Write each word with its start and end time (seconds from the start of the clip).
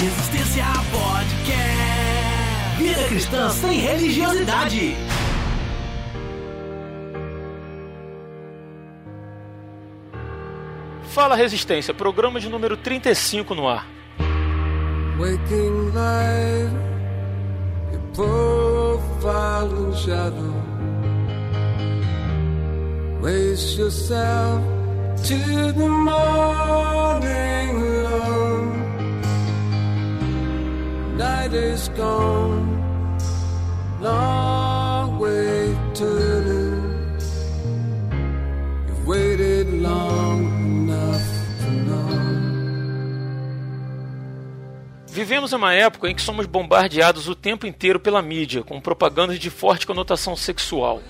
Resistência 0.00 0.64
Podcast. 0.90 2.78
Vida 2.78 3.04
cristã 3.08 3.50
sem 3.50 3.80
religiosidade. 3.80 4.96
Fala 11.10 11.36
Resistência, 11.36 11.92
programa 11.92 12.40
de 12.40 12.48
número 12.48 12.78
35 12.78 13.54
no 13.54 13.68
ar. 13.68 13.86
Waking 15.18 15.92
light, 15.92 16.70
your 17.92 18.00
profile 18.14 19.70
in 19.86 19.92
shadow. 19.96 20.54
Raise 23.20 23.76
yourself 23.78 24.62
to 25.24 25.36
the 25.74 25.86
morning 25.86 27.89
Night 31.20 31.54
is 31.54 31.90
gone, 31.90 32.78
long 34.00 35.18
way. 35.18 35.76
You've 38.88 39.06
waited 39.06 39.82
long 39.82 40.48
enough 40.88 41.20
to 41.60 41.70
know. 41.84 42.08
Vivemos 45.08 45.52
uma 45.52 45.74
época 45.74 46.08
em 46.08 46.14
que 46.14 46.22
somos 46.22 46.46
bombardeados 46.46 47.28
o 47.28 47.34
tempo 47.34 47.66
inteiro 47.66 48.00
pela 48.00 48.22
mídia, 48.22 48.62
com 48.62 48.80
propagandas 48.80 49.38
de 49.38 49.50
forte 49.50 49.86
conotação 49.86 50.34
sexual. 50.34 51.02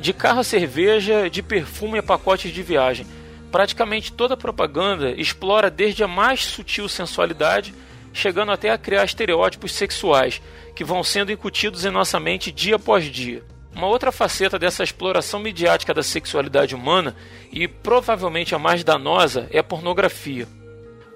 De 0.00 0.14
carro 0.14 0.40
a 0.40 0.44
cerveja, 0.44 1.28
de 1.28 1.42
perfume 1.42 1.98
a 1.98 2.02
pacotes 2.02 2.50
de 2.50 2.62
viagem. 2.62 3.06
Praticamente 3.52 4.10
toda 4.10 4.38
propaganda 4.38 5.10
explora 5.10 5.70
desde 5.70 6.02
a 6.02 6.08
mais 6.08 6.42
sutil 6.46 6.88
sensualidade, 6.88 7.74
chegando 8.14 8.52
até 8.52 8.70
a 8.70 8.78
criar 8.78 9.04
estereótipos 9.04 9.72
sexuais, 9.72 10.40
que 10.74 10.84
vão 10.84 11.02
sendo 11.02 11.32
incutidos 11.32 11.84
em 11.84 11.90
nossa 11.90 12.18
mente 12.20 12.52
dia 12.52 12.76
após 12.76 13.04
dia. 13.04 13.44
Uma 13.74 13.88
outra 13.88 14.12
faceta 14.12 14.56
dessa 14.56 14.84
exploração 14.84 15.40
midiática 15.40 15.92
da 15.92 16.02
sexualidade 16.02 16.76
humana, 16.76 17.16
e 17.52 17.66
provavelmente 17.66 18.54
a 18.54 18.58
mais 18.58 18.84
danosa, 18.84 19.48
é 19.50 19.58
a 19.58 19.64
pornografia. 19.64 20.46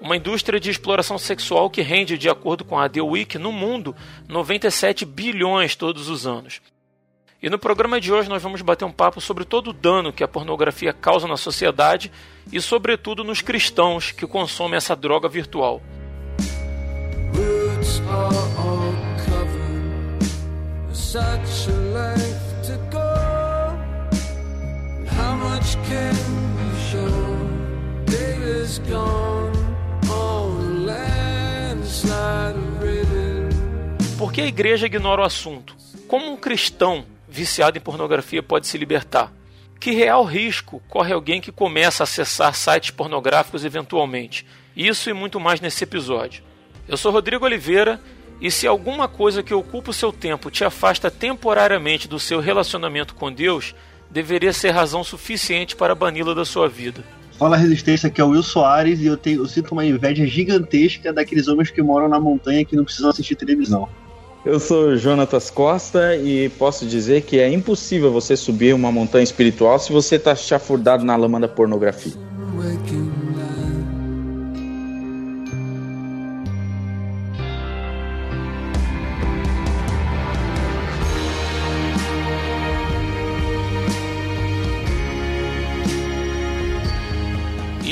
Uma 0.01 0.17
indústria 0.17 0.59
de 0.59 0.69
exploração 0.69 1.17
sexual 1.17 1.69
que 1.69 1.81
rende, 1.81 2.17
de 2.17 2.29
acordo 2.29 2.65
com 2.65 2.77
a 2.77 2.89
The 2.89 3.01
Week, 3.01 3.37
no 3.37 3.51
mundo 3.51 3.95
97 4.27 5.05
bilhões 5.05 5.75
todos 5.75 6.09
os 6.09 6.27
anos. 6.27 6.61
E 7.41 7.49
no 7.49 7.57
programa 7.57 8.01
de 8.01 8.11
hoje 8.11 8.27
nós 8.27 8.43
vamos 8.43 8.61
bater 8.61 8.83
um 8.83 8.91
papo 8.91 9.21
sobre 9.21 9.45
todo 9.45 9.69
o 9.69 9.73
dano 9.73 10.11
que 10.11 10.23
a 10.23 10.27
pornografia 10.27 10.91
causa 10.91 11.25
na 11.25 11.37
sociedade 11.37 12.11
e, 12.51 12.59
sobretudo, 12.59 13.23
nos 13.23 13.41
cristãos 13.41 14.11
que 14.11 14.27
consomem 14.27 14.75
essa 14.75 14.95
droga 14.97 15.29
virtual. 15.29 15.81
Por 34.17 34.33
que 34.33 34.41
a 34.41 34.45
igreja 34.45 34.85
ignora 34.85 35.21
o 35.21 35.25
assunto? 35.25 35.75
Como 36.07 36.31
um 36.31 36.37
cristão 36.37 37.05
viciado 37.27 37.77
em 37.77 37.81
pornografia 37.81 38.43
pode 38.43 38.67
se 38.67 38.77
libertar? 38.77 39.31
Que 39.79 39.91
real 39.91 40.23
risco 40.25 40.81
corre 40.89 41.13
alguém 41.13 41.39
que 41.39 41.51
começa 41.51 42.03
a 42.03 42.05
acessar 42.05 42.53
sites 42.53 42.91
pornográficos 42.91 43.63
eventualmente? 43.63 44.45
Isso 44.75 45.09
e 45.09 45.13
muito 45.13 45.39
mais 45.39 45.61
nesse 45.61 45.83
episódio. 45.83 46.43
Eu 46.89 46.97
sou 46.97 47.11
Rodrigo 47.11 47.45
Oliveira 47.45 48.01
e 48.41 48.49
se 48.49 48.65
alguma 48.65 49.07
coisa 49.07 49.43
que 49.43 49.53
ocupa 49.53 49.91
o 49.91 49.93
seu 49.93 50.11
tempo 50.11 50.49
te 50.49 50.63
afasta 50.63 51.11
temporariamente 51.11 52.07
do 52.07 52.19
seu 52.19 52.39
relacionamento 52.39 53.13
com 53.13 53.31
Deus, 53.31 53.75
deveria 54.09 54.51
ser 54.51 54.71
razão 54.71 55.03
suficiente 55.03 55.75
para 55.75 55.93
bani-la 55.93 56.33
da 56.33 56.43
sua 56.43 56.67
vida. 56.67 57.03
Fala 57.37 57.55
Resistência, 57.55 58.07
aqui 58.07 58.19
é 58.19 58.23
o 58.23 58.29
Will 58.29 58.41
Soares 58.41 58.99
e 59.01 59.05
eu, 59.05 59.15
tenho, 59.15 59.43
eu 59.43 59.45
sinto 59.45 59.71
uma 59.71 59.85
inveja 59.85 60.25
gigantesca 60.25 61.13
daqueles 61.13 61.47
homens 61.47 61.69
que 61.69 61.79
moram 61.79 62.09
na 62.09 62.19
montanha 62.19 62.65
que 62.65 62.75
não 62.75 62.83
precisam 62.83 63.11
assistir 63.11 63.35
televisão. 63.35 63.87
Eu 64.43 64.59
sou 64.59 64.97
Jonatas 64.97 65.51
Costa 65.51 66.15
e 66.15 66.49
posso 66.57 66.87
dizer 66.87 67.21
que 67.21 67.39
é 67.39 67.53
impossível 67.53 68.11
você 68.11 68.35
subir 68.35 68.73
uma 68.73 68.91
montanha 68.91 69.23
espiritual 69.23 69.77
se 69.77 69.91
você 69.93 70.15
está 70.15 70.35
chafurdado 70.35 71.05
na 71.05 71.15
lama 71.15 71.39
da 71.39 71.47
pornografia. 71.47 72.13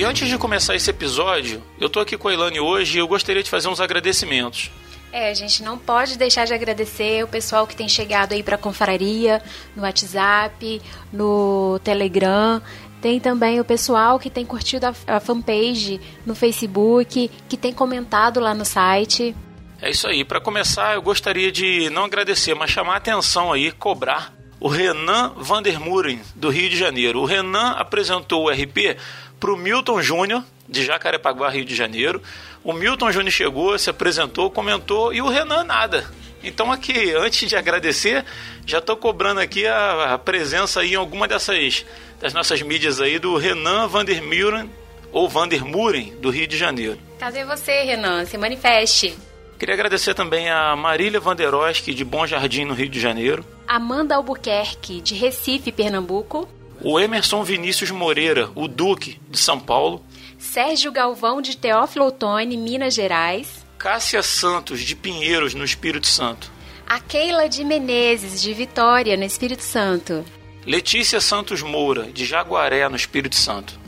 Antes 0.08 0.30
de 0.30 0.38
começar 0.38 0.74
esse 0.74 0.90
episódio, 0.90 1.62
eu 1.78 1.90
tô 1.90 2.00
aqui 2.00 2.18
com 2.18 2.30
a 2.30 2.34
Ilane 2.34 2.62
hoje 2.62 2.98
e 2.98 3.02
eu 3.02 3.08
gostaria 3.10 3.44
de 3.44 3.50
fazer 3.50 3.68
uns 3.68 3.82
agradecimentos. 3.82 4.72
É, 5.12 5.30
a 5.30 5.34
gente 5.34 5.62
não 5.62 5.78
pode 5.78 6.18
deixar 6.18 6.46
de 6.46 6.54
agradecer 6.54 7.26
o 7.26 7.28
pessoal 7.28 7.68
que 7.68 7.76
tem 7.76 7.90
chegado 7.90 8.32
aí 8.32 8.42
para 8.42 8.56
a 8.56 8.58
confraria, 8.58 9.42
no 9.76 9.84
WhatsApp, 9.84 10.82
no 11.12 11.78
Telegram. 11.84 12.62
Tem 13.02 13.20
também 13.20 13.60
o 13.60 13.66
pessoal 13.66 14.18
que 14.18 14.30
tem 14.30 14.46
curtido 14.46 14.86
a, 14.86 14.94
a 15.08 15.20
fanpage 15.20 16.00
no 16.26 16.34
Facebook, 16.34 17.30
que 17.50 17.58
tem 17.58 17.74
comentado 17.74 18.40
lá 18.40 18.54
no 18.54 18.64
site. 18.64 19.36
É 19.82 19.90
isso 19.90 20.08
aí. 20.08 20.24
Para 20.24 20.40
começar, 20.40 20.96
eu 20.96 21.02
gostaria 21.02 21.52
de 21.52 21.90
não 21.90 22.06
agradecer, 22.06 22.54
mas 22.54 22.72
chamar 22.72 22.94
a 22.94 22.98
atenção 22.98 23.52
aí, 23.52 23.74
cobrar 23.74 24.38
o 24.60 24.68
Renan 24.68 25.34
Vandermuren, 25.38 26.20
do 26.36 26.50
Rio 26.50 26.70
de 26.70 26.78
Janeiro. 26.78 27.20
O 27.20 27.26
Renan 27.26 27.72
apresentou 27.72 28.46
o 28.46 28.50
RP 28.50 28.98
para 29.40 29.52
o 29.52 29.58
Milton 29.58 30.02
Júnior, 30.02 30.44
de 30.68 30.84
Jacarepaguá, 30.86 31.50
Rio 31.50 31.66
de 31.66 31.76
Janeiro. 31.76 32.22
O 32.64 32.74
Milton 32.74 33.12
Júnior 33.12 33.32
chegou, 33.32 33.78
se 33.78 33.90
apresentou, 33.90 34.52
comentou 34.52 35.14
e 35.14 35.22
o 35.22 35.30
Renan 35.30 35.64
nada. 35.64 36.10
Então 36.44 36.72
aqui, 36.72 37.14
antes 37.14 37.48
de 37.50 37.56
agradecer, 37.56 38.24
já 38.66 38.78
estou 38.80 38.96
cobrando 38.96 39.40
aqui 39.40 39.66
a, 39.66 40.14
a, 40.14 40.18
presença 40.18 40.82
aí 40.82 40.94
em 40.94 40.96
alguma 40.96 41.28
dessas 41.28 41.86
das 42.20 42.34
nossas 42.34 42.62
mídias 42.62 43.00
aí 43.00 43.20
do 43.20 43.36
Renan 43.38 43.88
Vandermuren 43.88 44.70
ou 45.12 45.28
Vandermuren 45.30 46.14
do 46.20 46.30
Rio 46.30 46.48
de 46.48 46.58
Janeiro. 46.58 47.00
Cadê 47.20 47.44
você, 47.44 47.84
Renan? 47.84 48.26
Se 48.26 48.38
manifeste. 48.38 49.18
Queria 49.58 49.74
agradecer 49.74 50.14
também 50.14 50.50
a 50.50 50.76
Marília 50.76 51.20
Vanderoski, 51.20 51.94
de 51.94 52.06
Bom 52.06 52.28
Jardim, 52.28 52.64
no 52.64 52.76
Rio 52.76 52.90
de 52.90 53.00
Janeiro. 53.00 53.44
Amanda 53.68 54.16
Albuquerque, 54.16 55.02
de 55.02 55.16
Recife, 55.16 55.72
Pernambuco. 55.72 56.48
O 56.82 57.00
Emerson 57.00 57.44
Vinícius 57.44 57.90
Moreira, 57.90 58.52
o 58.54 58.68
Duque, 58.68 59.20
de 59.30 59.40
São 59.40 59.60
Paulo. 59.60 60.04
Sérgio 60.38 60.92
Galvão 60.92 61.42
de 61.42 61.58
Teófilo 61.58 62.06
Otoni, 62.06 62.56
Minas 62.56 62.94
Gerais. 62.94 63.66
Cássia 63.78 64.22
Santos 64.22 64.82
de 64.82 64.96
Pinheiros, 64.96 65.54
no 65.54 65.64
Espírito 65.64 66.08
Santo. 66.08 66.52
A 66.88 67.00
Keila 67.00 67.50
de 67.50 67.64
Menezes 67.64 68.42
de 68.42 68.54
Vitória, 68.54 69.18
no 69.18 69.24
Espírito 69.24 69.64
Santo. 69.64 70.24
Letícia 70.66 71.20
Santos 71.20 71.62
Moura, 71.62 72.04
de 72.12 72.26
Jaguaré, 72.26 72.88
no 72.88 72.96
Espírito 72.96 73.36
Santo. 73.36 73.80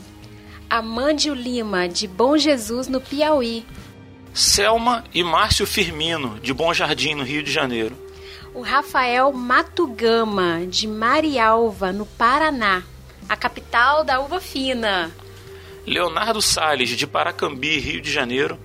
Amândio 0.68 1.34
Lima, 1.34 1.88
de 1.88 2.08
Bom 2.08 2.36
Jesus, 2.36 2.88
no 2.88 3.00
Piauí. 3.00 3.64
Selma 4.34 5.04
e 5.14 5.22
Márcio 5.22 5.66
Firmino, 5.66 6.38
de 6.40 6.52
Bom 6.52 6.72
Jardim, 6.74 7.14
no 7.14 7.24
Rio 7.24 7.42
de 7.42 7.50
Janeiro. 7.50 7.96
O 8.60 8.62
Rafael 8.62 9.32
Matugama, 9.32 10.66
de 10.66 10.86
Marialva, 10.86 11.94
no 11.94 12.04
Paraná, 12.04 12.82
a 13.26 13.34
capital 13.34 14.04
da 14.04 14.20
uva 14.20 14.38
fina. 14.38 15.10
Leonardo 15.86 16.42
Sales, 16.42 16.90
de 16.90 17.06
Paracambi, 17.06 17.78
Rio 17.78 18.02
de 18.02 18.12
Janeiro. 18.12 18.60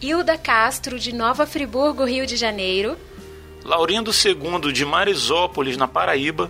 Hilda 0.00 0.38
Castro, 0.38 0.96
de 0.96 1.12
Nova 1.12 1.44
Friburgo, 1.44 2.04
Rio 2.04 2.24
de 2.24 2.36
Janeiro. 2.36 2.96
Laurindo 3.64 4.12
II, 4.12 4.72
de 4.72 4.84
Marisópolis, 4.84 5.76
na 5.76 5.88
Paraíba. 5.88 6.48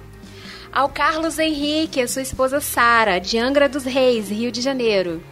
Ao 0.70 0.90
Carlos 0.90 1.38
Henrique, 1.38 1.99
a 1.99 2.06
sua 2.06 2.20
esposa 2.20 2.61
Sara, 2.61 3.19
de 3.19 3.38
Angra 3.38 3.70
dos 3.70 3.84
Reis, 3.84 4.28
Rio 4.28 4.52
de 4.52 4.61
Janeiro. 4.61 5.22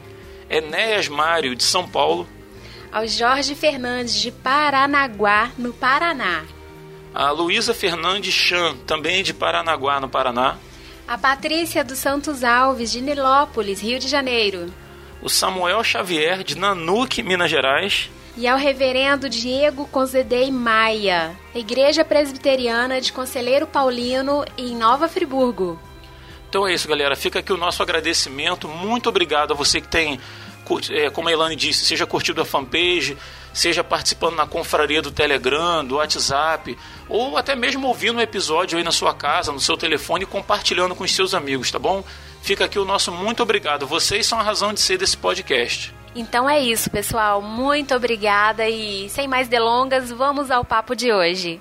Enéas 0.49 1.09
Mário, 1.09 1.55
de 1.55 1.63
São 1.63 1.87
Paulo. 1.87 2.27
Ao 2.91 3.07
Jorge 3.07 3.55
Fernandes, 3.55 4.15
de 4.15 4.33
Paranaguá, 4.33 5.51
no 5.59 5.75
Paraná. 5.75 6.43
A 7.15 7.31
Luísa 7.31 7.75
Fernandes 7.75 8.33
Chan, 8.33 8.77
também 8.87 9.23
de 9.23 9.35
Paranaguá, 9.35 10.01
no 10.01 10.09
Paraná. 10.09 10.57
A 11.09 11.19
Patrícia 11.19 11.83
dos 11.83 11.99
Santos 11.99 12.45
Alves, 12.45 12.93
de 12.93 13.01
Nilópolis, 13.01 13.81
Rio 13.81 13.99
de 13.99 14.07
Janeiro. 14.07 14.73
O 15.21 15.29
Samuel 15.29 15.83
Xavier, 15.83 16.45
de 16.45 16.57
Nanuque, 16.57 17.23
Minas 17.23 17.51
Gerais. 17.51 18.09
E 18.37 18.47
ao 18.47 18.57
reverendo 18.57 19.29
Diego 19.29 19.87
Conzedei 19.89 20.53
Maia, 20.53 21.37
Igreja 21.53 22.05
Presbiteriana 22.05 23.01
de 23.01 23.13
Conselheiro 23.13 23.67
Paulino, 23.67 24.45
em 24.57 24.77
Nova 24.77 25.09
Friburgo. 25.09 25.79
Então 26.49 26.67
é 26.67 26.73
isso, 26.73 26.89
galera. 26.89 27.17
Fica 27.17 27.41
aqui 27.41 27.53
o 27.53 27.57
nosso 27.57 27.83
agradecimento. 27.83 28.69
Muito 28.69 29.09
obrigado 29.09 29.53
a 29.53 29.57
você 29.57 29.81
que 29.81 29.89
tem, 29.89 30.19
é, 30.91 31.11
como 31.11 31.29
a 31.29 31.33
Elane 31.33 31.57
disse, 31.57 31.85
seja 31.85 32.07
curtido 32.07 32.41
a 32.41 32.45
fanpage, 32.45 33.19
seja 33.53 33.83
participando 33.83 34.37
na 34.37 34.47
confraria 34.47 35.03
do 35.03 35.11
Telegram, 35.11 35.85
do 35.85 35.97
WhatsApp, 35.97 36.77
ou 37.09 37.37
até 37.37 37.55
mesmo 37.57 37.87
ouvindo 37.87 38.19
um 38.19 38.23
episódio 38.23 38.79
aí 38.79 38.85
na 38.85 38.93
sua 38.93 39.15
casa, 39.15 39.53
no 39.53 39.61
seu 39.61 39.77
telefone 39.77 40.25
e 40.25 40.27
compartilhando 40.27 40.95
com 40.95 41.05
os 41.05 41.15
seus 41.15 41.35
amigos, 41.35 41.71
tá 41.71 41.79
bom? 41.79 42.05
Fica 42.43 42.65
aqui 42.65 42.79
o 42.79 42.85
nosso 42.85 43.13
muito 43.13 43.43
obrigado. 43.43 43.87
Vocês 43.87 44.27
são 44.27 44.39
a 44.39 44.43
razão 44.43 44.73
de 44.73 44.81
ser 44.81 44.99
desse 44.99 45.17
podcast. 45.17 45.95
Então 46.15 46.49
é 46.49 46.59
isso, 46.61 46.91
pessoal. 46.91 47.41
Muito 47.41 47.95
obrigada 47.95 48.69
e 48.69 49.09
sem 49.11 49.29
mais 49.29 49.49
delongas, 49.49 50.11
vamos 50.11 50.51
ao 50.51 50.65
papo 50.65 50.97
de 50.97 51.13
hoje. 51.13 51.61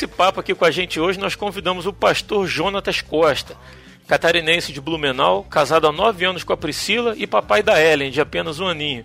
Esse 0.00 0.06
papo 0.06 0.40
aqui 0.40 0.54
com 0.54 0.64
a 0.64 0.70
gente 0.70 0.98
hoje, 0.98 1.20
nós 1.20 1.34
convidamos 1.34 1.84
o 1.84 1.92
pastor 1.92 2.46
Jonatas 2.46 3.02
Costa, 3.02 3.54
catarinense 4.08 4.72
de 4.72 4.80
Blumenau, 4.80 5.44
casado 5.44 5.86
há 5.86 5.92
nove 5.92 6.24
anos 6.24 6.42
com 6.42 6.54
a 6.54 6.56
Priscila 6.56 7.14
e 7.18 7.26
papai 7.26 7.62
da 7.62 7.78
Ellen, 7.78 8.10
de 8.10 8.18
apenas 8.18 8.58
um 8.60 8.66
aninho. 8.66 9.04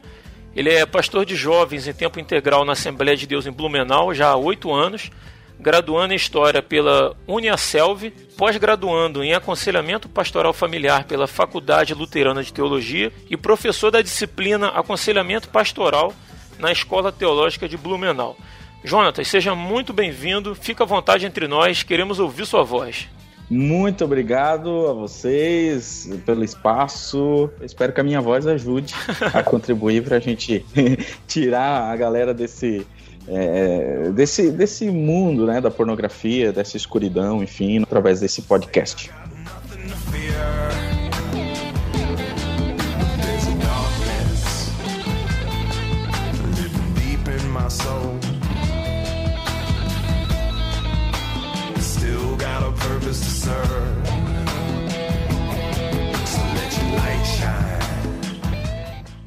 Ele 0.55 0.69
é 0.69 0.85
pastor 0.85 1.25
de 1.25 1.35
jovens 1.35 1.85
em 1.85 1.93
tempo 1.93 2.17
integral 2.17 2.63
na 2.63 2.71
Assembleia 2.71 3.17
de 3.17 3.27
Deus 3.27 3.45
em 3.45 3.51
Blumenau 3.51 4.13
já 4.13 4.29
há 4.29 4.37
oito 4.37 4.71
anos, 4.71 5.11
graduando 5.59 6.13
em 6.13 6.15
História 6.15 6.63
pela 6.63 7.13
Uniaselv, 7.27 8.09
pós-graduando 8.37 9.21
em 9.21 9.33
Aconselhamento 9.33 10.07
Pastoral 10.07 10.53
Familiar 10.53 11.03
pela 11.03 11.27
Faculdade 11.27 11.93
Luterana 11.93 12.41
de 12.41 12.53
Teologia 12.53 13.11
e 13.29 13.35
professor 13.35 13.91
da 13.91 14.01
disciplina 14.01 14.69
Aconselhamento 14.69 15.49
Pastoral 15.49 16.13
na 16.57 16.71
Escola 16.71 17.11
Teológica 17.11 17.67
de 17.67 17.75
Blumenau. 17.75 18.37
Jonatas, 18.85 19.27
seja 19.27 19.55
muito 19.55 19.91
bem-vindo. 19.91 20.53
Fica 20.53 20.83
à 20.83 20.87
vontade 20.87 21.25
entre 21.25 21.47
nós, 21.47 21.81
queremos 21.81 22.19
ouvir 22.19 22.45
sua 22.45 22.63
voz. 22.63 23.09
Muito 23.49 24.05
obrigado 24.05 24.87
a 24.87 24.93
vocês 24.93 26.07
pelo 26.23 26.43
espaço. 26.43 27.49
Espero 27.61 27.91
que 27.91 27.99
a 27.99 28.03
minha 28.03 28.21
voz 28.21 28.45
ajude 28.45 28.93
a 29.33 29.41
contribuir 29.43 30.03
para 30.03 30.17
a 30.17 30.19
gente 30.19 30.63
tirar 31.27 31.91
a 31.91 31.95
galera 31.95 32.31
desse, 32.31 32.85
é, 33.27 34.11
desse, 34.13 34.51
desse 34.51 34.91
mundo 34.91 35.47
né, 35.47 35.59
da 35.59 35.71
pornografia, 35.71 36.53
dessa 36.53 36.77
escuridão, 36.77 37.41
enfim, 37.41 37.81
através 37.81 38.19
desse 38.19 38.43
podcast. 38.43 39.11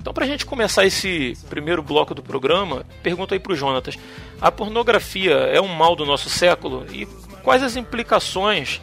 Então, 0.00 0.14
para 0.14 0.24
a 0.24 0.28
gente 0.28 0.46
começar 0.46 0.86
esse 0.86 1.36
primeiro 1.50 1.82
bloco 1.82 2.14
do 2.14 2.22
programa, 2.22 2.86
pergunto 3.02 3.34
aí 3.34 3.40
para 3.40 3.52
o 3.52 3.54
Jonatas: 3.54 3.98
a 4.40 4.50
pornografia 4.50 5.34
é 5.34 5.60
um 5.60 5.68
mal 5.68 5.94
do 5.94 6.06
nosso 6.06 6.30
século? 6.30 6.86
E 6.90 7.04
quais 7.42 7.62
as 7.62 7.76
implicações 7.76 8.80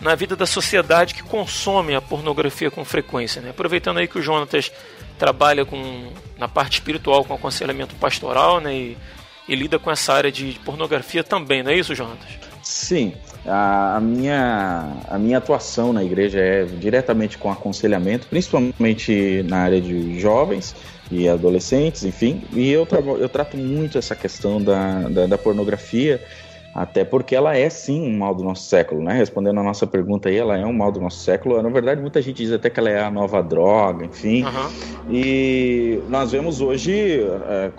na 0.00 0.14
vida 0.14 0.36
da 0.36 0.46
sociedade 0.46 1.12
que 1.14 1.24
consome 1.24 1.94
a 1.94 2.00
pornografia 2.00 2.70
com 2.70 2.84
frequência? 2.84 3.42
Né? 3.42 3.50
Aproveitando 3.50 3.98
aí 3.98 4.06
que 4.06 4.18
o 4.18 4.22
Jonatas 4.22 4.70
trabalha 5.18 5.64
com, 5.64 6.12
na 6.38 6.46
parte 6.46 6.74
espiritual 6.74 7.24
com 7.24 7.34
aconselhamento 7.34 7.96
pastoral 7.96 8.60
né? 8.60 8.72
e, 8.72 8.98
e 9.48 9.56
lida 9.56 9.76
com 9.76 9.90
essa 9.90 10.14
área 10.14 10.30
de 10.30 10.58
pornografia 10.64 11.24
também, 11.24 11.64
não 11.64 11.72
é 11.72 11.74
isso, 11.74 11.96
Jonatas? 11.96 12.28
Sim, 12.62 13.12
a, 13.46 13.96
a, 13.96 14.00
minha, 14.00 14.92
a 15.08 15.18
minha 15.18 15.38
atuação 15.38 15.92
na 15.92 16.04
igreja 16.04 16.38
é 16.38 16.64
diretamente 16.64 17.38
com 17.38 17.50
aconselhamento, 17.50 18.26
principalmente 18.26 19.42
na 19.48 19.58
área 19.58 19.80
de 19.80 20.18
jovens 20.18 20.74
e 21.10 21.28
adolescentes, 21.28 22.04
enfim, 22.04 22.42
e 22.52 22.70
eu, 22.70 22.86
eu 23.18 23.28
trato 23.28 23.56
muito 23.56 23.98
essa 23.98 24.14
questão 24.14 24.62
da, 24.62 25.08
da, 25.08 25.26
da, 25.26 25.38
pornografia, 25.38 26.22
até 26.72 27.04
porque 27.04 27.34
ela 27.34 27.56
é 27.56 27.68
sim 27.68 28.00
um 28.00 28.16
mal 28.16 28.32
do 28.32 28.44
nosso 28.44 28.68
século, 28.68 29.02
né? 29.02 29.14
Respondendo 29.14 29.58
a 29.58 29.62
nossa 29.62 29.88
pergunta 29.88 30.28
aí, 30.28 30.36
ela 30.36 30.56
é 30.56 30.64
um 30.64 30.72
mal 30.72 30.92
do 30.92 31.00
nosso 31.00 31.18
século. 31.18 31.60
Na 31.60 31.68
verdade, 31.68 32.00
muita 32.00 32.22
gente 32.22 32.44
diz 32.44 32.52
até 32.52 32.70
que 32.70 32.78
ela 32.78 32.90
é 32.90 33.00
a 33.00 33.10
nova 33.10 33.42
droga, 33.42 34.04
enfim. 34.04 34.44
Uhum. 34.44 34.70
E 35.10 36.00
nós 36.08 36.30
vemos 36.30 36.60
hoje. 36.60 37.26
É, 37.48 37.72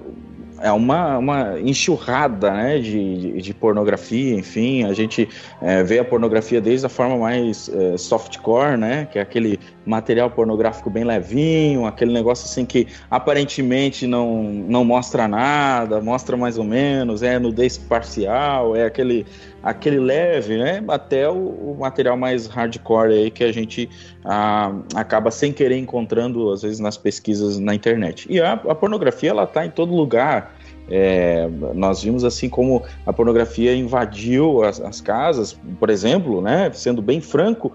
é 0.61 0.71
uma, 0.71 1.17
uma 1.17 1.59
enxurrada 1.59 2.51
né, 2.51 2.79
de, 2.79 3.41
de, 3.41 3.53
pornografia, 3.53 4.35
enfim, 4.35 4.83
a 4.83 4.93
gente 4.93 5.27
é, 5.61 5.83
vê 5.83 5.99
a 5.99 6.05
pornografia 6.05 6.61
desde 6.61 6.85
a 6.85 6.89
forma 6.89 7.17
mais 7.17 7.69
é, 7.69 7.97
softcore, 7.97 8.77
né, 8.77 9.07
que 9.11 9.19
é 9.19 9.21
aquele 9.21 9.59
material 9.85 10.29
pornográfico 10.29 10.89
bem 10.89 11.03
levinho, 11.03 11.85
aquele 11.85 12.13
negócio 12.13 12.45
assim 12.45 12.65
que 12.65 12.87
aparentemente 13.09 14.05
não, 14.05 14.43
não 14.43 14.85
mostra 14.85 15.27
nada, 15.27 15.99
mostra 15.99 16.37
mais 16.37 16.57
ou 16.57 16.63
menos, 16.63 17.23
é 17.23 17.39
nudez 17.39 17.77
parcial, 17.77 18.75
é 18.75 18.85
aquele, 18.85 19.25
aquele 19.63 19.99
leve, 19.99 20.57
né, 20.57 20.83
até 20.87 21.29
o, 21.29 21.35
o 21.35 21.77
material 21.79 22.17
mais 22.17 22.47
hardcore 22.47 23.13
aí 23.13 23.31
que 23.31 23.43
a 23.43 23.51
gente 23.51 23.89
ah, 24.25 24.73
acaba 24.95 25.29
sem 25.29 25.53
querer 25.53 25.77
encontrando 25.77 26.51
às 26.51 26.61
vezes 26.61 26.79
nas 26.79 26.97
pesquisas 26.97 27.59
na 27.59 27.75
internet. 27.75 28.25
E 28.29 28.41
a, 28.41 28.53
a 28.53 28.75
pornografia 28.75 29.29
ela 29.29 29.43
está 29.43 29.65
em 29.65 29.69
todo 29.69 29.93
lugar. 29.93 30.55
É, 30.89 31.47
nós 31.73 32.01
vimos 32.03 32.23
assim 32.23 32.49
como 32.49 32.83
a 33.05 33.13
pornografia 33.13 33.73
invadiu 33.73 34.63
as, 34.63 34.81
as 34.81 34.99
casas, 34.99 35.57
por 35.79 35.89
exemplo, 35.89 36.41
né, 36.41 36.69
sendo 36.73 37.01
bem 37.01 37.21
franco, 37.21 37.71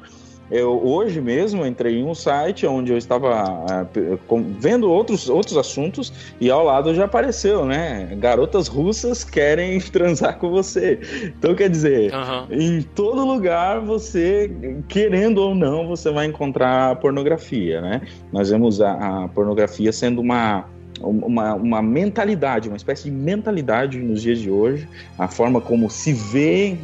eu 0.50 0.80
hoje 0.84 1.20
mesmo 1.20 1.66
entrei 1.66 1.98
em 1.98 2.04
um 2.04 2.14
site 2.14 2.66
onde 2.66 2.92
eu 2.92 2.98
estava 2.98 3.44
uh, 3.44 4.44
vendo 4.58 4.90
outros, 4.90 5.28
outros 5.28 5.56
assuntos 5.56 6.12
e 6.40 6.50
ao 6.50 6.64
lado 6.64 6.94
já 6.94 7.04
apareceu, 7.04 7.64
né? 7.64 8.16
Garotas 8.18 8.68
russas 8.68 9.24
querem 9.24 9.78
transar 9.90 10.38
com 10.38 10.50
você. 10.50 11.00
Então 11.38 11.54
quer 11.54 11.68
dizer, 11.68 12.12
uhum. 12.14 12.46
em 12.50 12.82
todo 12.82 13.24
lugar 13.24 13.80
você, 13.80 14.50
querendo 14.88 15.38
ou 15.38 15.54
não, 15.54 15.86
você 15.86 16.10
vai 16.10 16.26
encontrar 16.26 16.96
pornografia, 16.96 17.80
né? 17.80 18.02
Nós 18.32 18.50
vemos 18.50 18.80
a, 18.80 19.24
a 19.24 19.28
pornografia 19.28 19.92
sendo 19.92 20.20
uma 20.20 20.64
uma, 21.00 21.54
uma 21.54 21.82
mentalidade, 21.82 22.68
uma 22.68 22.76
espécie 22.76 23.04
de 23.04 23.10
mentalidade 23.10 23.98
nos 23.98 24.22
dias 24.22 24.38
de 24.38 24.50
hoje, 24.50 24.88
a 25.18 25.28
forma 25.28 25.60
como 25.60 25.90
se 25.90 26.12
vê 26.12 26.76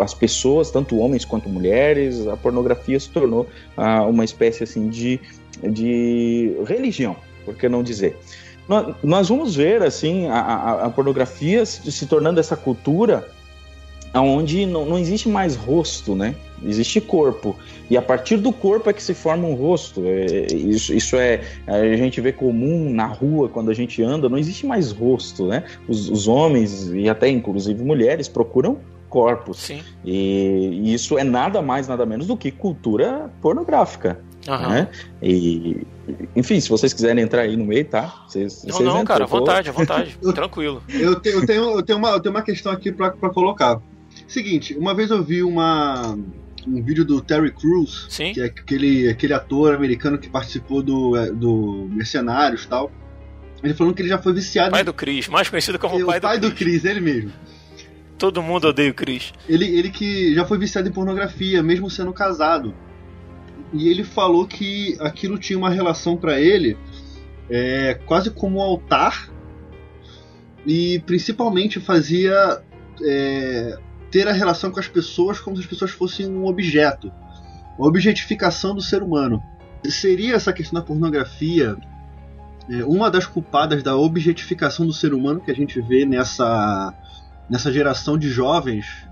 as 0.00 0.14
pessoas, 0.14 0.70
tanto 0.70 0.98
homens 0.98 1.24
quanto 1.24 1.48
mulheres, 1.48 2.26
a 2.26 2.36
pornografia 2.36 2.98
se 2.98 3.08
tornou 3.08 3.48
uma 4.08 4.24
espécie 4.24 4.64
assim 4.64 4.88
de, 4.88 5.20
de 5.62 6.56
religião, 6.66 7.16
por 7.44 7.54
que 7.54 7.68
não 7.68 7.82
dizer? 7.82 8.16
Nós, 8.68 8.94
nós 9.02 9.28
vamos 9.28 9.56
ver 9.56 9.82
assim 9.82 10.26
a, 10.26 10.84
a 10.84 10.90
pornografia 10.90 11.64
se, 11.64 11.90
se 11.90 12.06
tornando 12.06 12.38
essa 12.38 12.56
cultura 12.56 13.26
onde 14.14 14.66
não, 14.66 14.84
não 14.84 14.98
existe 14.98 15.28
mais 15.28 15.56
rosto, 15.56 16.14
né? 16.14 16.34
Existe 16.64 17.00
corpo. 17.00 17.56
E 17.90 17.96
a 17.96 18.02
partir 18.02 18.36
do 18.36 18.52
corpo 18.52 18.90
é 18.90 18.92
que 18.92 19.02
se 19.02 19.14
forma 19.14 19.46
um 19.46 19.54
rosto. 19.54 20.02
É, 20.04 20.46
isso, 20.54 20.92
isso 20.92 21.16
é. 21.16 21.42
A 21.66 21.96
gente 21.96 22.20
vê 22.20 22.32
comum 22.32 22.90
na 22.90 23.06
rua 23.06 23.48
quando 23.48 23.70
a 23.70 23.74
gente 23.74 24.02
anda, 24.02 24.28
não 24.28 24.38
existe 24.38 24.66
mais 24.66 24.90
rosto, 24.90 25.46
né? 25.46 25.64
Os, 25.86 26.08
os 26.10 26.28
homens 26.28 26.90
e 26.92 27.08
até 27.08 27.28
inclusive 27.28 27.82
mulheres 27.82 28.28
procuram 28.28 28.78
corpos. 29.08 29.58
Sim. 29.58 29.82
E, 30.04 30.80
e 30.82 30.94
isso 30.94 31.18
é 31.18 31.24
nada 31.24 31.62
mais, 31.62 31.88
nada 31.88 32.04
menos 32.04 32.26
do 32.26 32.36
que 32.36 32.50
cultura 32.50 33.30
pornográfica. 33.40 34.20
Uhum. 34.46 34.68
Né? 34.68 34.88
E, 35.22 35.86
enfim, 36.34 36.58
se 36.60 36.68
vocês 36.68 36.92
quiserem 36.92 37.22
entrar 37.22 37.42
aí 37.42 37.56
no 37.56 37.64
meio, 37.64 37.84
tá? 37.84 38.24
Vocês, 38.26 38.64
não, 38.64 38.72
vocês 38.72 38.88
não, 38.88 39.04
cara, 39.04 39.24
à 39.24 39.26
vontade, 39.26 39.68
à 39.68 39.72
vontade, 39.72 40.18
tranquilo. 40.34 40.82
Eu 40.88 41.20
tenho, 41.20 41.40
eu, 41.40 41.46
tenho, 41.46 41.62
eu, 41.70 41.82
tenho 41.82 41.98
uma, 41.98 42.10
eu 42.10 42.20
tenho 42.20 42.34
uma 42.34 42.42
questão 42.42 42.72
aqui 42.72 42.90
pra 42.92 43.10
colocar. 43.10 43.80
Seguinte, 44.26 44.76
uma 44.76 44.94
vez 44.94 45.10
eu 45.10 45.22
vi 45.22 45.42
uma, 45.42 46.18
um 46.68 46.82
vídeo 46.82 47.04
do 47.04 47.20
Terry 47.20 47.50
Crews, 47.50 48.06
Sim. 48.10 48.32
que 48.32 48.40
é 48.40 48.44
aquele, 48.44 49.08
aquele 49.08 49.32
ator 49.32 49.74
americano 49.74 50.18
que 50.18 50.28
participou 50.28 50.82
do, 50.82 51.16
é, 51.16 51.30
do 51.30 51.88
Mercenários 51.90 52.64
e 52.64 52.68
tal. 52.68 52.92
Ele 53.62 53.74
falando 53.74 53.94
que 53.94 54.02
ele 54.02 54.08
já 54.08 54.18
foi 54.18 54.32
viciado. 54.32 54.70
Pai 54.70 54.84
do 54.84 54.92
Chris, 54.92 55.28
mais 55.28 55.48
conhecido 55.48 55.78
como 55.78 55.96
é, 55.96 56.04
pai, 56.04 56.18
o 56.18 56.20
pai 56.20 56.38
do, 56.38 56.52
Chris. 56.52 56.80
do 56.80 56.80
Chris. 56.80 56.84
ele 56.84 57.00
mesmo. 57.00 57.32
Todo 58.16 58.42
mundo 58.42 58.68
odeia 58.68 58.90
o 58.90 58.94
Chris. 58.94 59.32
Ele, 59.48 59.64
ele 59.64 59.90
que 59.90 60.34
já 60.34 60.44
foi 60.44 60.58
viciado 60.58 60.88
em 60.88 60.92
pornografia, 60.92 61.62
mesmo 61.62 61.88
sendo 61.90 62.12
casado. 62.12 62.74
E 63.72 63.88
ele 63.88 64.04
falou 64.04 64.46
que 64.46 64.96
aquilo 65.00 65.38
tinha 65.38 65.58
uma 65.58 65.70
relação 65.70 66.16
para 66.16 66.40
ele 66.40 66.76
é, 67.50 67.94
quase 68.06 68.30
como 68.30 68.58
um 68.58 68.62
altar 68.62 69.30
e 70.66 71.00
principalmente 71.06 71.80
fazia 71.80 72.62
é, 73.02 73.78
ter 74.10 74.26
a 74.28 74.32
relação 74.32 74.70
com 74.70 74.80
as 74.80 74.88
pessoas 74.88 75.40
como 75.40 75.56
se 75.56 75.62
as 75.62 75.68
pessoas 75.68 75.90
fossem 75.90 76.26
um 76.26 76.46
objeto, 76.46 77.12
a 77.78 77.82
objetificação 77.82 78.74
do 78.74 78.82
ser 78.82 79.02
humano. 79.02 79.42
Seria 79.86 80.34
essa 80.34 80.52
questão 80.52 80.80
da 80.80 80.84
pornografia 80.84 81.76
é, 82.70 82.84
uma 82.84 83.10
das 83.10 83.26
culpadas 83.26 83.82
da 83.82 83.96
objetificação 83.96 84.86
do 84.86 84.92
ser 84.92 85.14
humano 85.14 85.40
que 85.40 85.50
a 85.50 85.54
gente 85.54 85.80
vê 85.80 86.04
nessa, 86.04 86.92
nessa 87.48 87.72
geração 87.72 88.18
de 88.18 88.28
jovens 88.28 89.07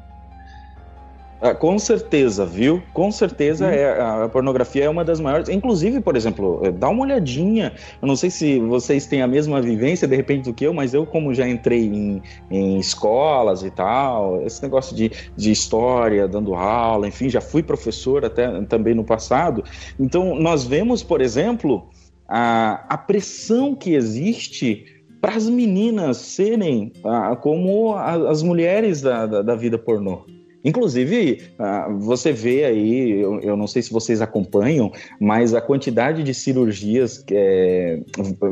ah, 1.40 1.54
com 1.54 1.78
certeza, 1.78 2.46
viu? 2.46 2.82
Com 2.94 3.10
certeza 3.10 3.66
é, 3.66 4.00
a 4.00 4.28
pornografia 4.28 4.84
é 4.84 4.88
uma 4.88 5.04
das 5.04 5.20
maiores. 5.20 5.50
Inclusive, 5.50 6.00
por 6.00 6.16
exemplo, 6.16 6.60
eh, 6.64 6.72
dá 6.72 6.88
uma 6.88 7.02
olhadinha. 7.02 7.74
Eu 8.00 8.08
não 8.08 8.16
sei 8.16 8.30
se 8.30 8.58
vocês 8.60 9.06
têm 9.06 9.20
a 9.20 9.26
mesma 9.26 9.60
vivência 9.60 10.08
de 10.08 10.16
repente 10.16 10.44
do 10.44 10.54
que 10.54 10.66
eu, 10.66 10.72
mas 10.72 10.94
eu, 10.94 11.04
como 11.04 11.34
já 11.34 11.46
entrei 11.46 11.84
em, 11.84 12.22
em 12.50 12.78
escolas 12.78 13.62
e 13.62 13.70
tal, 13.70 14.40
esse 14.42 14.62
negócio 14.62 14.96
de, 14.96 15.10
de 15.36 15.50
história, 15.50 16.26
dando 16.26 16.54
aula, 16.54 17.06
enfim, 17.06 17.28
já 17.28 17.40
fui 17.40 17.62
professor 17.62 18.24
até 18.24 18.62
também 18.62 18.94
no 18.94 19.04
passado. 19.04 19.62
Então, 20.00 20.34
nós 20.36 20.64
vemos, 20.64 21.02
por 21.02 21.20
exemplo, 21.20 21.86
a, 22.26 22.82
a 22.88 22.96
pressão 22.96 23.74
que 23.74 23.94
existe 23.94 24.86
para 25.20 25.34
as 25.34 25.48
meninas 25.48 26.16
serem 26.16 26.92
ah, 27.04 27.36
como 27.36 27.94
a, 27.94 28.30
as 28.30 28.42
mulheres 28.42 29.02
da, 29.02 29.26
da, 29.26 29.42
da 29.42 29.54
vida 29.54 29.76
pornô. 29.76 30.24
Inclusive, 30.66 31.42
ah, 31.60 31.86
você 31.96 32.32
vê 32.32 32.64
aí, 32.64 33.20
eu 33.20 33.56
não 33.56 33.68
sei 33.68 33.82
se 33.82 33.92
vocês 33.92 34.20
acompanham, 34.20 34.90
mas 35.20 35.54
a 35.54 35.60
quantidade 35.60 36.24
de 36.24 36.34
cirurgias 36.34 37.24
é, 37.30 38.00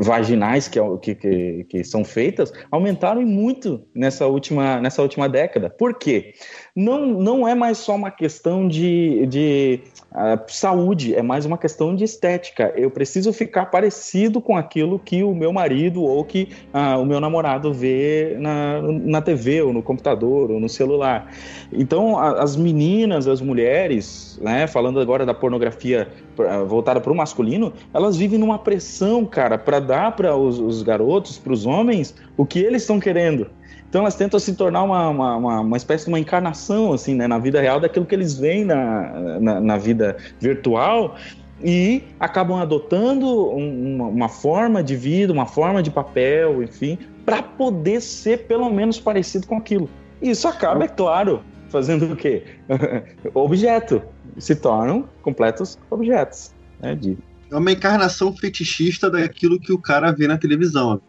vaginais 0.00 0.68
que, 0.68 0.78
que, 1.16 1.64
que, 1.68 1.82
são 1.82 2.04
feitas 2.04 2.52
aumentaram 2.70 3.22
muito 3.22 3.82
nessa 3.92 4.28
última, 4.28 4.80
nessa 4.80 5.02
última 5.02 5.28
década. 5.28 5.68
Por 5.68 5.98
quê? 5.98 6.34
Não, 6.76 7.06
não 7.06 7.46
é 7.46 7.54
mais 7.54 7.78
só 7.78 7.94
uma 7.94 8.10
questão 8.10 8.66
de, 8.66 9.24
de 9.26 9.80
uh, 10.10 10.42
saúde, 10.48 11.14
é 11.14 11.22
mais 11.22 11.46
uma 11.46 11.56
questão 11.56 11.94
de 11.94 12.02
estética. 12.02 12.72
Eu 12.74 12.90
preciso 12.90 13.32
ficar 13.32 13.66
parecido 13.66 14.40
com 14.40 14.56
aquilo 14.56 14.98
que 14.98 15.22
o 15.22 15.32
meu 15.32 15.52
marido 15.52 16.02
ou 16.02 16.24
que 16.24 16.48
uh, 16.74 17.00
o 17.00 17.06
meu 17.06 17.20
namorado 17.20 17.72
vê 17.72 18.36
na, 18.40 18.82
na 18.82 19.22
TV, 19.22 19.62
ou 19.62 19.72
no 19.72 19.84
computador, 19.84 20.50
ou 20.50 20.58
no 20.58 20.68
celular. 20.68 21.30
Então, 21.72 22.18
a, 22.18 22.42
as 22.42 22.56
meninas, 22.56 23.28
as 23.28 23.40
mulheres, 23.40 24.36
né, 24.42 24.66
falando 24.66 24.98
agora 24.98 25.24
da 25.24 25.32
pornografia 25.32 26.08
voltada 26.66 27.00
para 27.00 27.12
o 27.12 27.14
masculino, 27.14 27.72
elas 27.94 28.16
vivem 28.16 28.36
numa 28.36 28.58
pressão, 28.58 29.24
cara, 29.24 29.56
para 29.56 29.78
dar 29.78 30.16
para 30.16 30.36
os, 30.36 30.58
os 30.58 30.82
garotos, 30.82 31.38
para 31.38 31.52
os 31.52 31.66
homens, 31.66 32.16
o 32.36 32.44
que 32.44 32.58
eles 32.58 32.82
estão 32.82 32.98
querendo. 32.98 33.46
Então 33.94 34.02
elas 34.02 34.16
tentam 34.16 34.40
se 34.40 34.52
tornar 34.54 34.82
uma, 34.82 35.08
uma, 35.08 35.36
uma, 35.36 35.60
uma, 35.60 35.76
espécie 35.76 36.06
de 36.06 36.10
uma 36.10 36.18
encarnação, 36.18 36.92
assim, 36.92 37.14
né, 37.14 37.28
na 37.28 37.38
vida 37.38 37.60
real 37.60 37.78
daquilo 37.78 38.04
que 38.04 38.12
eles 38.12 38.36
veem 38.36 38.64
na, 38.64 39.38
na, 39.38 39.60
na 39.60 39.78
vida 39.78 40.16
virtual 40.40 41.14
e 41.62 42.02
acabam 42.18 42.58
adotando 42.58 43.24
uma, 43.50 44.06
uma, 44.08 44.28
forma 44.28 44.82
de 44.82 44.96
vida, 44.96 45.32
uma 45.32 45.46
forma 45.46 45.80
de 45.80 45.92
papel, 45.92 46.60
enfim, 46.60 46.98
para 47.24 47.40
poder 47.40 48.00
ser 48.00 48.48
pelo 48.48 48.68
menos 48.68 48.98
parecido 48.98 49.46
com 49.46 49.58
aquilo. 49.58 49.88
E 50.20 50.30
isso 50.30 50.48
acaba, 50.48 50.86
é 50.86 50.88
claro, 50.88 51.44
fazendo 51.68 52.12
o 52.12 52.16
quê? 52.16 52.42
Objeto. 53.32 54.02
Se 54.38 54.56
tornam 54.56 55.08
completos 55.22 55.78
objetos. 55.88 56.52
Né, 56.80 56.96
de... 56.96 57.16
É 57.48 57.56
uma 57.56 57.70
encarnação 57.70 58.36
fetichista 58.36 59.08
daquilo 59.08 59.60
que 59.60 59.72
o 59.72 59.78
cara 59.78 60.10
vê 60.10 60.26
na 60.26 60.36
televisão. 60.36 61.00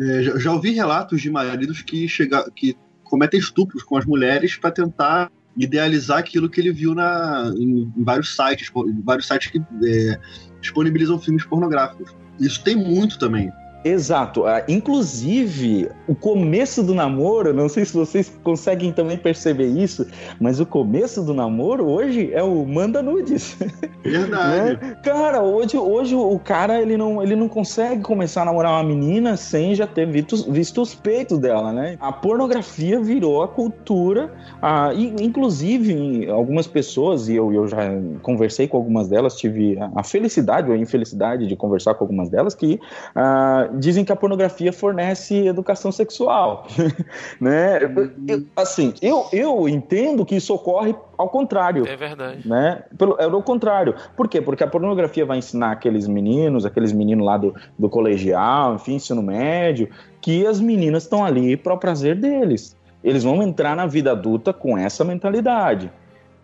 É, 0.00 0.22
já, 0.22 0.38
já, 0.38 0.52
ouvi 0.52 0.72
relatos 0.72 1.20
de 1.20 1.30
maridos 1.30 1.82
que, 1.82 2.08
chega, 2.08 2.50
que 2.54 2.76
cometem 3.04 3.38
estupros 3.38 3.82
com 3.82 3.96
as 3.96 4.04
mulheres 4.04 4.56
para 4.56 4.70
tentar 4.70 5.30
idealizar 5.56 6.18
aquilo 6.18 6.48
que 6.48 6.60
ele 6.60 6.72
viu 6.72 6.94
na, 6.94 7.52
em, 7.56 7.92
em 7.96 8.04
vários 8.04 8.34
sites, 8.34 8.70
em 8.74 9.02
vários 9.02 9.26
sites 9.26 9.50
que 9.50 9.58
é, 9.58 10.18
disponibilizam 10.60 11.18
filmes 11.18 11.44
pornográficos. 11.44 12.14
Isso 12.40 12.62
tem 12.64 12.76
muito 12.76 13.18
também. 13.18 13.50
Exato. 13.84 14.42
Uh, 14.42 14.62
inclusive, 14.68 15.88
o 16.06 16.14
começo 16.14 16.82
do 16.82 16.94
namoro, 16.94 17.52
não 17.52 17.68
sei 17.68 17.84
se 17.84 17.92
vocês 17.92 18.32
conseguem 18.42 18.92
também 18.92 19.16
perceber 19.16 19.66
isso, 19.66 20.06
mas 20.40 20.60
o 20.60 20.66
começo 20.66 21.22
do 21.22 21.34
namoro 21.34 21.88
hoje 21.88 22.32
é 22.32 22.42
o 22.42 22.64
manda 22.64 23.02
nudes. 23.02 23.56
Verdade. 24.02 24.78
né? 24.80 24.96
Cara, 25.02 25.42
hoje, 25.42 25.76
hoje 25.76 26.14
o 26.14 26.38
cara 26.38 26.80
ele 26.80 26.96
não, 26.96 27.22
ele 27.22 27.36
não 27.36 27.48
consegue 27.48 28.02
começar 28.02 28.42
a 28.42 28.44
namorar 28.44 28.72
uma 28.72 28.84
menina 28.84 29.36
sem 29.36 29.74
já 29.74 29.86
ter 29.86 30.06
visto, 30.06 30.50
visto 30.50 30.80
os 30.80 30.94
peitos 30.94 31.38
dela, 31.38 31.72
né? 31.72 31.96
A 32.00 32.12
pornografia 32.12 33.00
virou 33.00 33.42
a 33.42 33.48
cultura, 33.48 34.32
uh, 34.62 34.92
e, 34.94 35.24
inclusive 35.24 36.28
algumas 36.30 36.66
pessoas, 36.66 37.28
e 37.28 37.36
eu, 37.36 37.52
eu 37.52 37.66
já 37.66 37.78
conversei 38.22 38.68
com 38.68 38.76
algumas 38.76 39.08
delas, 39.08 39.36
tive 39.36 39.78
a 39.94 40.02
felicidade 40.02 40.68
ou 40.68 40.74
a 40.74 40.78
infelicidade 40.78 41.46
de 41.46 41.56
conversar 41.56 41.94
com 41.94 42.04
algumas 42.04 42.28
delas, 42.28 42.54
que 42.54 42.80
uh, 43.16 43.71
dizem 43.78 44.04
que 44.04 44.12
a 44.12 44.16
pornografia 44.16 44.72
fornece 44.72 45.46
educação 45.46 45.90
sexual, 45.90 46.66
né? 47.40 47.78
Eu, 48.26 48.44
assim, 48.56 48.94
eu, 49.00 49.26
eu 49.32 49.68
entendo 49.68 50.24
que 50.24 50.36
isso 50.36 50.54
ocorre 50.54 50.94
ao 51.16 51.28
contrário. 51.28 51.86
É 51.86 51.96
verdade. 51.96 52.46
Né? 52.48 52.82
Pelo, 52.96 53.16
é 53.18 53.26
o 53.26 53.42
contrário. 53.42 53.94
Por 54.16 54.28
quê? 54.28 54.40
Porque 54.40 54.64
a 54.64 54.66
pornografia 54.66 55.24
vai 55.24 55.38
ensinar 55.38 55.72
aqueles 55.72 56.06
meninos, 56.08 56.66
aqueles 56.66 56.92
meninos 56.92 57.24
lá 57.24 57.36
do, 57.36 57.54
do 57.78 57.88
colegial, 57.88 58.74
enfim, 58.74 58.94
ensino 58.94 59.22
médio, 59.22 59.88
que 60.20 60.46
as 60.46 60.60
meninas 60.60 61.04
estão 61.04 61.24
ali 61.24 61.56
para 61.56 61.74
o 61.74 61.78
prazer 61.78 62.16
deles. 62.16 62.76
Eles 63.02 63.24
vão 63.24 63.42
entrar 63.42 63.74
na 63.74 63.86
vida 63.86 64.12
adulta 64.12 64.52
com 64.52 64.78
essa 64.78 65.04
mentalidade. 65.04 65.90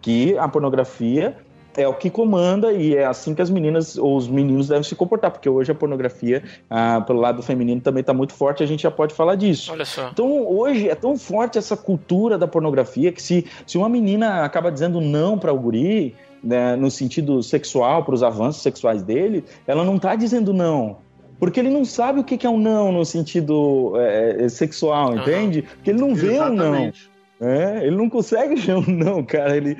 Que 0.00 0.37
a 0.38 0.49
pornografia 0.49 1.37
é 1.77 1.87
o 1.87 1.95
que 1.95 2.11
comanda 2.11 2.73
e 2.73 2.97
é 2.97 3.05
assim 3.05 3.35
que 3.35 3.43
as 3.43 3.51
meninas 3.51 3.97
ou 3.97 4.17
os 4.17 4.29
meninos 4.29 4.69
devem 4.69 4.83
se 4.83 4.95
comportar, 4.95 5.31
porque 5.31 5.49
hoje 5.49 5.71
a 5.71 5.75
pornografia, 5.75 6.43
ah, 6.69 7.01
pelo 7.07 7.21
lado 7.21 7.43
feminino, 7.43 7.81
também 7.81 8.01
está 8.01 8.13
muito 8.13 8.33
forte, 8.33 8.63
a 8.63 8.67
gente 8.67 8.83
já 8.83 8.91
pode 8.91 9.15
falar 9.15 9.35
disso. 9.35 9.73
Olha 9.73 9.85
só. 9.85 10.09
Então, 10.09 10.47
hoje 10.47 10.89
é 10.89 10.95
tão 10.95 11.17
forte 11.17 11.59
essa 11.59 11.77
cultura 11.77 12.37
da 12.37 12.47
pornografia 12.47 13.13
que 13.13 13.23
se, 13.23 13.47
se 13.67 13.79
uma 13.79 13.89
menina 13.89 14.45
acaba 14.45 14.73
dizendo 14.73 15.01
não 15.01 15.39
para 15.39 15.53
o 15.53 15.59
guri, 15.59 16.15
né, 16.43 16.77
no 16.77 16.91
sentido 16.91 17.43
sexual, 17.43 18.05
para 18.05 18.15
os 18.15 18.23
avanços 18.23 18.63
sexuais 18.63 19.03
dele, 19.03 19.45
ela 19.67 19.85
não 19.85 19.97
está 19.97 20.15
dizendo 20.15 20.53
não. 20.53 20.97
Porque 21.39 21.61
ele 21.61 21.71
não 21.71 21.85
sabe 21.85 22.21
o 22.21 22.25
que 22.25 22.45
é 22.45 22.51
um 22.51 22.59
não 22.59 22.91
no 22.91 23.05
sentido 23.05 23.93
é, 23.97 24.49
sexual, 24.49 25.11
uhum. 25.11 25.19
entende? 25.19 25.63
Porque 25.63 25.91
ele 25.91 26.01
não 26.01 26.15
vê 26.15 26.41
um 26.41 26.53
não. 26.53 26.93
É, 27.40 27.87
ele 27.87 27.97
não 27.97 28.09
consegue 28.09 28.57
não, 28.90 29.23
cara. 29.23 29.57
Ele, 29.57 29.76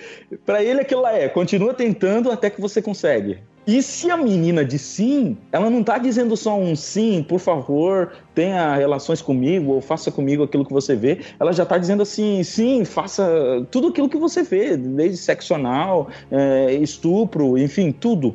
para 0.47 0.63
ele 0.63 0.81
aquilo 0.81 1.03
lá 1.03 1.13
é, 1.13 1.29
continua 1.29 1.75
tentando 1.75 2.31
até 2.31 2.51
que 2.51 2.61
você 2.61 2.81
consegue. 2.81 3.39
E 3.67 3.83
se 3.83 4.11
a 4.11 4.17
menina 4.17 4.65
diz 4.65 4.81
sim, 4.81 5.37
ela 5.53 5.69
não 5.69 5.85
tá 5.85 5.99
dizendo 5.99 6.35
só 6.39 6.59
um 6.59 6.75
sim, 6.75 7.23
por 7.23 7.39
favor, 7.39 8.13
tenha 8.35 8.75
relações 8.75 9.21
comigo 9.21 9.73
ou 9.73 9.83
faça 9.83 10.11
comigo 10.11 10.43
aquilo 10.43 10.65
que 10.65 10.73
você 10.73 10.97
vê. 10.97 11.21
Ela 11.39 11.53
já 11.53 11.67
tá 11.67 11.77
dizendo 11.77 12.03
assim, 12.03 12.43
sim, 12.43 12.83
faça 12.87 13.29
tudo 13.71 13.89
aquilo 13.89 14.09
que 14.09 14.17
você 14.17 14.43
vê, 14.43 14.75
desde 14.75 15.19
sexo 15.19 15.55
anal, 15.55 16.09
é, 16.31 16.73
estupro, 16.77 17.59
enfim, 17.59 17.93
tudo. 17.93 18.35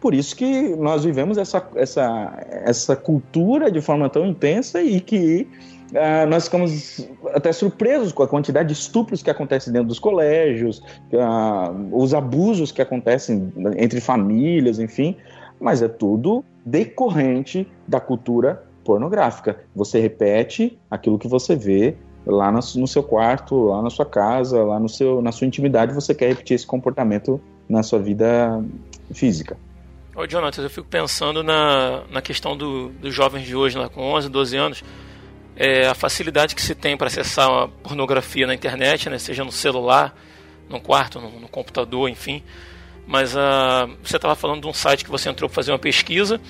Por 0.00 0.14
isso 0.14 0.36
que 0.36 0.68
nós 0.76 1.04
vivemos 1.04 1.36
essa, 1.36 1.68
essa, 1.74 2.46
essa 2.64 2.94
cultura 2.94 3.72
de 3.72 3.80
forma 3.80 4.08
tão 4.08 4.24
intensa 4.24 4.80
e 4.80 5.00
que 5.00 5.48
Uh, 5.90 6.26
nós 6.28 6.44
ficamos 6.44 7.08
até 7.34 7.52
surpresos 7.52 8.12
com 8.12 8.22
a 8.22 8.28
quantidade 8.28 8.68
de 8.68 8.74
estupros 8.74 9.22
que 9.22 9.30
acontecem 9.30 9.72
dentro 9.72 9.88
dos 9.88 9.98
colégios, 9.98 10.78
uh, 11.12 11.96
os 11.96 12.14
abusos 12.14 12.70
que 12.70 12.80
acontecem 12.80 13.52
entre 13.76 14.00
famílias, 14.00 14.78
enfim, 14.78 15.16
mas 15.60 15.82
é 15.82 15.88
tudo 15.88 16.44
decorrente 16.64 17.66
da 17.88 17.98
cultura 17.98 18.64
pornográfica. 18.84 19.60
Você 19.74 20.00
repete 20.00 20.78
aquilo 20.90 21.18
que 21.18 21.26
você 21.26 21.56
vê 21.56 21.96
lá 22.26 22.52
no, 22.52 22.60
no 22.76 22.86
seu 22.86 23.02
quarto, 23.02 23.66
lá 23.66 23.82
na 23.82 23.90
sua 23.90 24.06
casa, 24.06 24.62
lá 24.62 24.78
no 24.78 24.88
seu, 24.88 25.20
na 25.20 25.32
sua 25.32 25.46
intimidade, 25.46 25.92
você 25.92 26.14
quer 26.14 26.28
repetir 26.28 26.54
esse 26.54 26.66
comportamento 26.66 27.40
na 27.68 27.82
sua 27.82 27.98
vida 27.98 28.62
física. 29.12 29.56
Ô, 30.14 30.26
Jonathan, 30.26 30.62
eu 30.62 30.70
fico 30.70 30.88
pensando 30.88 31.42
na, 31.42 32.02
na 32.10 32.20
questão 32.20 32.56
do, 32.56 32.88
dos 32.90 33.14
jovens 33.14 33.46
de 33.46 33.54
hoje, 33.54 33.78
né, 33.78 33.88
com 33.92 34.02
11, 34.02 34.28
12 34.28 34.56
anos, 34.56 34.84
é, 35.60 35.86
a 35.86 35.94
facilidade 35.94 36.54
que 36.54 36.62
se 36.62 36.74
tem 36.74 36.96
para 36.96 37.08
acessar 37.08 37.46
a 37.50 37.68
pornografia 37.68 38.46
na 38.46 38.54
internet, 38.54 39.10
né, 39.10 39.18
seja 39.18 39.44
no 39.44 39.52
celular, 39.52 40.16
no 40.70 40.80
quarto, 40.80 41.20
no, 41.20 41.38
no 41.38 41.48
computador, 41.48 42.08
enfim. 42.08 42.42
Mas 43.06 43.34
uh, 43.34 43.94
você 44.02 44.16
estava 44.16 44.34
falando 44.34 44.62
de 44.62 44.66
um 44.66 44.72
site 44.72 45.04
que 45.04 45.10
você 45.10 45.28
entrou 45.28 45.50
para 45.50 45.54
fazer 45.54 45.70
uma 45.70 45.78
pesquisa 45.78 46.40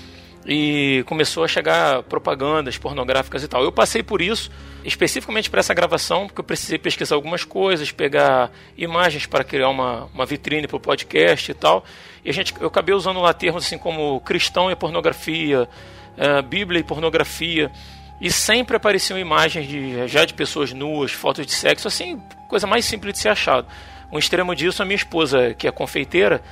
e 0.47 1.03
começou 1.09 1.43
a 1.43 1.49
chegar 1.49 2.05
propagandas 2.05 2.79
pornográficas 2.79 3.43
e 3.43 3.49
tal. 3.49 3.65
Eu 3.65 3.73
passei 3.73 4.01
por 4.01 4.23
isso, 4.23 4.49
especificamente 4.85 5.51
para 5.51 5.59
essa 5.59 5.75
gravação, 5.75 6.29
porque 6.29 6.41
eu 6.41 6.45
precisei 6.45 6.79
pesquisar 6.79 7.17
algumas 7.17 7.43
coisas, 7.43 7.91
pegar 7.91 8.53
imagens 8.79 9.27
para 9.27 9.43
criar 9.43 9.71
uma, 9.71 10.05
uma 10.15 10.25
vitrine 10.25 10.69
para 10.69 10.77
o 10.77 10.81
podcast 10.81 11.51
e 11.51 11.55
tal. 11.55 11.85
E 12.25 12.31
a 12.31 12.33
gente, 12.33 12.55
eu 12.61 12.69
acabei 12.69 12.95
usando 12.95 13.21
lá 13.21 13.35
termos 13.35 13.67
assim 13.67 13.77
como 13.77 14.21
cristão 14.21 14.71
e 14.71 14.77
pornografia, 14.77 15.69
uh, 16.17 16.43
Bíblia 16.45 16.79
e 16.79 16.85
pornografia. 16.85 17.73
E 18.21 18.31
sempre 18.31 18.77
apareciam 18.77 19.19
imagens 19.19 19.67
de, 19.67 20.07
já 20.07 20.25
de 20.25 20.35
pessoas 20.35 20.73
nuas, 20.73 21.13
fotos 21.13 21.47
de 21.47 21.53
sexo, 21.53 21.89
assim, 21.89 22.21
coisa 22.49 22.67
mais 22.67 22.85
simples 22.85 23.15
de 23.15 23.21
ser 23.21 23.31
achado. 23.31 23.67
Um 24.13 24.19
extremo 24.19 24.55
disso, 24.55 24.83
a 24.83 24.85
minha 24.85 24.97
esposa, 24.97 25.55
que 25.55 25.67
é 25.67 25.71
confeiteira, 25.71 26.43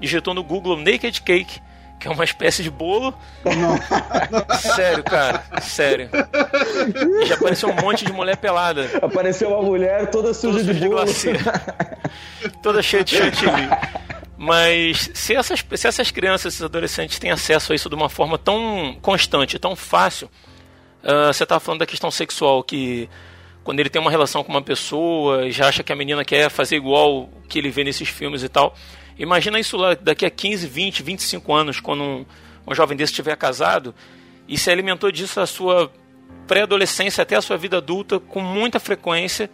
digitou 0.00 0.34
no 0.34 0.42
Google 0.42 0.76
Naked 0.76 1.22
Cake 1.22 1.60
que 2.04 2.08
é 2.08 2.10
uma 2.10 2.24
espécie 2.24 2.62
de 2.62 2.70
bolo. 2.70 3.14
sério, 4.60 5.02
cara, 5.02 5.42
sério. 5.62 6.10
E 7.22 7.24
já 7.24 7.34
apareceu 7.34 7.70
um 7.70 7.74
monte 7.74 8.04
de 8.04 8.12
mulher 8.12 8.36
pelada. 8.36 8.90
Apareceu 9.00 9.48
uma 9.48 9.62
mulher 9.62 10.10
toda 10.10 10.34
suja, 10.34 10.58
toda 10.58 10.74
de, 10.74 10.80
de 10.80 10.88
bolo. 10.88 11.06
toda 12.62 12.82
cheia 12.82 13.02
de 13.02 13.16
chantilly. 13.16 13.68
Mas 14.36 15.10
se 15.14 15.34
essas, 15.34 15.64
se 15.76 15.88
essas 15.88 16.10
crianças, 16.10 16.52
esses 16.52 16.62
adolescentes 16.62 17.18
têm 17.18 17.30
acesso 17.30 17.72
a 17.72 17.74
isso 17.74 17.88
de 17.88 17.94
uma 17.94 18.10
forma 18.10 18.36
tão 18.36 18.94
constante, 19.00 19.58
tão 19.58 19.74
fácil, 19.74 20.28
uh, 21.04 21.32
você 21.32 21.44
estava 21.44 21.60
falando 21.60 21.80
da 21.80 21.86
questão 21.86 22.10
sexual, 22.10 22.62
que 22.64 23.08
quando 23.62 23.80
ele 23.80 23.88
tem 23.88 24.00
uma 24.00 24.10
relação 24.10 24.42
com 24.42 24.50
uma 24.50 24.62
pessoa, 24.62 25.50
já 25.50 25.68
acha 25.68 25.82
que 25.82 25.92
a 25.92 25.96
menina 25.96 26.24
quer 26.24 26.50
fazer 26.50 26.76
igual 26.76 27.22
o 27.22 27.42
que 27.48 27.58
ele 27.58 27.70
vê 27.70 27.84
nesses 27.84 28.08
filmes 28.08 28.42
e 28.42 28.48
tal. 28.48 28.74
Imagina 29.18 29.58
isso 29.58 29.76
lá 29.76 29.94
daqui 29.94 30.26
a 30.26 30.30
15, 30.30 30.66
20, 30.66 31.02
25 31.02 31.52
anos, 31.54 31.80
quando 31.80 32.02
um, 32.02 32.26
um 32.66 32.74
jovem 32.74 32.96
desse 32.96 33.12
estiver 33.12 33.36
casado 33.36 33.94
e 34.48 34.58
se 34.58 34.70
alimentou 34.70 35.10
disso 35.10 35.40
a 35.40 35.46
sua 35.46 35.90
pré-adolescência 36.46 37.22
até 37.22 37.36
a 37.36 37.42
sua 37.42 37.56
vida 37.56 37.78
adulta 37.78 38.18
com 38.18 38.40
muita 38.40 38.78
frequência 38.78 39.48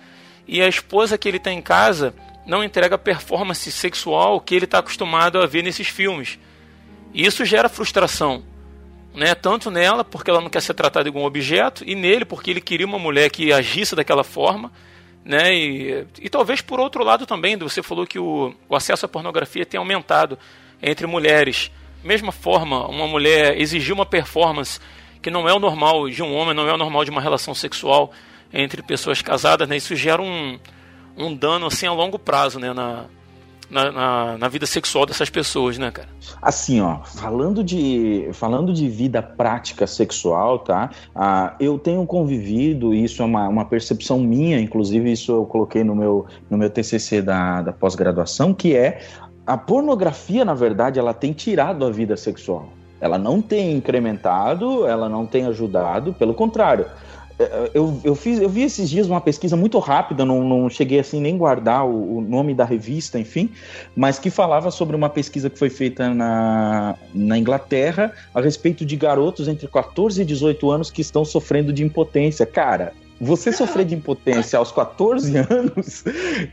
e 0.46 0.60
a 0.60 0.66
esposa 0.66 1.16
que 1.16 1.28
ele 1.28 1.38
tem 1.38 1.58
em 1.58 1.62
casa 1.62 2.14
não 2.46 2.64
entrega 2.64 2.96
a 2.96 2.98
performance 2.98 3.70
sexual 3.70 4.40
que 4.40 4.54
ele 4.54 4.64
está 4.64 4.78
acostumado 4.78 5.40
a 5.40 5.46
ver 5.46 5.62
nesses 5.62 5.86
filmes. 5.86 6.38
E 7.14 7.24
isso 7.24 7.44
gera 7.44 7.68
frustração, 7.68 8.42
né? 9.14 9.34
Tanto 9.34 9.70
nela 9.70 10.04
porque 10.04 10.30
ela 10.30 10.40
não 10.40 10.50
quer 10.50 10.62
ser 10.62 10.74
tratada 10.74 11.08
igual 11.08 11.24
um 11.24 11.26
objeto 11.26 11.84
e 11.86 11.94
nele 11.94 12.24
porque 12.24 12.50
ele 12.50 12.60
queria 12.60 12.86
uma 12.86 12.98
mulher 12.98 13.30
que 13.30 13.52
agisse 13.52 13.94
daquela 13.94 14.24
forma 14.24 14.70
né? 15.24 15.54
E, 15.54 16.06
e 16.20 16.28
talvez 16.28 16.60
por 16.60 16.80
outro 16.80 17.04
lado 17.04 17.26
também, 17.26 17.56
você 17.56 17.82
falou 17.82 18.06
que 18.06 18.18
o, 18.18 18.54
o 18.68 18.76
acesso 18.76 19.06
à 19.06 19.08
pornografia 19.08 19.66
tem 19.66 19.78
aumentado 19.78 20.38
entre 20.82 21.06
mulheres. 21.06 21.70
Mesma 22.02 22.32
forma, 22.32 22.86
uma 22.88 23.06
mulher 23.06 23.60
exigir 23.60 23.94
uma 23.94 24.06
performance 24.06 24.80
que 25.20 25.30
não 25.30 25.48
é 25.48 25.52
o 25.52 25.58
normal 25.58 26.08
de 26.08 26.22
um 26.22 26.34
homem, 26.34 26.54
não 26.54 26.66
é 26.66 26.72
o 26.72 26.78
normal 26.78 27.04
de 27.04 27.10
uma 27.10 27.20
relação 27.20 27.54
sexual 27.54 28.10
entre 28.52 28.82
pessoas 28.82 29.20
casadas, 29.20 29.68
né? 29.68 29.76
Isso 29.76 29.94
gera 29.94 30.22
um, 30.22 30.58
um 31.16 31.34
dano 31.34 31.66
assim 31.66 31.86
a 31.86 31.92
longo 31.92 32.18
prazo, 32.18 32.58
né? 32.58 32.72
Na, 32.72 33.04
na, 33.70 33.92
na, 33.92 34.38
na, 34.38 34.48
vida 34.48 34.66
sexual 34.66 35.06
dessas 35.06 35.30
pessoas, 35.30 35.78
né, 35.78 35.90
cara? 35.90 36.08
Assim, 36.42 36.80
ó, 36.80 36.98
falando 37.04 37.62
de, 37.62 38.28
falando 38.32 38.72
de 38.72 38.88
vida 38.88 39.22
prática 39.22 39.86
sexual, 39.86 40.58
tá? 40.58 40.90
Ah, 41.14 41.54
eu 41.60 41.78
tenho 41.78 42.04
convivido, 42.04 42.92
isso 42.92 43.22
é 43.22 43.24
uma, 43.24 43.48
uma 43.48 43.64
percepção 43.64 44.18
minha, 44.18 44.60
inclusive 44.60 45.12
isso 45.12 45.32
eu 45.32 45.44
coloquei 45.44 45.84
no 45.84 45.94
meu, 45.94 46.26
no 46.50 46.58
meu 46.58 46.68
TCC 46.68 47.22
da, 47.22 47.62
da 47.62 47.72
pós-graduação, 47.72 48.52
que 48.52 48.74
é 48.74 49.00
a 49.46 49.56
pornografia, 49.56 50.44
na 50.44 50.54
verdade, 50.54 50.98
ela 50.98 51.14
tem 51.14 51.32
tirado 51.32 51.84
a 51.84 51.90
vida 51.90 52.16
sexual. 52.16 52.68
Ela 53.00 53.18
não 53.18 53.40
tem 53.40 53.72
incrementado, 53.72 54.86
ela 54.86 55.08
não 55.08 55.24
tem 55.24 55.46
ajudado, 55.46 56.12
pelo 56.12 56.34
contrário 56.34 56.86
eu, 57.72 58.00
eu, 58.04 58.14
fiz, 58.14 58.38
eu 58.40 58.48
vi 58.48 58.62
esses 58.62 58.90
dias 58.90 59.06
uma 59.06 59.20
pesquisa 59.20 59.56
muito 59.56 59.78
rápida, 59.78 60.24
não, 60.24 60.46
não 60.46 60.68
cheguei 60.68 60.98
assim 60.98 61.20
nem 61.20 61.38
guardar 61.38 61.86
o, 61.86 62.18
o, 62.18 62.20
nome 62.20 62.54
da 62.54 62.64
revista, 62.64 63.18
enfim, 63.18 63.50
mas 63.96 64.18
que 64.18 64.30
falava 64.30 64.70
sobre 64.70 64.94
uma 64.94 65.08
pesquisa 65.08 65.48
que 65.48 65.58
foi 65.58 65.70
feita 65.70 66.12
na, 66.12 66.96
na 67.14 67.38
Inglaterra 67.38 68.12
a 68.34 68.40
respeito 68.40 68.84
de 68.84 68.94
garotos 68.96 69.48
entre 69.48 69.66
14 69.66 70.20
e 70.20 70.24
18 70.24 70.70
anos 70.70 70.90
que 70.90 71.00
estão 71.00 71.24
sofrendo 71.24 71.72
de 71.72 71.82
impotência. 71.82 72.44
Cara, 72.44 72.92
você 73.20 73.52
sofrer 73.52 73.84
de 73.84 73.94
impotência 73.94 74.58
aos 74.58 74.72
14 74.72 75.36
anos 75.36 76.04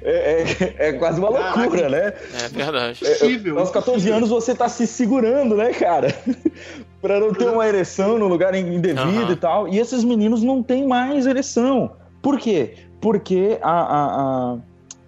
é, 0.03 0.43
é, 0.60 0.89
é 0.89 0.93
quase 0.93 1.19
uma 1.19 1.30
loucura, 1.30 1.88
né? 1.88 2.13
É 2.43 2.49
verdade. 2.49 2.99
É, 3.06 3.49
aos 3.58 3.71
14 3.71 4.10
anos 4.10 4.30
você 4.30 4.53
tá 4.53 4.67
se 4.67 4.86
segurando, 4.86 5.56
né, 5.56 5.71
cara? 5.71 6.13
para 7.01 7.19
não 7.19 7.34
ter 7.34 7.47
uma 7.47 7.65
ereção 7.65 8.17
no 8.17 8.27
lugar 8.27 8.53
indevido 8.53 9.27
uhum. 9.27 9.32
e 9.32 9.36
tal. 9.36 9.67
E 9.67 9.80
esses 9.80 10.03
meninos 10.03 10.43
não 10.43 10.62
têm 10.62 10.86
mais 10.86 11.25
ereção. 11.25 11.91
Por 12.21 12.38
quê? 12.38 12.75
Porque 12.99 13.58
a, 13.62 13.71
a, 13.71 14.53
a 14.53 14.58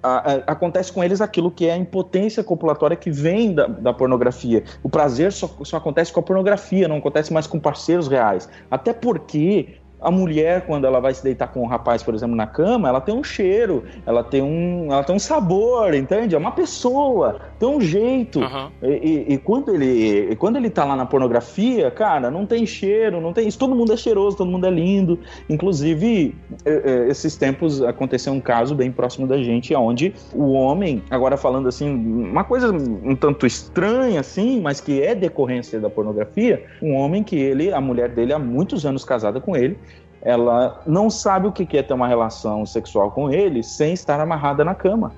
a, 0.01 0.17
a, 0.17 0.33
acontece 0.47 0.93
com 0.93 1.03
eles 1.03 1.19
aquilo 1.19 1.51
que 1.51 1.65
é 1.65 1.73
a 1.73 1.77
impotência 1.77 2.41
copulatória 2.41 2.95
que 2.95 3.11
vem 3.11 3.53
da, 3.53 3.67
da 3.67 3.93
pornografia. 3.93 4.63
O 4.81 4.89
prazer 4.89 5.33
só, 5.33 5.49
só, 5.63 5.75
acontece 5.75 6.13
com 6.13 6.21
a 6.21 6.23
pornografia, 6.23 6.87
não 6.87 6.97
acontece 6.97 7.33
mais 7.33 7.45
com 7.45 7.59
parceiros 7.59 8.07
reais. 8.07 8.47
Até 8.71 8.93
porque 8.93 9.75
a 10.01 10.09
mulher, 10.09 10.65
quando 10.65 10.85
ela 10.85 10.99
vai 10.99 11.13
se 11.13 11.23
deitar 11.23 11.47
com 11.47 11.61
um 11.61 11.65
rapaz, 11.65 12.01
por 12.01 12.13
exemplo, 12.13 12.35
na 12.35 12.47
cama, 12.47 12.87
ela 12.87 13.01
tem 13.01 13.13
um 13.13 13.23
cheiro, 13.23 13.83
ela 14.05 14.23
tem 14.23 14.41
um, 14.41 14.87
ela 14.91 15.03
tem 15.03 15.15
um 15.15 15.19
sabor, 15.19 15.93
entende? 15.93 16.35
É 16.35 16.37
uma 16.37 16.51
pessoa, 16.51 17.39
tem 17.59 17.67
um 17.67 17.81
jeito. 17.81 18.39
Uhum. 18.39 18.69
E, 18.81 18.87
e, 18.87 19.33
e, 19.33 19.37
quando 19.37 19.73
ele, 19.73 20.31
e 20.31 20.35
quando 20.35 20.55
ele 20.55 20.69
tá 20.69 20.85
lá 20.85 20.95
na 20.95 21.05
pornografia, 21.05 21.91
cara, 21.91 22.31
não 22.31 22.45
tem 22.45 22.65
cheiro, 22.65 23.19
não 23.19 23.33
tem 23.33 23.47
isso. 23.47 23.59
Todo 23.59 23.75
mundo 23.75 23.91
é 23.91 23.97
cheiroso, 23.97 24.37
todo 24.37 24.49
mundo 24.49 24.65
é 24.65 24.71
lindo. 24.71 25.19
Inclusive, 25.49 26.35
esses 27.09 27.35
tempos 27.35 27.81
aconteceu 27.81 28.31
um 28.31 28.39
caso 28.39 28.75
bem 28.75 28.91
próximo 28.91 29.27
da 29.27 29.37
gente, 29.37 29.75
onde 29.75 30.13
o 30.33 30.51
homem, 30.53 31.03
agora 31.09 31.35
falando 31.35 31.67
assim, 31.67 31.89
uma 31.89 32.43
coisa 32.43 32.71
um 32.71 33.15
tanto 33.15 33.45
estranha 33.45 34.19
assim, 34.19 34.61
mas 34.61 34.79
que 34.79 35.01
é 35.01 35.13
decorrência 35.13 35.79
da 35.79 35.89
pornografia, 35.89 36.65
um 36.81 36.95
homem 36.95 37.23
que 37.23 37.35
ele, 37.35 37.73
a 37.73 37.81
mulher 37.81 38.09
dele 38.09 38.33
há 38.33 38.39
muitos 38.39 38.85
anos 38.85 39.03
casada 39.03 39.41
com 39.41 39.55
ele, 39.55 39.77
ela 40.21 40.81
não 40.85 41.09
sabe 41.09 41.47
o 41.47 41.51
que 41.51 41.77
é 41.77 41.83
ter 41.83 41.93
uma 41.93 42.07
relação 42.07 42.65
sexual 42.65 43.11
com 43.11 43.31
ele 43.31 43.63
sem 43.63 43.93
estar 43.93 44.19
amarrada 44.19 44.63
na 44.65 44.75
cama. 44.75 45.11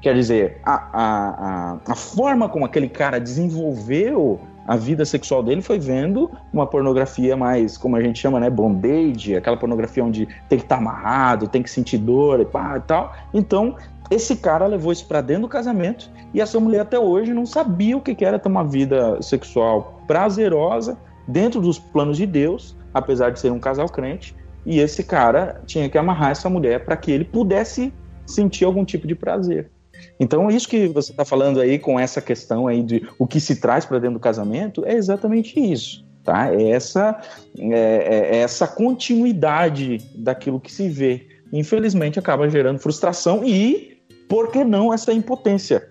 Quer 0.00 0.14
dizer, 0.14 0.60
a, 0.64 0.74
a, 0.74 1.72
a, 1.86 1.92
a 1.92 1.94
forma 1.94 2.48
como 2.48 2.64
aquele 2.64 2.88
cara 2.88 3.20
desenvolveu 3.20 4.40
a 4.66 4.76
vida 4.76 5.04
sexual 5.04 5.42
dele 5.42 5.60
foi 5.60 5.78
vendo 5.78 6.30
uma 6.52 6.66
pornografia 6.66 7.36
mais, 7.36 7.76
como 7.76 7.96
a 7.96 8.02
gente 8.02 8.18
chama, 8.18 8.38
né, 8.38 8.48
bondage, 8.48 9.36
aquela 9.36 9.56
pornografia 9.56 10.04
onde 10.04 10.26
tem 10.48 10.58
que 10.58 10.64
estar 10.64 10.76
tá 10.76 10.80
amarrado, 10.80 11.48
tem 11.48 11.62
que 11.62 11.70
sentir 11.70 11.98
dor 11.98 12.40
e 12.40 12.44
pá 12.44 12.76
e 12.76 12.80
tal. 12.80 13.12
Então, 13.34 13.76
esse 14.10 14.36
cara 14.36 14.66
levou 14.66 14.92
isso 14.92 15.06
para 15.06 15.20
dentro 15.20 15.42
do 15.42 15.48
casamento 15.48 16.10
e 16.32 16.40
essa 16.40 16.58
mulher 16.60 16.80
até 16.80 16.98
hoje 16.98 17.32
não 17.32 17.46
sabia 17.46 17.96
o 17.96 18.00
que 18.00 18.24
era 18.24 18.38
ter 18.38 18.48
uma 18.48 18.64
vida 18.64 19.20
sexual 19.20 20.00
prazerosa 20.06 20.96
dentro 21.26 21.60
dos 21.60 21.78
planos 21.78 22.16
de 22.16 22.26
Deus, 22.26 22.76
apesar 22.92 23.30
de 23.30 23.40
ser 23.40 23.50
um 23.50 23.58
casal 23.58 23.88
crente, 23.88 24.34
e 24.64 24.78
esse 24.78 25.02
cara 25.02 25.60
tinha 25.66 25.88
que 25.88 25.98
amarrar 25.98 26.30
essa 26.30 26.48
mulher 26.48 26.84
para 26.84 26.96
que 26.96 27.10
ele 27.10 27.24
pudesse 27.24 27.92
sentir 28.26 28.64
algum 28.64 28.84
tipo 28.84 29.06
de 29.06 29.14
prazer. 29.14 29.70
Então, 30.18 30.48
isso 30.50 30.68
que 30.68 30.88
você 30.88 31.10
está 31.12 31.24
falando 31.24 31.60
aí 31.60 31.78
com 31.78 31.98
essa 31.98 32.20
questão 32.20 32.66
aí 32.66 32.82
de 32.82 33.06
o 33.18 33.26
que 33.26 33.40
se 33.40 33.60
traz 33.60 33.84
para 33.84 33.98
dentro 33.98 34.14
do 34.14 34.20
casamento 34.20 34.84
é 34.84 34.94
exatamente 34.94 35.58
isso. 35.58 36.04
Tá? 36.24 36.52
É 36.54 36.70
essa, 36.70 37.20
é, 37.58 37.72
é, 37.72 38.36
é 38.36 38.38
essa 38.38 38.66
continuidade 38.66 39.98
daquilo 40.14 40.60
que 40.60 40.72
se 40.72 40.88
vê. 40.88 41.26
Infelizmente, 41.52 42.18
acaba 42.18 42.48
gerando 42.48 42.78
frustração 42.78 43.42
e, 43.44 43.98
por 44.28 44.50
que 44.50 44.64
não, 44.64 44.92
essa 44.92 45.12
impotência? 45.12 45.88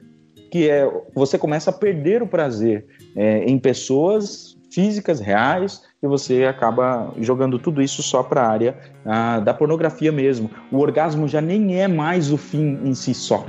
Que 0.49 0.69
é 0.69 0.89
você 1.13 1.37
começa 1.37 1.69
a 1.69 1.73
perder 1.73 2.23
o 2.23 2.27
prazer 2.27 2.85
é, 3.15 3.43
em 3.43 3.59
pessoas 3.59 4.57
físicas, 4.71 5.19
reais, 5.19 5.81
e 6.01 6.07
você 6.07 6.45
acaba 6.45 7.13
jogando 7.19 7.59
tudo 7.59 7.81
isso 7.81 8.01
só 8.01 8.23
para 8.23 8.41
a 8.41 8.49
área 8.49 8.75
ah, 9.05 9.39
da 9.39 9.53
pornografia 9.53 10.11
mesmo. 10.11 10.49
O 10.71 10.79
orgasmo 10.79 11.27
já 11.27 11.39
nem 11.39 11.79
é 11.79 11.87
mais 11.87 12.31
o 12.31 12.37
fim 12.37 12.79
em 12.83 12.95
si 12.95 13.13
só. 13.13 13.45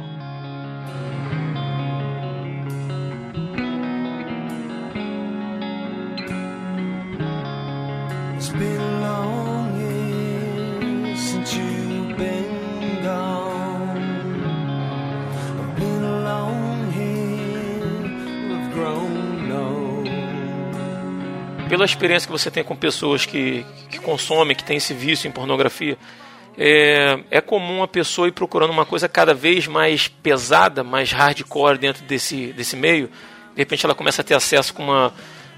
Pela 21.73 21.87
experiência 21.87 22.27
que 22.27 22.33
você 22.33 22.51
tem 22.51 22.63
com 22.63 22.77
pessoas 22.77 23.25
que, 23.25 23.65
que 23.89 23.99
consomem, 23.99 24.55
que 24.55 24.63
têm 24.63 24.77
esse 24.77 24.93
vício 24.93 25.27
em 25.27 25.31
pornografia, 25.31 25.97
é, 26.59 27.19
é 27.31 27.41
comum 27.41 27.83
a 27.83 27.89
pessoa 27.89 28.29
ir 28.29 28.33
procurando 28.33 28.69
uma 28.69 28.85
coisa 28.85 29.09
cada 29.09 29.33
vez 29.33 29.67
mais 29.67 30.07
pesada, 30.07 30.85
mais 30.85 31.13
hardcore 31.13 31.79
dentro 31.79 32.03
desse, 32.05 32.53
desse 32.53 32.77
meio. 32.77 33.07
De 33.07 33.63
repente 33.63 33.87
ela 33.87 33.95
começa 33.95 34.21
a 34.21 34.25
ter 34.25 34.35
acesso 34.35 34.75
com 34.75 34.83
uma, 34.83 35.15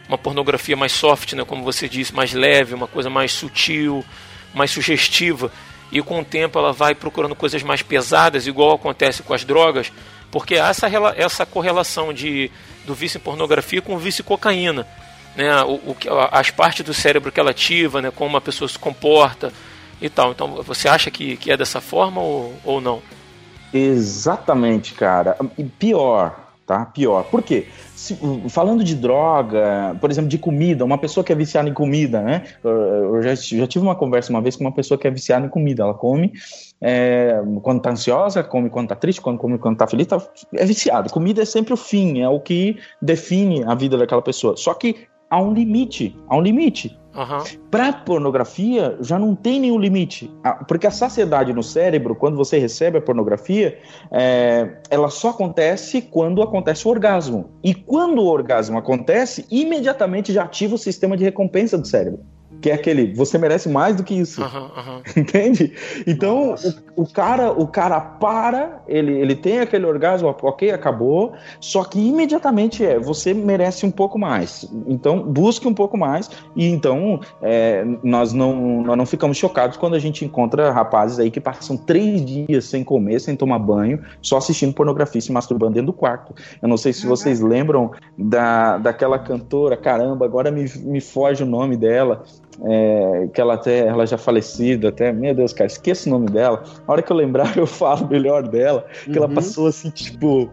uma 0.09 0.17
pornografia 0.17 0.77
mais 0.77 0.93
soft, 0.93 1.33
né, 1.33 1.45
como 1.45 1.65
você 1.65 1.89
disse, 1.89 2.15
mais 2.15 2.33
leve, 2.33 2.75
uma 2.75 2.87
coisa 2.87 3.11
mais 3.11 3.33
sutil, 3.33 4.05
mais 4.55 4.71
sugestiva. 4.71 5.51
E 5.91 6.01
com 6.01 6.21
o 6.21 6.25
tempo 6.25 6.57
ela 6.61 6.73
vai 6.73 6.95
procurando 6.95 7.35
coisas 7.35 7.61
mais 7.65 7.83
pesadas, 7.83 8.47
igual 8.47 8.77
acontece 8.77 9.25
com 9.25 9.35
as 9.35 9.45
drogas, 9.45 9.93
porque 10.31 10.59
há 10.59 10.69
essa, 10.69 10.87
essa 11.17 11.45
correlação 11.45 12.13
de, 12.13 12.53
do 12.87 12.95
vício 12.95 13.19
em 13.19 13.21
pornografia 13.21 13.83
com 13.83 13.97
o 13.97 13.99
vício 13.99 14.23
em 14.23 14.25
cocaína. 14.25 14.87
Né, 15.37 15.63
o, 15.63 15.75
o, 15.75 15.97
as 16.31 16.51
partes 16.51 16.85
do 16.85 16.95
cérebro 16.95 17.33
que 17.33 17.41
ela 17.41 17.51
ativa, 17.51 18.01
né, 18.01 18.11
como 18.11 18.31
uma 18.31 18.41
pessoa 18.41 18.69
se 18.69 18.79
comporta, 18.79 19.53
e 20.01 20.09
tal. 20.09 20.33
Então, 20.33 20.63
você 20.63 20.89
acha 20.89 21.11
que, 21.11 21.37
que 21.37 21.51
é 21.51 21.57
dessa 21.57 21.81
forma 21.81 22.21
ou, 22.21 22.53
ou 22.65 22.81
não? 22.81 23.01
Exatamente, 23.73 24.95
cara. 24.95 25.37
E 25.59 25.65
pior, 25.65 26.53
tá? 26.67 26.85
Pior. 26.85 27.25
Por 27.25 27.43
quê? 27.43 27.67
Se, 27.95 28.17
falando 28.51 28.85
de 28.85 28.95
droga, 28.95 29.97
por 30.01 30.11
exemplo, 30.11 30.29
de 30.29 30.37
comida, 30.37 30.85
uma 30.85 30.99
pessoa 30.99 31.25
que 31.25 31.33
é 31.33 31.35
viciada 31.35 31.69
em 31.69 31.73
comida, 31.73 32.21
né? 32.21 32.45
Eu 32.63 33.23
já, 33.23 33.35
já 33.35 33.67
tive 33.67 33.85
uma 33.85 33.97
conversa 33.97 34.31
uma 34.31 34.43
vez 34.43 34.57
com 34.57 34.65
uma 34.65 34.73
pessoa 34.73 34.99
que 34.99 35.09
é 35.09 35.11
viciada 35.11 35.47
em 35.47 35.49
comida. 35.49 35.83
Ela 35.83 35.95
come 35.95 36.33
é, 36.81 37.41
quando 37.63 37.81
tá 37.81 37.91
ansiosa, 37.91 38.45
come 38.45 38.69
quando 38.69 38.89
tá 38.89 38.95
triste, 38.95 39.21
quando 39.21 39.39
come 39.39 39.59
quando 39.59 39.79
tá 39.79 39.87
feliz, 39.87 40.07
tá, 40.07 40.23
é 40.55 40.65
viciado. 40.67 41.11
Comida 41.11 41.43
é 41.43 41.47
sempre 41.47 41.73
o 41.73 41.79
fim, 41.79 42.21
é 42.21 42.29
o 42.29 42.39
que 42.39 42.79
define 43.01 43.65
a 43.65 43.75
vida 43.75 43.97
daquela 43.97 44.23
pessoa. 44.23 44.57
Só 44.57 44.75
que 44.75 45.09
há 45.31 45.41
um 45.41 45.53
limite, 45.53 46.17
há 46.29 46.37
um 46.37 46.41
limite. 46.41 46.99
Uhum. 47.15 47.61
Para 47.71 47.93
pornografia, 47.93 48.97
já 49.01 49.19
não 49.19 49.37
tem 49.37 49.61
nenhum 49.61 49.79
limite. 49.79 50.31
Porque 50.67 50.87
a 50.87 50.91
saciedade 50.91 51.53
no 51.53 51.63
cérebro, 51.63 52.17
quando 52.17 52.37
você 52.37 52.59
recebe 52.59 52.99
a 52.99 53.01
pornografia, 53.01 53.79
é, 54.11 54.81
ela 54.91 55.09
só 55.09 55.31
acontece 55.31 56.03
quando 56.03 56.43
acontece 56.43 56.87
o 56.89 56.91
orgasmo. 56.91 57.51
E 57.63 57.73
quando 57.73 58.19
o 58.19 58.27
orgasmo 58.27 58.77
acontece, 58.77 59.47
imediatamente 59.51 60.33
já 60.33 60.43
ativa 60.43 60.75
o 60.75 60.79
sistema 60.79 61.17
de 61.17 61.23
recompensa 61.23 61.79
do 61.79 61.87
cérebro 61.87 62.21
que 62.65 62.71
é 62.71 62.73
aquele, 62.73 63.13
você 63.13 63.37
merece 63.37 63.69
mais 63.69 63.95
do 63.95 64.03
que 64.03 64.15
isso. 64.15 64.41
Uhum, 64.41 64.49
uhum. 64.49 65.03
Entende? 65.15 65.75
Então, 66.07 66.55
o, 66.97 67.03
o, 67.03 67.07
cara, 67.07 67.53
o 67.53 67.67
cara 67.67 68.01
para, 68.01 68.83
ele, 68.89 69.13
ele 69.13 69.35
tem 69.35 69.61
aquele 69.61 69.85
orgasmo, 69.85 70.35
ok, 70.41 70.71
acabou, 70.71 71.35
só 71.61 71.85
que 71.85 71.99
imediatamente 71.99 72.83
é, 72.83 72.99
você 72.99 73.35
merece 73.35 73.85
um 73.85 73.91
pouco 73.91 74.19
mais. 74.19 74.67
Então, 74.87 75.21
busque 75.21 75.69
um 75.69 75.75
pouco 75.75 75.99
mais, 75.99 76.31
e 76.57 76.67
então 76.67 77.21
é, 77.43 77.85
nós, 78.03 78.33
não, 78.33 78.83
nós 78.83 78.97
não 78.97 79.05
ficamos 79.05 79.37
chocados 79.37 79.77
quando 79.77 79.93
a 79.93 79.99
gente 79.99 80.25
encontra 80.25 80.71
rapazes 80.71 81.19
aí 81.19 81.31
que 81.31 81.43
passam 81.43 81.77
três 81.77 82.25
dias 82.25 82.65
sem 82.65 82.83
comer, 82.83 83.21
sem 83.21 83.37
tomar 83.37 83.59
banho, 83.59 84.03
só 84.23 84.39
assistindo 84.39 84.73
pornografia 84.73 85.19
e 85.19 85.23
se 85.23 85.31
masturbando 85.31 85.75
dentro 85.75 85.89
do 85.89 85.93
quarto. 85.93 86.35
Eu 86.63 86.69
não 86.69 86.79
sei 86.79 86.95
se 86.95 87.07
vocês 87.07 87.41
lembram 87.41 87.91
da, 88.17 88.79
daquela 88.79 89.19
cantora, 89.19 89.77
caramba, 89.77 90.25
agora 90.25 90.51
me, 90.51 90.65
me 90.79 91.03
foge 91.03 91.43
o 91.43 91.47
nome 91.47 91.77
dela, 91.77 92.25
é, 92.63 93.29
que 93.33 93.41
ela 93.41 93.55
até 93.55 93.87
ela 93.87 94.07
já 94.07 94.17
falecida, 94.17 94.89
até, 94.89 95.13
meu 95.13 95.35
Deus, 95.35 95.53
cara, 95.53 95.67
esqueço 95.67 96.09
o 96.09 96.13
nome 96.13 96.27
dela. 96.27 96.63
A 96.87 96.93
hora 96.93 97.03
que 97.03 97.11
eu 97.11 97.17
lembrar, 97.17 97.57
eu 97.59 97.67
falo 97.67 98.09
melhor 98.09 98.47
dela. 98.47 98.87
Que 99.05 99.11
uhum. 99.11 99.17
ela 99.17 99.29
passou 99.29 99.67
assim, 99.67 99.91
tipo, 99.91 100.51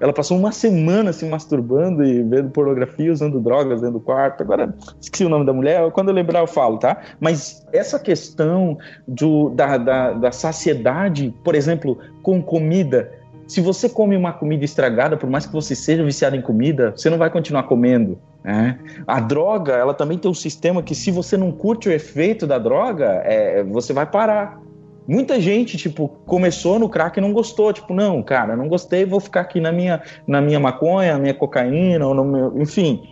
ela 0.00 0.12
passou 0.12 0.36
uma 0.36 0.52
semana 0.52 1.12
se 1.12 1.24
assim, 1.24 1.30
masturbando 1.30 2.04
e 2.04 2.22
vendo 2.22 2.50
pornografia, 2.50 3.12
usando 3.12 3.40
drogas 3.40 3.80
dentro 3.80 3.98
do 3.98 4.00
quarto. 4.00 4.42
Agora, 4.42 4.74
esqueci 5.00 5.24
o 5.24 5.28
nome 5.28 5.46
da 5.46 5.52
mulher, 5.52 5.90
quando 5.92 6.08
eu 6.08 6.14
lembrar, 6.14 6.40
eu 6.40 6.46
falo, 6.46 6.78
tá? 6.78 7.00
Mas 7.20 7.66
essa 7.72 7.98
questão 7.98 8.76
do, 9.06 9.50
da, 9.50 9.76
da, 9.76 10.12
da 10.12 10.32
saciedade, 10.32 11.34
por 11.44 11.54
exemplo, 11.54 11.98
com 12.22 12.42
comida 12.42 13.10
se 13.46 13.60
você 13.60 13.88
come 13.88 14.16
uma 14.16 14.32
comida 14.32 14.64
estragada, 14.64 15.16
por 15.16 15.28
mais 15.28 15.46
que 15.46 15.52
você 15.52 15.74
seja 15.74 16.02
viciado 16.02 16.36
em 16.36 16.42
comida, 16.42 16.92
você 16.96 17.10
não 17.10 17.18
vai 17.18 17.30
continuar 17.30 17.64
comendo. 17.64 18.18
Né? 18.42 18.78
A 19.06 19.20
droga, 19.20 19.74
ela 19.74 19.94
também 19.94 20.18
tem 20.18 20.30
um 20.30 20.34
sistema 20.34 20.82
que, 20.82 20.94
se 20.94 21.10
você 21.10 21.36
não 21.36 21.52
curte 21.52 21.88
o 21.88 21.92
efeito 21.92 22.46
da 22.46 22.58
droga, 22.58 23.22
é, 23.24 23.62
você 23.64 23.92
vai 23.92 24.06
parar. 24.06 24.60
Muita 25.06 25.38
gente, 25.38 25.76
tipo, 25.76 26.08
começou 26.24 26.78
no 26.78 26.88
crack 26.88 27.18
e 27.18 27.20
não 27.20 27.32
gostou. 27.32 27.72
Tipo, 27.72 27.92
não, 27.92 28.22
cara, 28.22 28.56
não 28.56 28.68
gostei, 28.68 29.04
vou 29.04 29.20
ficar 29.20 29.42
aqui 29.42 29.60
na 29.60 29.70
minha, 29.70 30.02
na 30.26 30.40
minha 30.40 30.58
maconha, 30.58 31.14
na 31.14 31.18
minha 31.18 31.34
cocaína, 31.34 32.06
ou 32.06 32.14
no 32.14 32.24
meu, 32.24 32.62
enfim. 32.62 33.02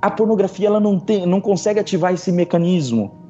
A 0.00 0.10
pornografia, 0.10 0.68
ela 0.68 0.78
não, 0.78 1.00
tem, 1.00 1.26
não 1.26 1.40
consegue 1.40 1.80
ativar 1.80 2.14
esse 2.14 2.30
mecanismo. 2.30 3.24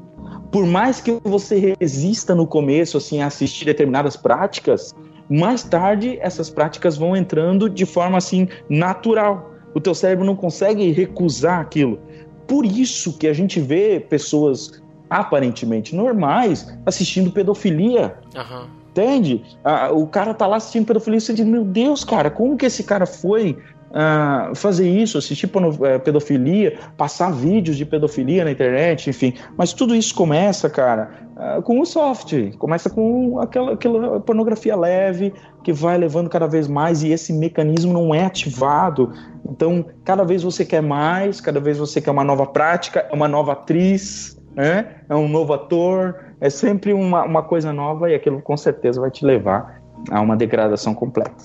Por 0.53 0.67
mais 0.67 1.01
que 1.01 1.19
você 1.25 1.75
resista 1.81 2.35
no 2.35 2.47
começo, 2.47 2.99
assim, 2.99 3.23
a 3.23 3.27
assistir 3.27 3.65
determinadas 3.65 4.17
práticas, 4.17 4.95
mais 5.29 5.63
tarde 5.63 6.19
essas 6.21 6.51
práticas 6.51 6.97
vão 6.97 7.17
entrando 7.17 7.69
de 7.69 7.87
forma 7.87 8.19
assim 8.19 8.49
natural. 8.69 9.53
O 9.75 9.81
teu 9.81 9.95
cérebro 9.95 10.25
não 10.25 10.37
consegue 10.37 10.91
recusar 10.93 11.61
aquilo. 11.61 11.99
Por 12.47 12.65
isso 12.65 13.17
que 13.19 13.27
a 13.27 13.33
gente 13.33 13.61
vê 13.61 13.99
pessoas 13.99 14.83
aparentemente 15.09 15.95
normais 15.95 16.73
assistindo 16.87 17.31
pedofilia. 17.31 18.17
Uhum. 18.35 18.67
Entende? 18.91 19.43
Ah, 19.65 19.91
o 19.91 20.07
cara 20.07 20.33
tá 20.33 20.47
lá 20.47 20.57
assistindo 20.57 20.87
pedofilia 20.87 21.19
e 21.19 21.21
você 21.21 21.35
diz, 21.35 21.45
meu 21.45 21.65
Deus, 21.65 22.05
cara, 22.05 22.31
como 22.31 22.57
que 22.57 22.67
esse 22.67 22.85
cara 22.85 23.07
foi 23.07 23.59
uh, 23.95 24.55
fazer 24.55 24.89
isso, 24.89 25.17
assistir 25.17 25.47
uh, 25.47 26.01
pedofilia, 26.01 26.79
passar 26.97 27.33
vídeos 27.33 27.77
de 27.77 27.87
pedofilia 27.87 28.45
na 28.45 28.51
internet, 28.51 29.09
enfim. 29.09 29.35
Mas 29.57 29.73
tudo 29.73 29.95
isso 29.95 30.15
começa, 30.15 30.69
cara, 30.69 31.11
uh, 31.37 31.63
com 31.63 31.81
o 31.81 31.87
soft, 31.87 32.57
começa 32.59 32.91
com 32.91 33.39
aquela, 33.39 33.73
aquela 33.73 34.21
pornografia 34.21 34.77
leve 34.77 35.33
que 35.63 35.73
vai 35.73 35.97
levando 35.97 36.29
cada 36.29 36.47
vez 36.47 36.67
mais 36.67 37.03
e 37.03 37.11
esse 37.11 37.33
mecanismo 37.33 37.93
não 37.93 38.15
é 38.15 38.27
ativado. 38.27 39.13
Então, 39.49 39.85
cada 40.05 40.25
vez 40.25 40.43
você 40.43 40.65
quer 40.65 40.83
mais, 40.83 41.41
cada 41.41 41.61
vez 41.61 41.79
você 41.79 42.01
quer 42.01 42.11
uma 42.11 42.25
nova 42.25 42.47
prática, 42.47 43.09
uma 43.13 43.29
nova 43.29 43.53
atriz, 43.53 44.37
né? 44.55 44.97
é 45.09 45.15
um 45.15 45.29
novo 45.29 45.53
ator, 45.53 46.35
é 46.41 46.51
sempre 46.51 46.93
uma, 46.93 47.25
uma 47.25 47.43
coisa 47.43 47.73
nova 47.73 48.11
e 48.11 48.15
aquilo 48.15 48.43
com 48.43 48.57
certeza 48.57 49.01
vai 49.01 49.11
te 49.11 49.25
levar 49.25 49.83
a 50.11 50.21
uma 50.21 50.37
degradação 50.37 50.95
completa. 50.95 51.45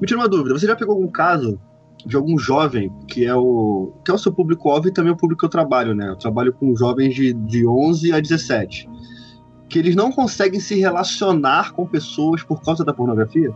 Me 0.00 0.06
tira 0.06 0.20
uma 0.20 0.28
dúvida, 0.28 0.58
você 0.58 0.66
já 0.66 0.76
pegou 0.76 0.96
algum 0.96 1.10
caso 1.10 1.58
de 2.04 2.16
algum 2.16 2.38
jovem, 2.38 2.92
que 3.08 3.24
é 3.24 3.34
o 3.34 3.92
que 4.04 4.10
é 4.10 4.14
o 4.14 4.18
seu 4.18 4.32
público-alvo 4.32 4.88
e 4.88 4.92
também 4.92 5.12
o 5.12 5.16
público 5.16 5.40
que 5.40 5.46
eu 5.46 5.50
trabalho, 5.50 5.94
né? 5.94 6.08
Eu 6.08 6.16
trabalho 6.16 6.52
com 6.52 6.74
jovens 6.76 7.14
de, 7.14 7.32
de 7.32 7.66
11 7.66 8.12
a 8.12 8.20
17. 8.20 8.88
Que 9.68 9.78
eles 9.78 9.96
não 9.96 10.12
conseguem 10.12 10.60
se 10.60 10.78
relacionar 10.78 11.72
com 11.72 11.86
pessoas 11.86 12.42
por 12.42 12.62
causa 12.62 12.84
da 12.84 12.92
pornografia. 12.92 13.52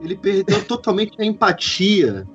Ele 0.00 0.16
perdeu 0.16 0.62
totalmente 0.64 1.20
a 1.20 1.24
empatia 1.24 2.26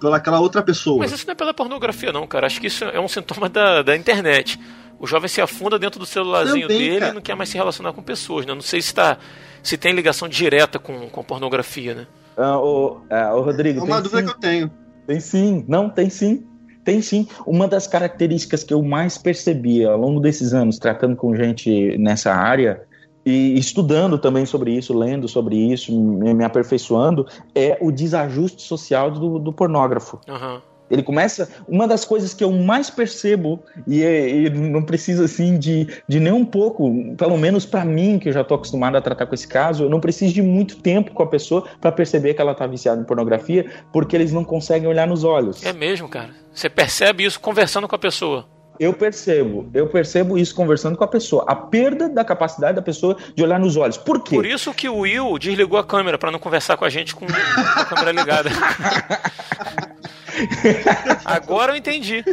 pelaquela 0.00 0.40
outra 0.40 0.62
pessoa. 0.62 0.98
Mas 0.98 1.12
isso 1.12 1.26
não 1.26 1.32
é 1.32 1.34
pela 1.34 1.54
pornografia, 1.54 2.12
não, 2.12 2.26
cara. 2.26 2.46
Acho 2.46 2.60
que 2.60 2.66
isso 2.66 2.84
é 2.84 2.98
um 2.98 3.06
sintoma 3.06 3.48
da, 3.48 3.82
da 3.82 3.96
internet. 3.96 4.58
O 4.98 5.06
jovem 5.06 5.28
se 5.28 5.40
afunda 5.40 5.78
dentro 5.78 6.00
do 6.00 6.06
celularzinho 6.06 6.66
Também, 6.66 6.78
dele 6.78 7.00
cara. 7.00 7.12
e 7.12 7.14
não 7.14 7.20
quer 7.20 7.34
mais 7.34 7.50
se 7.50 7.56
relacionar 7.56 7.92
com 7.92 8.02
pessoas, 8.02 8.46
né? 8.46 8.54
Não 8.54 8.62
sei 8.62 8.80
se, 8.80 8.94
tá, 8.94 9.18
se 9.62 9.76
tem 9.76 9.92
ligação 9.92 10.28
direta 10.28 10.78
com, 10.78 11.08
com 11.08 11.22
pornografia, 11.22 11.94
né? 11.94 12.06
Ah, 12.36 12.58
o, 12.58 13.00
ah, 13.10 13.34
o 13.34 13.42
Rodrigo. 13.42 13.80
É 13.80 13.82
uma 13.82 14.00
dúvida 14.00 14.20
sim. 14.20 14.26
que 14.26 14.32
eu 14.32 14.40
tenho. 14.40 14.70
Tem 15.06 15.20
sim, 15.20 15.64
não, 15.68 15.88
tem 15.88 16.10
sim. 16.10 16.46
Tem 16.84 17.00
sim. 17.00 17.28
Uma 17.46 17.68
das 17.68 17.86
características 17.86 18.64
que 18.64 18.74
eu 18.74 18.82
mais 18.82 19.16
percebi 19.16 19.84
ao 19.84 19.96
longo 19.96 20.20
desses 20.20 20.52
anos, 20.52 20.78
tratando 20.78 21.14
com 21.16 21.34
gente 21.34 21.96
nessa 21.98 22.32
área 22.32 22.82
e 23.24 23.56
estudando 23.56 24.18
também 24.18 24.44
sobre 24.44 24.76
isso, 24.76 24.96
lendo 24.96 25.28
sobre 25.28 25.56
isso, 25.56 25.96
me, 25.96 26.34
me 26.34 26.44
aperfeiçoando, 26.44 27.26
é 27.54 27.78
o 27.80 27.92
desajuste 27.92 28.62
social 28.62 29.10
do, 29.10 29.38
do 29.38 29.52
pornógrafo. 29.52 30.18
Uhum. 30.28 30.60
Ele 30.92 31.02
começa. 31.02 31.48
Uma 31.66 31.88
das 31.88 32.04
coisas 32.04 32.34
que 32.34 32.44
eu 32.44 32.52
mais 32.52 32.90
percebo, 32.90 33.64
e, 33.86 34.02
é, 34.02 34.28
e 34.28 34.50
não 34.50 34.82
precisa 34.82 35.24
assim 35.24 35.58
de, 35.58 35.88
de 36.06 36.20
nem 36.20 36.32
um 36.32 36.44
pouco, 36.44 37.14
pelo 37.16 37.38
menos 37.38 37.64
para 37.64 37.82
mim, 37.82 38.18
que 38.18 38.28
eu 38.28 38.32
já 38.32 38.42
estou 38.42 38.56
acostumado 38.56 38.94
a 38.94 39.00
tratar 39.00 39.24
com 39.24 39.34
esse 39.34 39.48
caso, 39.48 39.84
eu 39.84 39.88
não 39.88 40.00
preciso 40.00 40.34
de 40.34 40.42
muito 40.42 40.76
tempo 40.76 41.12
com 41.12 41.22
a 41.22 41.26
pessoa 41.26 41.66
para 41.80 41.90
perceber 41.90 42.34
que 42.34 42.42
ela 42.42 42.52
está 42.52 42.66
viciada 42.66 43.00
em 43.00 43.04
pornografia, 43.04 43.64
porque 43.90 44.14
eles 44.14 44.32
não 44.32 44.44
conseguem 44.44 44.86
olhar 44.86 45.06
nos 45.06 45.24
olhos. 45.24 45.64
É 45.64 45.72
mesmo, 45.72 46.10
cara. 46.10 46.28
Você 46.52 46.68
percebe 46.68 47.24
isso 47.24 47.40
conversando 47.40 47.88
com 47.88 47.96
a 47.96 47.98
pessoa. 47.98 48.46
Eu 48.78 48.92
percebo, 48.92 49.70
eu 49.72 49.86
percebo 49.86 50.36
isso 50.36 50.54
conversando 50.54 50.98
com 50.98 51.04
a 51.04 51.08
pessoa. 51.08 51.44
A 51.48 51.54
perda 51.54 52.08
da 52.08 52.24
capacidade 52.24 52.74
da 52.76 52.82
pessoa 52.82 53.16
de 53.34 53.42
olhar 53.42 53.58
nos 53.58 53.76
olhos. 53.76 53.96
Por 53.96 54.22
quê? 54.22 54.34
Por 54.34 54.44
isso 54.44 54.74
que 54.74 54.88
o 54.88 54.98
Will 54.98 55.38
desligou 55.38 55.78
a 55.78 55.84
câmera 55.84 56.18
para 56.18 56.30
não 56.30 56.38
conversar 56.38 56.76
com 56.76 56.84
a 56.84 56.90
gente 56.90 57.14
com 57.14 57.24
a 57.24 57.84
câmera 57.84 58.12
ligada. 58.12 58.50
Agora 61.24 61.72
eu 61.72 61.76
entendi. 61.76 62.24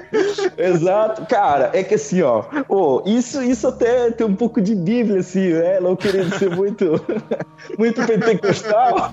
Exato. 0.57 1.25
Cara, 1.25 1.71
é 1.73 1.83
que 1.83 1.95
assim, 1.95 2.21
ó, 2.21 2.43
oh, 2.67 3.01
isso, 3.05 3.41
isso 3.41 3.67
até 3.67 4.11
tem 4.11 4.25
um 4.25 4.35
pouco 4.35 4.61
de 4.61 4.75
Bíblia, 4.75 5.19
assim, 5.19 5.53
né? 5.53 5.79
Não 5.79 5.95
querendo 5.95 6.37
ser 6.37 6.55
muito, 6.55 7.03
muito 7.77 8.05
pentecostal. 8.05 9.11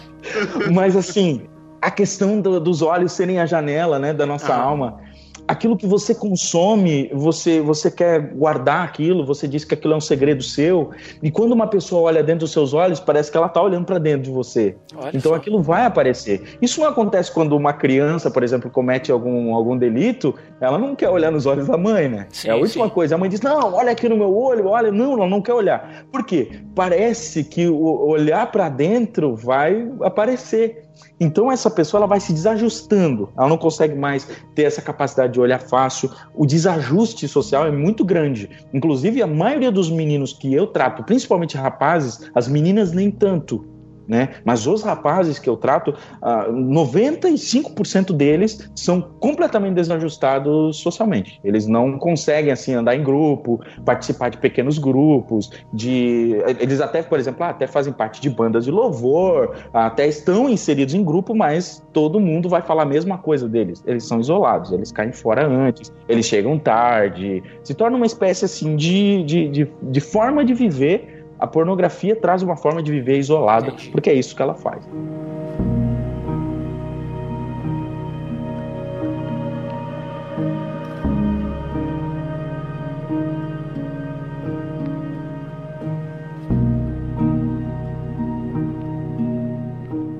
Mas 0.72 0.96
assim, 0.96 1.46
a 1.80 1.90
questão 1.90 2.40
do, 2.40 2.58
dos 2.58 2.82
olhos 2.82 3.12
serem 3.12 3.40
a 3.40 3.46
janela, 3.46 3.98
né, 3.98 4.12
da 4.12 4.26
nossa 4.26 4.52
ah. 4.52 4.60
alma. 4.60 5.00
Aquilo 5.46 5.76
que 5.76 5.86
você 5.86 6.14
consome, 6.14 7.10
você, 7.12 7.60
você 7.60 7.90
quer 7.90 8.20
guardar 8.34 8.84
aquilo, 8.84 9.24
você 9.24 9.46
diz 9.46 9.64
que 9.64 9.74
aquilo 9.74 9.94
é 9.94 9.96
um 9.96 10.00
segredo 10.00 10.42
seu, 10.42 10.90
e 11.22 11.30
quando 11.30 11.52
uma 11.52 11.66
pessoa 11.66 12.02
olha 12.02 12.22
dentro 12.22 12.40
dos 12.40 12.52
seus 12.52 12.72
olhos, 12.72 13.00
parece 13.00 13.30
que 13.30 13.36
ela 13.36 13.46
está 13.46 13.62
olhando 13.62 13.84
para 13.84 13.98
dentro 13.98 14.22
de 14.22 14.30
você. 14.30 14.76
Olha 14.96 15.16
então 15.16 15.32
só. 15.32 15.36
aquilo 15.36 15.62
vai 15.62 15.84
aparecer. 15.84 16.42
Isso 16.60 16.80
não 16.80 16.88
acontece 16.88 17.30
quando 17.30 17.56
uma 17.56 17.72
criança, 17.72 18.30
por 18.30 18.42
exemplo, 18.42 18.70
comete 18.70 19.12
algum, 19.12 19.54
algum 19.54 19.76
delito, 19.76 20.34
ela 20.60 20.78
não 20.78 20.94
quer 20.94 21.10
olhar 21.10 21.30
nos 21.30 21.46
olhos 21.46 21.66
da 21.66 21.76
mãe, 21.76 22.08
né? 22.08 22.26
Sim, 22.30 22.48
é 22.48 22.50
a 22.52 22.56
última 22.56 22.86
sim. 22.86 22.90
coisa. 22.90 23.14
A 23.14 23.18
mãe 23.18 23.28
diz: 23.28 23.40
Não, 23.40 23.74
olha 23.74 23.92
aqui 23.92 24.08
no 24.08 24.16
meu 24.16 24.34
olho, 24.34 24.68
olha. 24.68 24.90
Não, 24.90 25.14
ela 25.14 25.26
não 25.26 25.42
quer 25.42 25.52
olhar. 25.52 26.04
Por 26.10 26.24
quê? 26.24 26.60
Parece 26.74 27.44
que 27.44 27.68
o 27.68 28.08
olhar 28.08 28.50
para 28.50 28.68
dentro 28.68 29.34
vai 29.34 29.90
aparecer. 30.02 30.83
Então 31.24 31.50
essa 31.50 31.70
pessoa 31.70 32.00
ela 32.00 32.06
vai 32.06 32.20
se 32.20 32.34
desajustando, 32.34 33.30
ela 33.36 33.48
não 33.48 33.56
consegue 33.56 33.94
mais 33.94 34.28
ter 34.54 34.64
essa 34.64 34.82
capacidade 34.82 35.32
de 35.32 35.40
olhar 35.40 35.58
fácil. 35.58 36.10
O 36.34 36.44
desajuste 36.44 37.26
social 37.26 37.66
é 37.66 37.70
muito 37.70 38.04
grande. 38.04 38.50
Inclusive 38.74 39.22
a 39.22 39.26
maioria 39.26 39.72
dos 39.72 39.90
meninos 39.90 40.34
que 40.34 40.52
eu 40.52 40.66
trato, 40.66 41.02
principalmente 41.02 41.56
rapazes, 41.56 42.30
as 42.34 42.46
meninas 42.46 42.92
nem 42.92 43.10
tanto 43.10 43.73
né? 44.06 44.30
Mas 44.44 44.66
os 44.66 44.82
rapazes 44.82 45.38
que 45.38 45.48
eu 45.48 45.56
trato, 45.56 45.90
uh, 45.90 45.94
ah, 46.22 46.46
95% 46.50 48.12
deles 48.12 48.70
são 48.74 49.00
completamente 49.00 49.74
desajustados 49.74 50.76
socialmente. 50.78 51.40
Eles 51.42 51.66
não 51.66 51.98
conseguem 51.98 52.52
assim 52.52 52.74
andar 52.74 52.96
em 52.96 53.02
grupo, 53.02 53.60
participar 53.84 54.30
de 54.30 54.38
pequenos 54.38 54.78
grupos, 54.78 55.50
de 55.72 56.36
eles 56.60 56.80
até, 56.80 57.02
por 57.02 57.18
exemplo, 57.18 57.44
até 57.44 57.66
fazem 57.66 57.92
parte 57.92 58.20
de 58.20 58.30
bandas 58.30 58.64
de 58.64 58.70
louvor, 58.70 59.56
até 59.72 60.06
estão 60.06 60.48
inseridos 60.48 60.94
em 60.94 61.04
grupo, 61.04 61.34
mas 61.34 61.82
todo 61.92 62.20
mundo 62.20 62.48
vai 62.48 62.62
falar 62.62 62.82
a 62.82 62.86
mesma 62.86 63.18
coisa 63.18 63.48
deles. 63.48 63.82
Eles 63.86 64.04
são 64.04 64.20
isolados, 64.20 64.72
eles 64.72 64.92
caem 64.92 65.12
fora 65.12 65.46
antes, 65.46 65.92
eles 66.08 66.26
chegam 66.26 66.58
tarde, 66.58 67.42
se 67.62 67.74
torna 67.74 67.96
uma 67.96 68.06
espécie 68.06 68.44
assim 68.44 68.76
de, 68.76 69.22
de, 69.24 69.48
de, 69.48 69.68
de 69.82 70.00
forma 70.00 70.44
de 70.44 70.54
viver 70.54 71.13
a 71.38 71.46
pornografia 71.46 72.16
traz 72.16 72.42
uma 72.42 72.56
forma 72.56 72.82
de 72.82 72.90
viver 72.90 73.18
isolada, 73.18 73.68
Entendi. 73.68 73.90
porque 73.90 74.10
é 74.10 74.14
isso 74.14 74.34
que 74.34 74.42
ela 74.42 74.54
faz. 74.54 74.84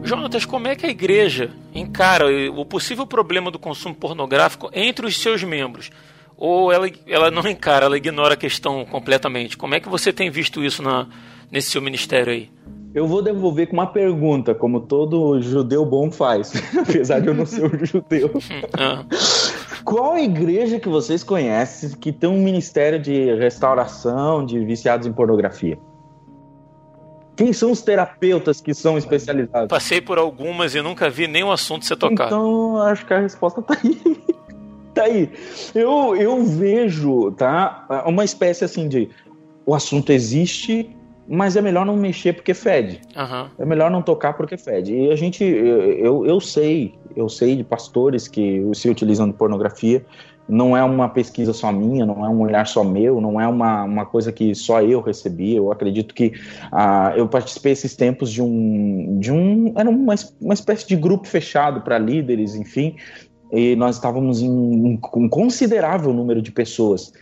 Jonatas, 0.02 0.44
como 0.44 0.68
é 0.68 0.76
que 0.76 0.84
a 0.84 0.90
igreja 0.90 1.50
encara 1.74 2.26
o 2.52 2.64
possível 2.66 3.06
problema 3.06 3.50
do 3.50 3.58
consumo 3.58 3.94
pornográfico 3.94 4.68
entre 4.72 5.06
os 5.06 5.16
seus 5.16 5.42
membros? 5.42 5.90
Ou 6.36 6.72
ela, 6.72 6.90
ela 7.06 7.30
não 7.30 7.46
encara, 7.48 7.86
ela 7.86 7.96
ignora 7.96 8.34
a 8.34 8.36
questão 8.36 8.84
completamente? 8.84 9.56
Como 9.56 9.74
é 9.74 9.80
que 9.80 9.88
você 9.88 10.12
tem 10.12 10.30
visto 10.30 10.62
isso 10.64 10.82
na, 10.82 11.06
nesse 11.50 11.70
seu 11.70 11.80
ministério 11.80 12.32
aí? 12.32 12.50
Eu 12.94 13.08
vou 13.08 13.20
devolver 13.22 13.66
com 13.66 13.74
uma 13.74 13.88
pergunta, 13.88 14.54
como 14.54 14.80
todo 14.80 15.40
judeu 15.40 15.84
bom 15.84 16.12
faz, 16.12 16.52
apesar 16.78 17.20
de 17.20 17.28
eu 17.28 17.34
não 17.34 17.44
ser 17.44 17.64
um 17.64 17.78
judeu. 17.84 18.30
ah. 18.78 19.04
Qual 19.84 20.16
igreja 20.16 20.80
que 20.80 20.88
vocês 20.88 21.22
conhecem 21.22 21.90
que 21.90 22.10
tem 22.10 22.30
um 22.30 22.42
ministério 22.42 22.98
de 22.98 23.34
restauração 23.34 24.44
de 24.46 24.64
viciados 24.64 25.06
em 25.06 25.12
pornografia? 25.12 25.78
Quem 27.36 27.52
são 27.52 27.72
os 27.72 27.82
terapeutas 27.82 28.60
que 28.60 28.72
são 28.72 28.96
especializados? 28.96 29.68
Passei 29.68 30.00
por 30.00 30.18
algumas 30.18 30.74
e 30.74 30.80
nunca 30.80 31.10
vi 31.10 31.26
nenhum 31.26 31.50
assunto 31.50 31.84
ser 31.84 31.96
tocado. 31.96 32.28
Então, 32.34 32.80
acho 32.82 33.04
que 33.04 33.12
a 33.12 33.18
resposta 33.18 33.60
tá 33.60 33.76
aí. 33.82 34.00
Tá 34.94 35.04
aí. 35.04 35.30
Eu, 35.74 36.16
eu 36.16 36.44
vejo, 36.44 37.32
tá? 37.32 38.04
Uma 38.06 38.24
espécie 38.24 38.64
assim 38.64 38.88
de. 38.88 39.10
O 39.66 39.74
assunto 39.74 40.12
existe, 40.12 40.94
mas 41.26 41.56
é 41.56 41.62
melhor 41.62 41.86
não 41.86 41.96
mexer 41.96 42.34
porque 42.34 42.52
fede. 42.52 43.00
Uhum. 43.16 43.48
É 43.58 43.64
melhor 43.64 43.90
não 43.90 44.02
tocar 44.02 44.34
porque 44.34 44.56
fede. 44.56 44.94
E 44.94 45.10
a 45.10 45.16
gente, 45.16 45.42
eu, 45.42 46.26
eu 46.26 46.40
sei, 46.40 46.94
eu 47.16 47.28
sei 47.28 47.56
de 47.56 47.64
pastores 47.64 48.28
que 48.28 48.62
se 48.74 48.88
utilizam 48.88 49.26
de 49.28 49.34
pornografia. 49.34 50.04
Não 50.46 50.76
é 50.76 50.84
uma 50.84 51.08
pesquisa 51.08 51.54
só 51.54 51.72
minha, 51.72 52.04
não 52.04 52.22
é 52.22 52.28
um 52.28 52.42
olhar 52.42 52.66
só 52.66 52.84
meu, 52.84 53.18
não 53.18 53.40
é 53.40 53.48
uma, 53.48 53.84
uma 53.84 54.04
coisa 54.04 54.30
que 54.30 54.54
só 54.54 54.82
eu 54.82 55.00
recebi. 55.00 55.56
Eu 55.56 55.72
acredito 55.72 56.14
que 56.14 56.34
uh, 56.70 57.16
eu 57.16 57.26
participei 57.26 57.72
esses 57.72 57.96
tempos 57.96 58.30
de 58.30 58.42
um, 58.42 59.18
de 59.18 59.32
um 59.32 59.72
era 59.74 59.88
uma, 59.88 60.14
uma 60.38 60.52
espécie 60.52 60.86
de 60.86 60.96
grupo 60.96 61.26
fechado 61.26 61.80
para 61.80 61.96
líderes, 61.96 62.54
enfim, 62.54 62.96
e 63.52 63.76
nós 63.76 63.96
estávamos 63.96 64.40
em 64.40 64.50
um, 64.50 64.98
um 65.14 65.28
considerável 65.28 66.12
número 66.12 66.42
de 66.42 66.50
pessoas. 66.50 67.12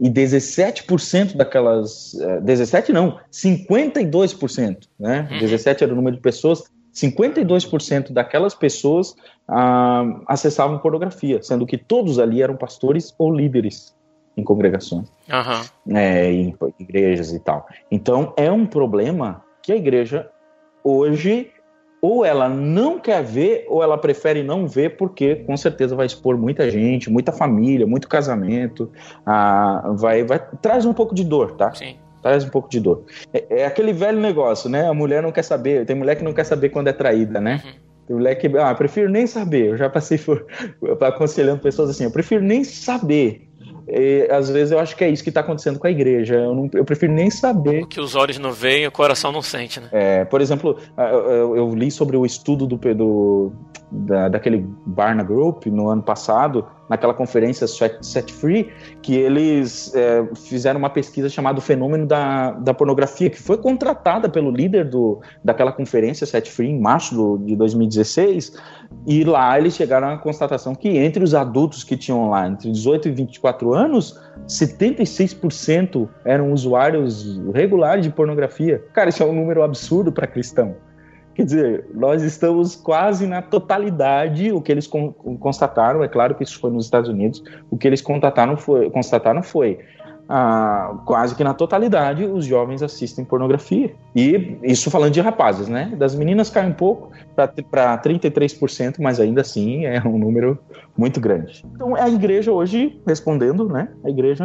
E 0.00 0.08
17% 0.08 1.36
daquelas. 1.36 2.16
17 2.42 2.90
eh, 2.90 2.94
não, 2.94 3.18
52%, 3.30 4.88
né? 4.98 5.28
Uhum. 5.30 5.38
17 5.38 5.84
era 5.84 5.92
o 5.92 5.96
número 5.96 6.16
de 6.16 6.22
pessoas, 6.22 6.64
52% 6.94 8.12
daquelas 8.12 8.54
pessoas 8.54 9.14
ah, 9.48 10.04
acessavam 10.26 10.78
pornografia, 10.78 11.42
sendo 11.42 11.66
que 11.66 11.78
todos 11.78 12.18
ali 12.18 12.42
eram 12.42 12.56
pastores 12.56 13.14
ou 13.18 13.34
líderes 13.34 13.94
em 14.36 14.42
congregações, 14.42 15.12
uhum. 15.28 15.96
é, 15.96 16.32
em 16.32 16.54
igrejas 16.78 17.32
e 17.32 17.38
tal. 17.38 17.66
Então 17.90 18.32
é 18.36 18.50
um 18.50 18.66
problema 18.66 19.44
que 19.62 19.72
a 19.72 19.76
igreja 19.76 20.28
hoje 20.82 21.51
ou 22.02 22.24
ela 22.24 22.48
não 22.48 22.98
quer 22.98 23.22
ver, 23.22 23.64
ou 23.68 23.80
ela 23.80 23.96
prefere 23.96 24.42
não 24.42 24.66
ver, 24.66 24.96
porque 24.96 25.36
com 25.36 25.56
certeza 25.56 25.94
vai 25.94 26.04
expor 26.04 26.36
muita 26.36 26.68
gente, 26.68 27.08
muita 27.08 27.30
família, 27.30 27.86
muito 27.86 28.08
casamento, 28.08 28.90
ah, 29.24 29.92
vai, 29.94 30.24
vai 30.24 30.40
traz 30.60 30.84
um 30.84 30.92
pouco 30.92 31.14
de 31.14 31.22
dor, 31.22 31.52
tá? 31.52 31.72
Sim. 31.72 31.96
Traz 32.20 32.44
um 32.44 32.48
pouco 32.48 32.68
de 32.68 32.80
dor. 32.80 33.04
É, 33.32 33.60
é, 33.60 33.66
aquele 33.66 33.92
velho 33.92 34.18
negócio, 34.18 34.68
né? 34.68 34.88
A 34.88 34.94
mulher 34.94 35.22
não 35.22 35.30
quer 35.30 35.44
saber, 35.44 35.86
tem 35.86 35.94
mulher 35.94 36.16
que 36.16 36.24
não 36.24 36.32
quer 36.32 36.44
saber 36.44 36.70
quando 36.70 36.88
é 36.88 36.92
traída, 36.92 37.40
né? 37.40 37.62
Uhum. 37.64 37.72
Tem 38.08 38.16
mulher 38.16 38.34
que, 38.34 38.48
ah, 38.58 38.74
prefiro 38.74 39.08
nem 39.08 39.26
saber. 39.28 39.70
Eu 39.70 39.76
já 39.76 39.88
passei 39.88 40.18
por, 40.18 40.44
aconselhando 41.00 41.60
pessoas 41.60 41.90
assim, 41.90 42.02
eu 42.02 42.10
prefiro 42.10 42.42
nem 42.42 42.64
saber 42.64 43.48
e, 43.88 44.28
às 44.30 44.48
vezes 44.50 44.72
eu 44.72 44.78
acho 44.78 44.96
que 44.96 45.04
é 45.04 45.08
isso 45.08 45.22
que 45.22 45.28
está 45.28 45.40
acontecendo 45.40 45.78
com 45.78 45.86
a 45.86 45.90
igreja. 45.90 46.34
Eu, 46.34 46.54
não, 46.54 46.70
eu, 46.72 46.84
prefiro 46.84 47.12
nem 47.12 47.30
saber. 47.30 47.82
O 47.82 47.86
que 47.86 48.00
os 48.00 48.14
olhos 48.14 48.38
não 48.38 48.52
veem, 48.52 48.86
o 48.86 48.92
coração 48.92 49.32
não 49.32 49.42
sente, 49.42 49.80
né? 49.80 49.88
É, 49.92 50.24
por 50.24 50.40
exemplo, 50.40 50.78
eu, 50.96 51.56
eu 51.56 51.74
li 51.74 51.90
sobre 51.90 52.16
o 52.16 52.24
estudo 52.24 52.66
do, 52.66 52.76
do 52.76 53.52
da, 53.90 54.28
daquele 54.28 54.66
Barna 54.86 55.22
Group 55.22 55.66
no 55.66 55.88
ano 55.88 56.02
passado, 56.02 56.66
naquela 56.88 57.14
conferência 57.14 57.66
Set 57.66 58.32
Free, 58.32 58.70
que 59.00 59.14
eles 59.14 59.94
é, 59.94 60.26
fizeram 60.34 60.78
uma 60.78 60.90
pesquisa 60.90 61.28
chamada 61.28 61.58
o 61.58 61.62
Fenômeno 61.62 62.06
da, 62.06 62.52
da 62.52 62.74
Pornografia, 62.74 63.30
que 63.30 63.40
foi 63.40 63.56
contratada 63.56 64.28
pelo 64.28 64.50
líder 64.50 64.88
do, 64.88 65.20
daquela 65.42 65.72
conferência 65.72 66.26
Set 66.26 66.50
Free 66.50 66.68
em 66.68 66.80
março 66.80 67.14
do, 67.14 67.38
de 67.38 67.56
2016, 67.56 68.52
e 69.06 69.24
lá 69.24 69.58
eles 69.58 69.74
chegaram 69.74 70.08
à 70.08 70.18
constatação 70.18 70.74
que 70.74 70.88
entre 70.88 71.24
os 71.24 71.34
adultos 71.34 71.82
que 71.82 71.96
tinham 71.96 72.28
lá 72.28 72.48
entre 72.48 72.70
18 72.70 73.08
e 73.08 73.12
24 73.12 73.72
anos, 73.72 74.20
76% 74.46 76.08
eram 76.24 76.52
usuários 76.52 77.40
regulares 77.54 78.04
de 78.04 78.10
pornografia. 78.10 78.84
Cara, 78.92 79.08
isso 79.08 79.22
é 79.22 79.26
um 79.26 79.32
número 79.32 79.62
absurdo 79.62 80.12
para 80.12 80.26
cristão. 80.26 80.76
Quer 81.34 81.44
dizer, 81.44 81.86
nós 81.94 82.22
estamos 82.22 82.76
quase 82.76 83.26
na 83.26 83.40
totalidade, 83.40 84.52
o 84.52 84.60
que 84.60 84.70
eles 84.70 84.86
constataram, 85.40 86.04
é 86.04 86.08
claro 86.08 86.34
que 86.34 86.44
isso 86.44 86.60
foi 86.60 86.70
nos 86.70 86.84
Estados 86.84 87.08
Unidos, 87.08 87.42
o 87.70 87.76
que 87.76 87.86
eles 87.86 88.02
constataram 88.02 88.56
foi, 88.56 88.90
constataram 88.90 89.42
foi 89.42 89.78
ah, 90.28 90.98
quase 91.04 91.34
que 91.34 91.44
na 91.44 91.52
totalidade 91.52 92.24
os 92.24 92.46
jovens 92.46 92.82
assistem 92.82 93.24
pornografia. 93.24 93.94
E 94.14 94.56
isso 94.62 94.90
falando 94.90 95.12
de 95.12 95.20
rapazes, 95.20 95.68
né? 95.68 95.92
Das 95.96 96.14
meninas 96.14 96.48
cai 96.48 96.66
um 96.66 96.72
pouco 96.72 97.10
para 97.34 97.98
33%, 97.98 98.96
mas 99.00 99.20
ainda 99.20 99.40
assim 99.40 99.84
é 99.84 100.00
um 100.06 100.18
número 100.18 100.58
muito 100.96 101.20
grande. 101.20 101.64
Então 101.74 101.94
a 101.94 102.08
igreja 102.08 102.52
hoje, 102.52 103.00
respondendo, 103.06 103.68
né? 103.68 103.88
A 104.04 104.10
igreja 104.10 104.44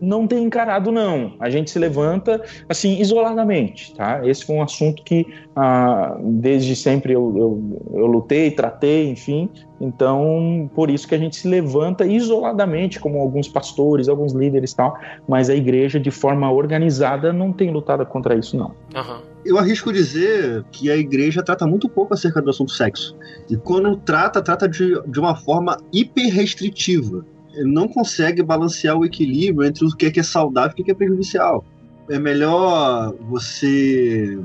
não 0.00 0.26
tem 0.26 0.44
encarado, 0.44 0.92
não. 0.92 1.34
A 1.40 1.50
gente 1.50 1.70
se 1.70 1.78
levanta 1.78 2.42
assim, 2.68 3.00
isoladamente, 3.00 3.94
tá? 3.94 4.26
Esse 4.26 4.44
foi 4.44 4.56
um 4.56 4.62
assunto 4.62 5.02
que 5.02 5.26
ah, 5.54 6.16
desde 6.22 6.76
sempre 6.76 7.12
eu, 7.12 7.34
eu, 7.36 7.82
eu 7.94 8.06
lutei, 8.06 8.50
tratei, 8.50 9.10
enfim, 9.10 9.50
então, 9.80 10.70
por 10.74 10.90
isso 10.90 11.06
que 11.06 11.14
a 11.14 11.18
gente 11.18 11.36
se 11.36 11.48
levanta 11.48 12.06
isoladamente, 12.06 12.98
como 12.98 13.20
alguns 13.20 13.48
pastores, 13.48 14.08
alguns 14.08 14.32
líderes 14.32 14.72
e 14.72 14.76
tal, 14.76 14.98
mas 15.28 15.50
a 15.50 15.54
igreja, 15.54 16.00
de 16.00 16.10
forma 16.10 16.50
organizada, 16.50 17.32
não 17.32 17.52
tem 17.52 17.70
lutado 17.70 18.04
contra 18.06 18.34
isso, 18.34 18.56
não. 18.56 18.72
Uhum. 18.94 19.20
Eu 19.46 19.58
arrisco 19.58 19.92
dizer 19.92 20.64
que 20.72 20.90
a 20.90 20.96
igreja 20.96 21.42
trata 21.42 21.66
muito 21.66 21.88
pouco 21.88 22.12
acerca 22.12 22.42
do 22.42 22.50
assunto 22.50 22.72
sexo. 22.72 23.16
E 23.48 23.56
quando 23.56 23.96
trata, 23.96 24.42
trata 24.42 24.68
de, 24.68 25.00
de 25.06 25.20
uma 25.20 25.36
forma 25.36 25.76
hiper 25.92 26.32
restritiva. 26.32 27.24
Não 27.58 27.88
consegue 27.88 28.42
balancear 28.42 28.96
o 28.98 29.04
equilíbrio 29.04 29.66
entre 29.66 29.84
o 29.84 29.88
que 29.90 30.06
é, 30.06 30.10
que 30.10 30.20
é 30.20 30.22
saudável 30.22 30.74
e 30.76 30.82
o 30.82 30.84
que 30.84 30.90
é 30.90 30.94
prejudicial. 30.94 31.64
É 32.10 32.18
melhor 32.18 33.14
você 33.28 34.38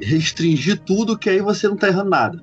restringir 0.00 0.80
tudo, 0.80 1.18
que 1.18 1.30
aí 1.30 1.40
você 1.40 1.66
não 1.66 1.74
está 1.74 1.88
errando 1.88 2.10
nada. 2.10 2.42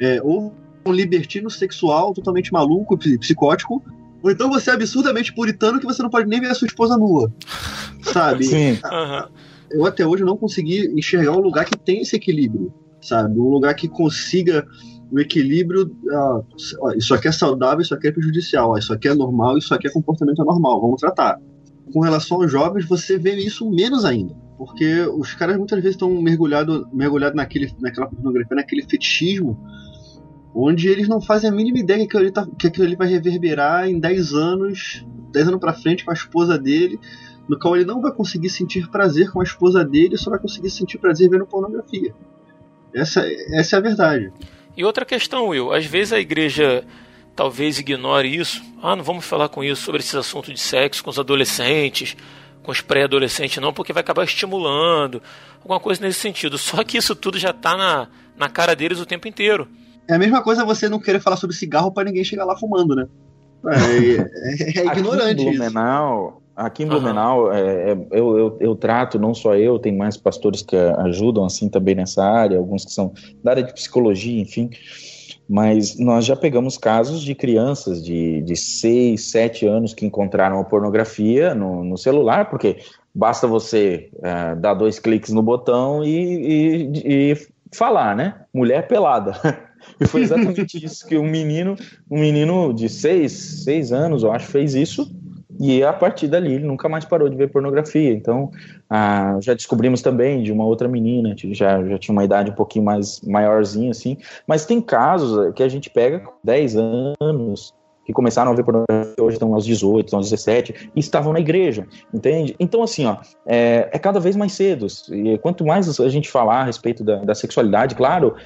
É, 0.00 0.20
ou 0.22 0.54
um 0.84 0.92
libertino 0.92 1.50
sexual 1.50 2.14
totalmente 2.14 2.52
maluco, 2.52 2.96
psicótico, 2.96 3.82
Ou 4.22 4.30
então 4.30 4.48
você 4.48 4.70
é 4.70 4.74
absurdamente 4.74 5.32
puritano 5.32 5.78
que 5.78 5.86
você 5.86 6.02
não 6.02 6.10
pode 6.10 6.28
nem 6.28 6.40
ver 6.40 6.50
a 6.50 6.54
sua 6.54 6.66
esposa 6.66 6.96
nua. 6.96 7.32
Sabe? 8.02 8.44
Sim. 8.44 8.72
Uhum. 8.72 9.28
Eu 9.70 9.86
até 9.86 10.06
hoje 10.06 10.24
não 10.24 10.36
consegui 10.36 10.86
enxergar 10.96 11.32
um 11.32 11.40
lugar 11.40 11.64
que 11.64 11.76
tem 11.76 12.00
esse 12.00 12.16
equilíbrio. 12.16 12.72
Sabe? 13.00 13.38
Um 13.38 13.48
lugar 13.48 13.74
que 13.74 13.88
consiga 13.88 14.66
o 15.10 15.20
equilíbrio. 15.20 15.94
Ah, 16.10 16.40
isso 16.96 17.14
aqui 17.14 17.28
é 17.28 17.32
saudável, 17.32 17.80
isso 17.80 17.94
aqui 17.94 18.08
é 18.08 18.12
prejudicial. 18.12 18.76
Isso 18.76 18.92
aqui 18.92 19.08
é 19.08 19.14
normal, 19.14 19.58
isso 19.58 19.74
aqui 19.74 19.86
é 19.86 19.90
comportamento 19.90 20.42
anormal. 20.42 20.80
Vamos 20.80 21.00
tratar. 21.00 21.40
Com 21.92 22.00
relação 22.00 22.42
aos 22.42 22.50
jovens, 22.50 22.86
você 22.86 23.18
vê 23.18 23.34
isso 23.36 23.70
menos 23.70 24.04
ainda. 24.04 24.34
Porque 24.58 25.02
os 25.02 25.34
caras 25.34 25.56
muitas 25.56 25.78
vezes 25.78 25.94
estão 25.94 26.10
mergulhados 26.20 26.86
mergulhado 26.92 27.36
naquele, 27.36 27.70
naquela 27.80 28.06
pornografia, 28.06 28.56
naquele 28.56 28.82
fetichismo 28.82 29.58
onde 30.58 30.88
eles 30.88 31.06
não 31.06 31.20
fazem 31.20 31.50
a 31.50 31.52
mínima 31.52 31.78
ideia 31.78 31.98
que 31.98 32.06
aquilo 32.06 32.22
ali, 32.22 32.32
tá, 32.32 32.48
que 32.58 32.66
aquilo 32.66 32.86
ali 32.86 32.96
vai 32.96 33.06
reverberar 33.06 33.86
em 33.86 34.00
10 34.00 34.32
anos, 34.32 35.06
10 35.30 35.48
anos 35.48 35.60
para 35.60 35.74
frente 35.74 36.02
com 36.02 36.10
a 36.10 36.14
esposa 36.14 36.58
dele, 36.58 36.98
no 37.48 37.58
qual 37.58 37.76
ele 37.76 37.84
não 37.84 38.00
vai 38.00 38.12
conseguir 38.12 38.50
sentir 38.50 38.88
prazer 38.90 39.30
com 39.30 39.40
a 39.40 39.44
esposa 39.44 39.84
dele, 39.84 40.16
só 40.16 40.30
vai 40.30 40.38
conseguir 40.38 40.70
sentir 40.70 40.98
prazer 40.98 41.30
vendo 41.30 41.46
pornografia. 41.46 42.14
Essa, 42.94 43.24
essa 43.52 43.76
é 43.76 43.78
a 43.78 43.82
verdade. 43.82 44.32
E 44.76 44.84
outra 44.84 45.04
questão, 45.04 45.48
Will, 45.48 45.72
às 45.72 45.86
vezes 45.86 46.12
a 46.12 46.20
igreja 46.20 46.84
talvez 47.34 47.78
ignore 47.78 48.34
isso. 48.34 48.62
Ah, 48.82 48.96
não 48.96 49.04
vamos 49.04 49.24
falar 49.24 49.48
com 49.48 49.62
isso 49.62 49.82
sobre 49.82 50.00
esse 50.00 50.16
assunto 50.16 50.52
de 50.52 50.58
sexo 50.58 51.04
com 51.04 51.10
os 51.10 51.18
adolescentes, 51.18 52.16
com 52.62 52.72
os 52.72 52.80
pré-adolescentes, 52.80 53.58
não, 53.58 53.72
porque 53.72 53.92
vai 53.92 54.00
acabar 54.00 54.24
estimulando, 54.24 55.22
alguma 55.60 55.78
coisa 55.78 56.00
nesse 56.00 56.18
sentido. 56.18 56.58
Só 56.58 56.82
que 56.82 56.98
isso 56.98 57.14
tudo 57.14 57.38
já 57.38 57.50
está 57.50 57.76
na, 57.76 58.08
na 58.36 58.48
cara 58.48 58.74
deles 58.74 58.98
o 58.98 59.06
tempo 59.06 59.28
inteiro. 59.28 59.68
É 60.08 60.14
a 60.14 60.18
mesma 60.18 60.42
coisa 60.42 60.64
você 60.64 60.88
não 60.88 61.00
querer 61.00 61.20
falar 61.20 61.36
sobre 61.36 61.54
cigarro 61.54 61.92
para 61.92 62.04
ninguém 62.04 62.24
chegar 62.24 62.44
lá 62.44 62.56
fumando, 62.56 62.94
né? 62.94 63.06
É, 63.66 64.78
é, 64.78 64.80
é 64.80 64.86
ignorante 64.86 65.32
aqui 65.32 65.42
em 65.42 65.56
Blumenau, 65.58 66.28
isso. 66.28 66.45
Aqui 66.56 66.84
em 66.84 66.86
Blumenau, 66.86 67.46
uhum. 67.46 67.52
é, 67.52 67.92
eu, 68.12 68.38
eu, 68.38 68.56
eu, 68.60 68.74
trato, 68.74 69.18
não 69.18 69.34
só 69.34 69.54
eu, 69.54 69.78
tem 69.78 69.94
mais 69.94 70.16
pastores 70.16 70.62
que 70.62 70.74
ajudam 70.74 71.44
assim 71.44 71.68
também 71.68 71.94
nessa 71.94 72.24
área, 72.24 72.56
alguns 72.56 72.82
que 72.82 72.92
são 72.92 73.12
da 73.44 73.50
área 73.50 73.62
de 73.62 73.74
psicologia, 73.74 74.40
enfim. 74.40 74.70
Mas 75.46 75.98
nós 75.98 76.24
já 76.24 76.34
pegamos 76.34 76.78
casos 76.78 77.22
de 77.22 77.34
crianças 77.34 78.02
de, 78.02 78.40
de 78.40 78.56
6, 78.56 79.22
7 79.22 79.66
anos 79.66 79.92
que 79.92 80.06
encontraram 80.06 80.58
a 80.58 80.64
pornografia 80.64 81.54
no, 81.54 81.84
no 81.84 81.98
celular, 81.98 82.48
porque 82.48 82.78
basta 83.14 83.46
você 83.46 84.08
é, 84.22 84.54
dar 84.54 84.72
dois 84.72 84.98
cliques 84.98 85.32
no 85.32 85.42
botão 85.42 86.02
e, 86.02 86.10
e, 86.10 87.32
e 87.32 87.46
falar, 87.70 88.16
né? 88.16 88.34
Mulher 88.52 88.88
pelada. 88.88 89.34
E 90.00 90.06
foi 90.06 90.22
exatamente 90.22 90.82
isso 90.84 91.06
que 91.06 91.16
um 91.16 91.28
menino, 91.28 91.76
um 92.10 92.18
menino 92.18 92.72
de 92.72 92.88
seis, 92.88 93.62
seis 93.62 93.92
anos, 93.92 94.24
eu 94.24 94.32
acho, 94.32 94.46
fez 94.46 94.74
isso. 94.74 95.15
E 95.58 95.82
a 95.82 95.92
partir 95.92 96.28
dali 96.28 96.54
ele 96.54 96.66
nunca 96.66 96.88
mais 96.88 97.04
parou 97.04 97.28
de 97.28 97.36
ver 97.36 97.50
pornografia. 97.50 98.12
Então, 98.12 98.50
ah, 98.88 99.38
já 99.40 99.54
descobrimos 99.54 100.02
também 100.02 100.42
de 100.42 100.52
uma 100.52 100.64
outra 100.64 100.88
menina, 100.88 101.34
já, 101.36 101.82
já 101.84 101.98
tinha 101.98 102.12
uma 102.12 102.24
idade 102.24 102.50
um 102.50 102.54
pouquinho 102.54 102.84
mais 102.84 103.20
maiorzinha, 103.22 103.90
assim. 103.90 104.16
Mas 104.46 104.66
tem 104.66 104.80
casos 104.80 105.54
que 105.54 105.62
a 105.62 105.68
gente 105.68 105.90
pega 105.90 106.20
com 106.20 106.32
10 106.44 106.76
anos, 107.20 107.74
que 108.06 108.12
começaram 108.12 108.52
a 108.52 108.54
ver 108.54 108.62
pornografia, 108.62 109.14
hoje 109.20 109.34
estão 109.34 109.52
aos 109.52 109.66
18, 109.66 110.14
aos 110.14 110.30
17, 110.30 110.90
e 110.94 111.00
estavam 111.00 111.32
na 111.32 111.40
igreja, 111.40 111.86
entende? 112.14 112.54
Então, 112.60 112.82
assim, 112.82 113.04
ó, 113.04 113.16
é, 113.44 113.88
é 113.92 113.98
cada 113.98 114.20
vez 114.20 114.36
mais 114.36 114.52
cedo. 114.52 114.86
E 115.10 115.36
quanto 115.38 115.66
mais 115.66 115.98
a 115.98 116.08
gente 116.08 116.30
falar 116.30 116.60
a 116.60 116.64
respeito 116.64 117.02
da, 117.02 117.16
da 117.16 117.34
sexualidade, 117.34 117.96
claro, 117.96 118.36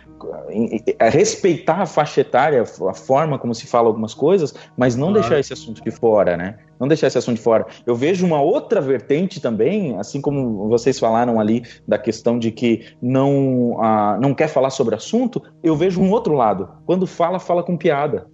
é 0.99 1.11
respeitar 1.11 1.83
a 1.83 1.87
faixa 1.87 2.23
etária, 2.23 2.63
a 2.63 2.95
forma 2.95 3.39
como 3.39 3.55
se 3.55 3.67
fala 3.67 3.89
algumas 3.89 4.15
coisas, 4.15 4.55
mas 4.77 4.97
não 4.97 5.09
claro. 5.09 5.21
deixar 5.21 5.39
esse 5.39 5.53
assunto 5.53 5.85
de 5.85 5.91
fora, 5.91 6.37
né? 6.39 6.59
Não 6.79 6.89
deixar 6.89 7.09
esse 7.09 7.19
assunto 7.19 7.37
de 7.37 7.43
fora. 7.43 7.67
Eu 7.85 7.95
vejo 7.95 8.25
uma 8.25 8.41
outra 8.41 8.81
vertente 8.81 9.41
também, 9.41 9.99
assim 9.99 10.23
como 10.23 10.69
vocês 10.69 10.99
falaram 10.99 11.39
ali 11.39 11.63
da 11.87 11.99
questão 11.99 12.39
de 12.39 12.51
que 12.51 12.87
não, 13.03 13.77
ah, 13.83 14.19
não 14.19 14.33
quer 14.33 14.49
falar 14.49 14.71
sobre 14.71 14.95
assunto, 14.95 15.43
eu 15.63 15.77
vejo 15.77 16.01
um 16.01 16.11
outro 16.11 16.33
lado. 16.33 16.71
Quando 16.87 17.07
fala, 17.07 17.39
fala 17.39 17.63
com 17.63 17.77
piada. 17.77 18.27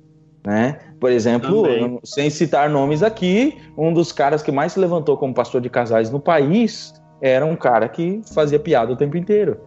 Né? 0.47 0.79
Por 1.01 1.11
exemplo, 1.11 1.63
Também. 1.63 2.01
sem 2.05 2.31
citar 2.31 2.71
nomes 2.71 3.03
aqui, 3.03 3.59
um 3.77 3.93
dos 3.93 4.13
caras 4.13 4.43
que 4.43 4.51
mais 4.51 4.73
se 4.73 4.81
levantou 4.81 5.17
como 5.17 5.35
pastor 5.35 5.61
de 5.61 5.69
casais 5.69 6.11
no 6.11 6.19
país 6.19 6.95
era 7.21 7.45
um 7.45 7.57
cara 7.57 7.89
que 7.89 8.21
fazia 8.35 8.59
piada 8.59 8.93
o 8.93 8.97
tempo 8.97 9.17
inteiro. 9.17 9.59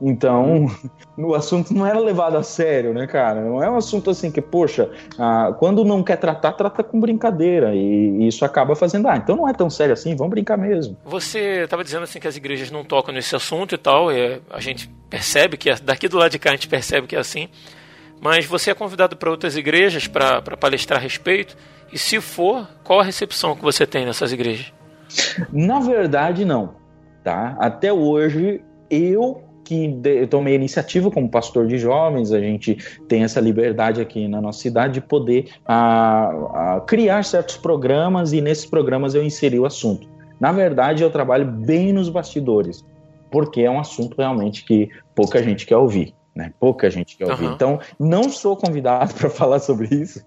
Então, 0.00 0.66
o 1.16 1.34
assunto 1.34 1.72
não 1.72 1.86
era 1.86 1.98
levado 1.98 2.36
a 2.36 2.42
sério, 2.42 2.92
né, 2.92 3.06
cara? 3.06 3.40
Não 3.40 3.62
é 3.62 3.70
um 3.70 3.76
assunto 3.76 4.10
assim 4.10 4.30
que, 4.30 4.42
poxa, 4.42 4.90
ah, 5.18 5.54
quando 5.58 5.84
não 5.84 6.02
quer 6.02 6.16
tratar, 6.16 6.52
trata 6.52 6.82
com 6.82 7.00
brincadeira. 7.00 7.74
E, 7.74 8.26
isso 8.26 8.44
acaba 8.44 8.76
fazendo, 8.76 9.08
ah, 9.08 9.16
então 9.16 9.36
não 9.36 9.48
é 9.48 9.52
tão 9.52 9.70
sério 9.70 9.92
assim, 9.92 10.14
vamos 10.14 10.30
brincar 10.30 10.56
mesmo. 10.56 10.96
Você 11.04 11.62
estava 11.64 11.82
dizendo 11.82 12.02
assim 12.02 12.20
que 12.20 12.28
as 12.28 12.36
igrejas 12.36 12.70
não 12.70 12.84
tocam 12.84 13.14
nesse 13.14 13.34
assunto 13.34 13.74
e 13.74 13.78
tal, 13.78 14.12
e 14.12 14.40
a 14.50 14.60
gente 14.60 14.90
percebe 15.08 15.56
que, 15.56 15.72
daqui 15.82 16.08
do 16.08 16.18
lado 16.18 16.30
de 16.30 16.38
cá 16.38 16.50
a 16.50 16.52
gente 16.52 16.68
percebe 16.68 17.06
que 17.06 17.16
é 17.16 17.18
assim. 17.18 17.48
Mas 18.20 18.46
você 18.46 18.70
é 18.70 18.74
convidado 18.74 19.16
para 19.16 19.30
outras 19.30 19.56
igrejas 19.56 20.06
para 20.06 20.40
palestrar 20.56 20.98
a 20.98 21.02
respeito? 21.02 21.56
E 21.92 21.98
se 21.98 22.20
for, 22.20 22.68
qual 22.82 23.00
a 23.00 23.04
recepção 23.04 23.54
que 23.54 23.62
você 23.62 23.86
tem 23.86 24.04
nessas 24.04 24.32
igrejas? 24.32 24.72
Na 25.52 25.80
verdade, 25.80 26.44
não. 26.44 26.74
Tá? 27.22 27.56
Até 27.58 27.92
hoje, 27.92 28.60
eu 28.90 29.42
que 29.64 30.00
tomei 30.30 30.54
iniciativa 30.54 31.10
como 31.10 31.28
pastor 31.28 31.66
de 31.66 31.76
jovens, 31.76 32.32
a 32.32 32.38
gente 32.38 32.76
tem 33.08 33.24
essa 33.24 33.40
liberdade 33.40 34.00
aqui 34.00 34.28
na 34.28 34.40
nossa 34.40 34.60
cidade 34.60 34.94
de 34.94 35.00
poder 35.00 35.48
a, 35.66 36.76
a 36.76 36.80
criar 36.86 37.24
certos 37.24 37.56
programas 37.56 38.32
e 38.32 38.40
nesses 38.40 38.64
programas 38.64 39.16
eu 39.16 39.24
inseri 39.24 39.58
o 39.58 39.66
assunto. 39.66 40.08
Na 40.38 40.52
verdade, 40.52 41.02
eu 41.02 41.10
trabalho 41.10 41.46
bem 41.46 41.92
nos 41.92 42.08
bastidores, 42.08 42.84
porque 43.28 43.62
é 43.62 43.70
um 43.70 43.80
assunto 43.80 44.16
realmente 44.16 44.64
que 44.64 44.88
pouca 45.16 45.42
gente 45.42 45.66
quer 45.66 45.76
ouvir 45.76 46.14
né? 46.36 46.52
Pouca 46.60 46.90
gente 46.90 47.16
quer 47.16 47.30
ouvir. 47.30 47.46
Uhum. 47.46 47.54
Então, 47.54 47.80
não 47.98 48.28
sou 48.28 48.54
convidado 48.56 49.14
para 49.16 49.30
falar 49.30 49.58
sobre 49.58 49.88
isso. 49.90 50.24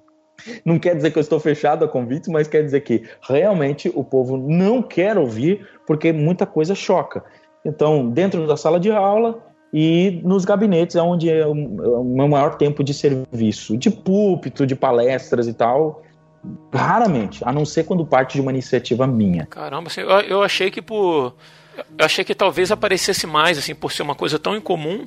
Não 0.66 0.80
quer 0.80 0.96
dizer 0.96 1.12
que 1.12 1.18
eu 1.18 1.22
estou 1.22 1.40
fechado 1.40 1.86
a 1.86 1.88
convites, 1.88 2.30
mas 2.30 2.48
quer 2.48 2.64
dizer 2.64 2.82
que 2.82 3.04
realmente 3.22 3.92
o 3.94 4.04
povo 4.04 4.38
não 4.38 4.82
quer 4.82 5.18
ouvir 5.18 5.68
porque 5.86 6.12
muita 6.12 6.46
coisa 6.46 6.74
choca. 6.74 7.24
Então, 7.64 8.10
dentro 8.10 8.48
da 8.48 8.56
sala 8.56 8.80
de 8.80 8.90
aula 8.90 9.44
e 9.74 10.22
nos 10.24 10.46
gabinetes 10.46 10.96
é 10.96 11.02
onde 11.02 11.30
é 11.30 11.46
o 11.46 11.54
meu 11.54 12.28
maior 12.28 12.56
tempo 12.56 12.84
de 12.84 12.94
serviço, 12.94 13.78
de 13.78 13.92
púlpito, 13.92 14.66
de 14.66 14.76
palestras 14.76 15.46
e 15.48 15.54
tal. 15.54 16.02
Raramente, 16.74 17.44
a 17.46 17.52
não 17.52 17.66
ser 17.66 17.84
quando 17.84 18.06
parte 18.06 18.36
de 18.36 18.42
uma 18.42 18.52
iniciativa 18.52 19.06
minha. 19.06 19.46
Caramba, 19.46 19.90
eu 20.26 20.42
achei 20.42 20.72
que 20.72 20.82
por 20.82 21.36
eu 21.98 22.06
achei 22.06 22.24
que 22.24 22.34
talvez 22.34 22.72
aparecesse 22.72 23.28
mais 23.28 23.58
assim 23.58 23.76
por 23.76 23.92
ser 23.92 24.04
uma 24.04 24.16
coisa 24.16 24.40
tão 24.40 24.56
incomum 24.56 25.06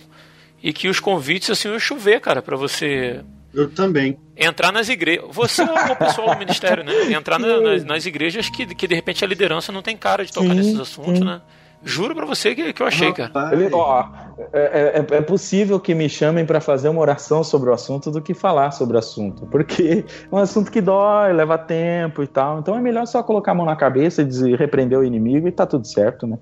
e 0.63 0.73
que 0.73 0.89
os 0.89 1.01
convites 1.01 1.51
assim 1.51 1.69
iam 1.69 1.79
chover, 1.79 2.21
cara, 2.21 2.41
para 2.41 2.57
você. 2.57 3.21
Eu 3.53 3.69
também. 3.69 4.17
Entrar 4.37 4.73
nas 4.73 4.89
igrejas. 4.89 5.25
Você 5.31 5.63
é 5.63 5.65
o 5.65 5.97
pessoal 5.97 6.31
do 6.31 6.39
ministério, 6.39 6.85
né? 6.85 7.13
Entrar 7.13 7.39
na, 7.39 7.61
nas, 7.61 7.85
nas, 7.85 8.07
igrejas 8.07 8.49
que, 8.49 8.67
que 8.75 8.87
de 8.87 8.95
repente 8.95 9.25
a 9.25 9.29
liderança 9.29 9.73
não 9.73 9.83
tem 9.83 9.97
cara 9.97 10.25
de 10.25 10.33
tocar 10.33 10.51
sim, 10.51 10.55
nesses 10.55 10.79
assuntos, 10.79 11.19
sim. 11.19 11.25
né? 11.25 11.41
Juro 11.85 12.15
pra 12.15 12.25
você 12.25 12.55
que, 12.55 12.73
que 12.73 12.83
eu 12.83 12.87
achei, 12.87 13.13
cara. 13.13 13.33
ó, 13.73 14.09
é, 14.53 15.05
é, 15.11 15.17
é, 15.17 15.21
possível 15.21 15.81
que 15.81 15.95
me 15.95 16.09
chamem 16.09 16.47
para 16.47 16.61
fazer 16.61 16.89
uma 16.89 17.01
oração 17.01 17.43
sobre 17.43 17.71
o 17.71 17.73
assunto 17.73 18.11
do 18.11 18.23
que 18.23 18.35
falar 18.35 18.71
sobre 18.71 18.97
o 18.97 18.99
assunto. 18.99 19.47
Porque 19.47 20.05
é 20.31 20.35
um 20.35 20.39
assunto 20.39 20.71
que 20.71 20.81
dói, 20.81 21.33
leva 21.33 21.59
tempo 21.59 22.23
e 22.23 22.27
tal. 22.27 22.61
Então 22.61 22.77
é 22.77 22.81
melhor 22.81 23.07
só 23.07 23.23
colocar 23.23 23.53
a 23.53 23.55
mão 23.55 23.67
na 23.67 23.75
cabeça 23.75 24.23
e 24.23 24.55
repreender 24.55 24.99
o 24.99 25.05
inimigo 25.05 25.49
e 25.49 25.53
tá 25.53 25.67
tudo 25.67 25.87
certo, 25.87 26.27
né? 26.27 26.39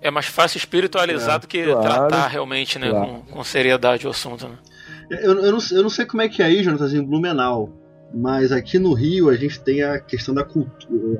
É 0.00 0.10
mais 0.10 0.26
fácil 0.26 0.58
espiritualizar 0.58 1.36
é, 1.36 1.38
do 1.38 1.46
que 1.46 1.64
claro, 1.64 1.80
tratar 1.80 2.26
realmente 2.26 2.78
né, 2.78 2.90
claro. 2.90 3.06
com, 3.06 3.20
com, 3.20 3.44
seriedade 3.44 4.06
o 4.06 4.10
assunto. 4.10 4.48
Né? 4.48 4.56
Eu, 5.10 5.44
eu, 5.44 5.52
não, 5.52 5.58
eu 5.70 5.82
não 5.84 5.90
sei 5.90 6.04
como 6.04 6.22
é 6.22 6.28
que 6.28 6.42
é 6.42 6.46
aí, 6.46 6.62
Jonas, 6.64 6.92
em 6.92 7.02
Blumenau. 7.02 7.81
Mas 8.14 8.52
aqui 8.52 8.78
no 8.78 8.92
Rio 8.92 9.30
a 9.30 9.36
gente 9.36 9.60
tem 9.60 9.82
a 9.82 9.98
questão 9.98 10.34
da 10.34 10.44
cultura. 10.44 11.18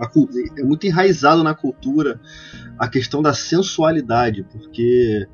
É 0.59 0.63
muito 0.63 0.87
enraizado 0.87 1.43
na 1.43 1.55
cultura 1.55 2.21
a 2.79 2.89
questão 2.89 3.23
da 3.23 3.33
sensualidade, 3.33 4.45
porque 4.45 5.27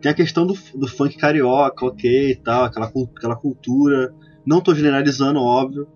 tem 0.00 0.10
a 0.10 0.14
questão 0.14 0.46
do, 0.46 0.54
do 0.74 0.86
funk 0.86 1.16
carioca, 1.16 1.86
ok 1.86 2.30
e 2.30 2.36
tal, 2.36 2.64
aquela, 2.64 2.92
aquela 3.16 3.36
cultura. 3.36 4.14
Não 4.44 4.58
estou 4.58 4.74
generalizando, 4.74 5.40
óbvio, 5.40 5.88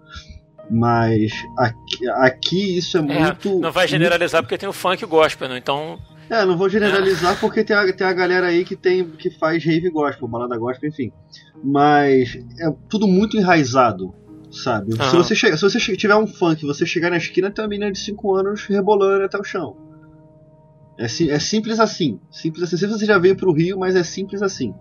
mas 0.70 1.32
aqui, 1.58 2.08
aqui 2.08 2.78
isso 2.78 2.96
é, 2.96 3.00
é 3.00 3.02
muito. 3.02 3.58
Não 3.58 3.72
vai 3.72 3.88
generalizar 3.88 4.40
muito... 4.40 4.48
porque 4.48 4.58
tem 4.58 4.68
o 4.68 4.72
funk 4.72 5.04
gospel, 5.04 5.48
né? 5.48 5.58
Então. 5.58 5.98
É, 6.30 6.44
não 6.44 6.56
vou 6.56 6.68
generalizar 6.68 7.32
é. 7.32 7.36
porque 7.40 7.64
tem 7.64 7.74
a, 7.74 7.92
tem 7.92 8.06
a 8.06 8.12
galera 8.12 8.46
aí 8.46 8.64
que 8.64 8.76
tem 8.76 9.04
que 9.04 9.30
faz 9.30 9.64
rave 9.64 9.90
gospel, 9.90 10.28
balada 10.28 10.56
gospel, 10.56 10.88
enfim. 10.88 11.12
Mas 11.62 12.36
é 12.60 12.72
tudo 12.88 13.08
muito 13.08 13.36
enraizado, 13.36 14.14
sabe? 14.50 14.94
Uhum. 14.94 15.10
Se 15.10 15.16
você 15.16 15.34
chega, 15.34 15.56
se 15.56 15.62
você 15.62 15.78
tiver 15.96 16.16
um 16.16 16.26
funk, 16.26 16.64
você 16.66 16.84
chegar 16.84 17.10
na 17.10 17.16
esquina 17.16 17.50
tem 17.50 17.64
uma 17.64 17.68
menina 17.68 17.92
de 17.92 17.98
5 17.98 18.34
anos 18.34 18.64
rebolando 18.66 19.24
até 19.24 19.38
o 19.38 19.44
chão. 19.44 19.76
É, 20.98 21.04
é 21.04 21.38
simples 21.38 21.80
assim. 21.80 22.20
Simples 22.30 22.64
assim. 22.64 22.76
Se 22.76 22.86
você 22.86 23.06
já 23.06 23.18
veio 23.18 23.36
pro 23.36 23.52
Rio, 23.52 23.78
mas 23.78 23.96
é 23.96 24.02
simples 24.02 24.42
assim. 24.42 24.74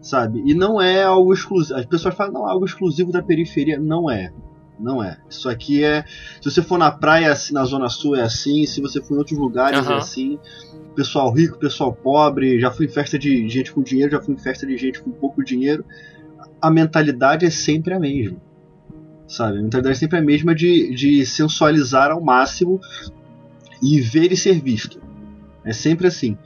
Sabe? 0.00 0.42
E 0.44 0.54
não 0.54 0.82
é 0.82 1.04
algo 1.04 1.32
exclusivo. 1.32 1.78
As 1.78 1.86
pessoas 1.86 2.14
falam, 2.14 2.32
não, 2.32 2.48
é 2.48 2.50
algo 2.50 2.64
exclusivo 2.64 3.12
da 3.12 3.22
periferia. 3.22 3.78
Não 3.78 4.10
é 4.10 4.32
Não 4.80 5.02
é. 5.02 5.18
Isso 5.30 5.48
aqui 5.48 5.84
é. 5.84 6.04
Se 6.40 6.50
você 6.50 6.60
for 6.60 6.78
na 6.78 6.90
praia 6.90 7.30
assim, 7.30 7.54
na 7.54 7.64
Zona 7.64 7.88
Sul 7.88 8.16
é 8.16 8.22
assim, 8.22 8.66
se 8.66 8.80
você 8.80 9.00
for 9.00 9.14
em 9.14 9.18
outros 9.18 9.38
lugares 9.38 9.78
Aham. 9.78 9.94
é 9.94 9.98
assim. 9.98 10.38
Pessoal 10.96 11.32
rico, 11.32 11.56
pessoal 11.58 11.92
pobre, 11.92 12.60
já 12.60 12.70
fui 12.70 12.86
em 12.86 12.88
festa 12.88 13.18
de 13.18 13.48
gente 13.48 13.72
com 13.72 13.82
dinheiro, 13.82 14.10
já 14.10 14.20
fui 14.20 14.34
em 14.34 14.38
festa 14.38 14.66
de 14.66 14.76
gente 14.76 15.00
com 15.00 15.12
pouco 15.12 15.44
dinheiro. 15.44 15.84
A 16.60 16.70
mentalidade 16.70 17.46
é 17.46 17.50
sempre 17.50 17.94
a 17.94 18.00
mesma. 18.00 18.36
Sabe? 19.32 19.58
A 19.58 19.62
mentalidade 19.62 19.96
é 19.96 19.98
sempre 19.98 20.18
a 20.18 20.22
mesma 20.22 20.54
de, 20.54 20.94
de 20.94 21.24
sensualizar 21.24 22.10
ao 22.10 22.22
máximo 22.22 22.78
e 23.82 23.98
ver 23.98 24.30
e 24.30 24.36
ser 24.36 24.60
visto. 24.60 25.00
É 25.64 25.72
sempre 25.72 26.06
assim. 26.06 26.36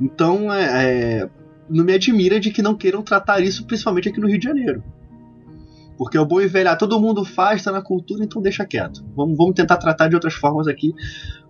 Então, 0.00 0.52
é, 0.52 1.20
é, 1.20 1.30
não 1.70 1.84
me 1.84 1.92
admira 1.92 2.40
de 2.40 2.50
que 2.50 2.62
não 2.62 2.74
queiram 2.74 3.00
tratar 3.00 3.40
isso, 3.40 3.64
principalmente 3.64 4.08
aqui 4.08 4.20
no 4.20 4.26
Rio 4.26 4.40
de 4.40 4.44
Janeiro. 4.44 4.82
Porque 5.96 6.16
é 6.16 6.20
o 6.20 6.26
bom 6.26 6.40
e 6.40 6.48
velho, 6.48 6.68
ah, 6.68 6.74
todo 6.74 7.00
mundo 7.00 7.24
faz, 7.24 7.62
tá 7.62 7.70
na 7.70 7.80
cultura, 7.80 8.24
então 8.24 8.42
deixa 8.42 8.66
quieto. 8.66 9.04
Vamos, 9.14 9.36
vamos 9.36 9.54
tentar 9.54 9.76
tratar 9.76 10.08
de 10.08 10.16
outras 10.16 10.34
formas 10.34 10.66
aqui. 10.66 10.92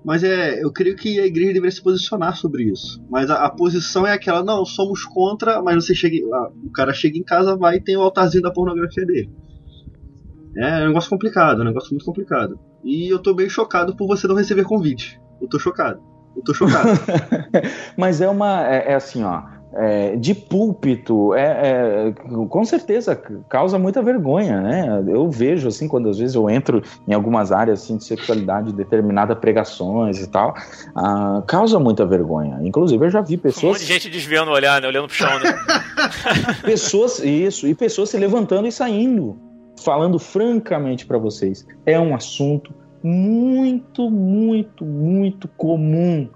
Mas 0.05 0.23
é, 0.23 0.63
eu 0.63 0.71
creio 0.71 0.95
que 0.95 1.19
a 1.19 1.27
igreja 1.27 1.55
deveria 1.55 1.71
se 1.71 1.83
posicionar 1.83 2.37
sobre 2.37 2.65
isso. 2.65 3.03
Mas 3.09 3.31
a, 3.31 3.47
a 3.47 3.51
posição 3.51 4.07
é 4.07 4.13
aquela, 4.13 4.45
não, 4.45 4.63
somos 4.67 5.05
contra, 5.05 5.63
mas 5.63 5.83
você 5.83 5.95
chega, 5.95 6.19
ah, 6.35 6.51
o 6.65 6.71
cara 6.71 6.93
chega 6.93 7.17
em 7.17 7.25
casa, 7.25 7.57
vai 7.57 7.77
e 7.77 7.81
tem 7.83 7.97
o 7.97 8.03
altarzinho 8.03 8.43
da 8.43 8.53
pornografia 8.53 9.07
dele. 9.07 9.31
É 10.59 10.85
um 10.85 10.89
negócio 10.89 11.11
complicado, 11.11 11.61
é 11.61 11.63
um 11.63 11.69
negócio 11.69 11.91
muito 11.91 12.05
complicado. 12.05 12.59
E 12.83 13.13
eu 13.13 13.19
tô 13.19 13.35
bem 13.35 13.49
chocado 13.49 13.95
por 13.97 14.07
você 14.07 14.27
não 14.27 14.35
receber 14.35 14.65
convite. 14.65 15.21
Eu 15.41 15.49
tô 15.49 15.59
chocado. 15.59 16.01
Eu 16.37 16.43
tô 16.43 16.55
chocado. 16.55 16.89
Mas 17.97 18.21
é 18.21 18.29
uma. 18.29 18.67
É, 18.67 18.93
é 18.93 18.95
assim, 18.95 19.23
ó. 19.23 19.43
é, 19.75 20.17
de 20.17 20.35
púlpito, 20.35 21.35
é, 21.35 22.09
é, 22.09 22.13
com 22.49 22.65
certeza 22.65 23.15
causa 23.49 23.79
muita 23.79 24.01
vergonha, 24.01 24.61
né? 24.61 25.05
Eu 25.07 25.31
vejo, 25.31 25.69
assim, 25.69 25.87
quando 25.87 26.09
às 26.09 26.19
vezes 26.19 26.35
eu 26.35 26.49
entro 26.49 26.83
em 27.07 27.13
algumas 27.13 27.53
áreas 27.53 27.83
assim, 27.83 27.99
de 27.99 28.05
sexualidade, 28.05 28.73
determinadas 28.73 29.39
pregações 29.39 30.19
e 30.21 30.27
tal, 30.29 30.55
ah, 30.95 31.43
causa 31.47 31.79
muita 31.79 32.07
vergonha. 32.07 32.59
Inclusive, 32.63 33.05
eu 33.05 33.11
já 33.11 33.21
vi 33.21 33.35
Um 33.35 33.39
pessoas. 33.39 33.75
monte 33.75 33.81
de 33.81 33.93
gente 33.93 34.09
desviando 34.09 34.51
o 34.51 34.55
olhar, 34.55 34.81
né? 34.81 34.89
Olhando 34.89 35.09
pro 35.09 35.17
chão, 35.17 35.39
né? 35.39 35.59
pessoas 36.65 37.19
isso 37.19 37.67
e 37.67 37.75
pessoas 37.75 38.09
se 38.09 38.17
levantando 38.17 38.67
e 38.67 38.73
saindo 38.73 39.46
falando 39.77 40.19
francamente 40.19 41.07
para 41.07 41.19
vocês 41.19 41.67
é 41.85 41.99
um 41.99 42.15
assunto 42.15 42.75
muito 43.03 44.11
muito 44.11 44.85
muito 44.85 45.49
comum. 45.49 46.29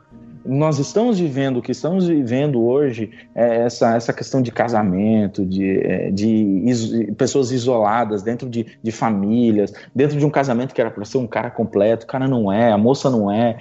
Nós 0.43 0.79
estamos 0.79 1.19
vivendo 1.19 1.59
o 1.59 1.63
que 1.63 1.71
estamos 1.71 2.07
vivendo 2.07 2.63
hoje 2.65 3.11
é 3.35 3.65
essa, 3.65 3.95
essa 3.95 4.11
questão 4.11 4.41
de 4.41 4.51
casamento 4.51 5.45
de, 5.45 5.81
é, 5.81 6.11
de 6.11 7.13
pessoas 7.19 7.51
isoladas 7.51 8.23
dentro 8.23 8.49
de, 8.49 8.67
de 8.83 8.91
famílias 8.91 9.71
dentro 9.95 10.19
de 10.19 10.25
um 10.25 10.31
casamento 10.31 10.75
que 10.75 10.81
era 10.81 10.91
para 10.91 11.05
ser 11.05 11.19
um 11.19 11.27
cara 11.27 11.51
completo 11.51 12.05
o 12.05 12.09
cara 12.09 12.27
não 12.27 12.51
é 12.51 12.73
a 12.73 12.79
moça 12.79 13.11
não 13.11 13.31
é. 13.31 13.59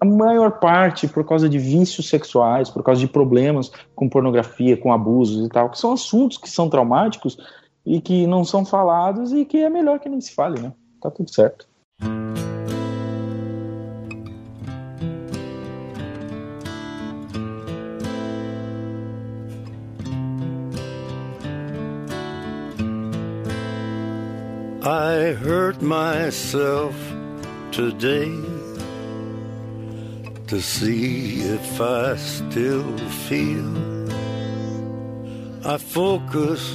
A 0.00 0.06
maior 0.06 0.52
parte 0.52 1.06
por 1.06 1.26
causa 1.26 1.48
de 1.48 1.58
vícios 1.58 2.08
sexuais 2.08 2.70
por 2.70 2.82
causa 2.82 3.00
de 3.00 3.08
problemas 3.08 3.70
com 3.94 4.08
pornografia 4.08 4.76
com 4.76 4.90
abusos 4.90 5.46
e 5.46 5.48
tal 5.50 5.68
que 5.68 5.78
são 5.78 5.92
assuntos 5.92 6.38
que 6.38 6.48
são 6.48 6.70
traumáticos 6.70 7.36
e 7.84 8.00
que 8.00 8.26
não 8.26 8.44
são 8.44 8.64
falados 8.64 9.32
e 9.32 9.44
que 9.44 9.58
é 9.58 9.70
melhor 9.70 9.98
que 9.98 10.08
nem 10.08 10.20
se 10.20 10.34
fale, 10.34 10.60
né? 10.60 10.72
Tá 11.00 11.10
tudo 11.10 11.32
certo. 11.32 11.66
I 24.84 25.32
hurt 25.34 25.80
myself 25.80 26.94
today 27.70 28.32
to 30.48 30.60
see 30.60 31.40
if 31.42 31.80
I 31.80 32.16
still 32.16 32.98
feel. 33.28 33.72
I 35.64 35.78
focus 35.78 36.74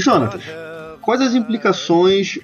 Jonatas, 0.00 0.42
quais 1.00 1.20
as 1.20 1.34
implicações 1.34 2.38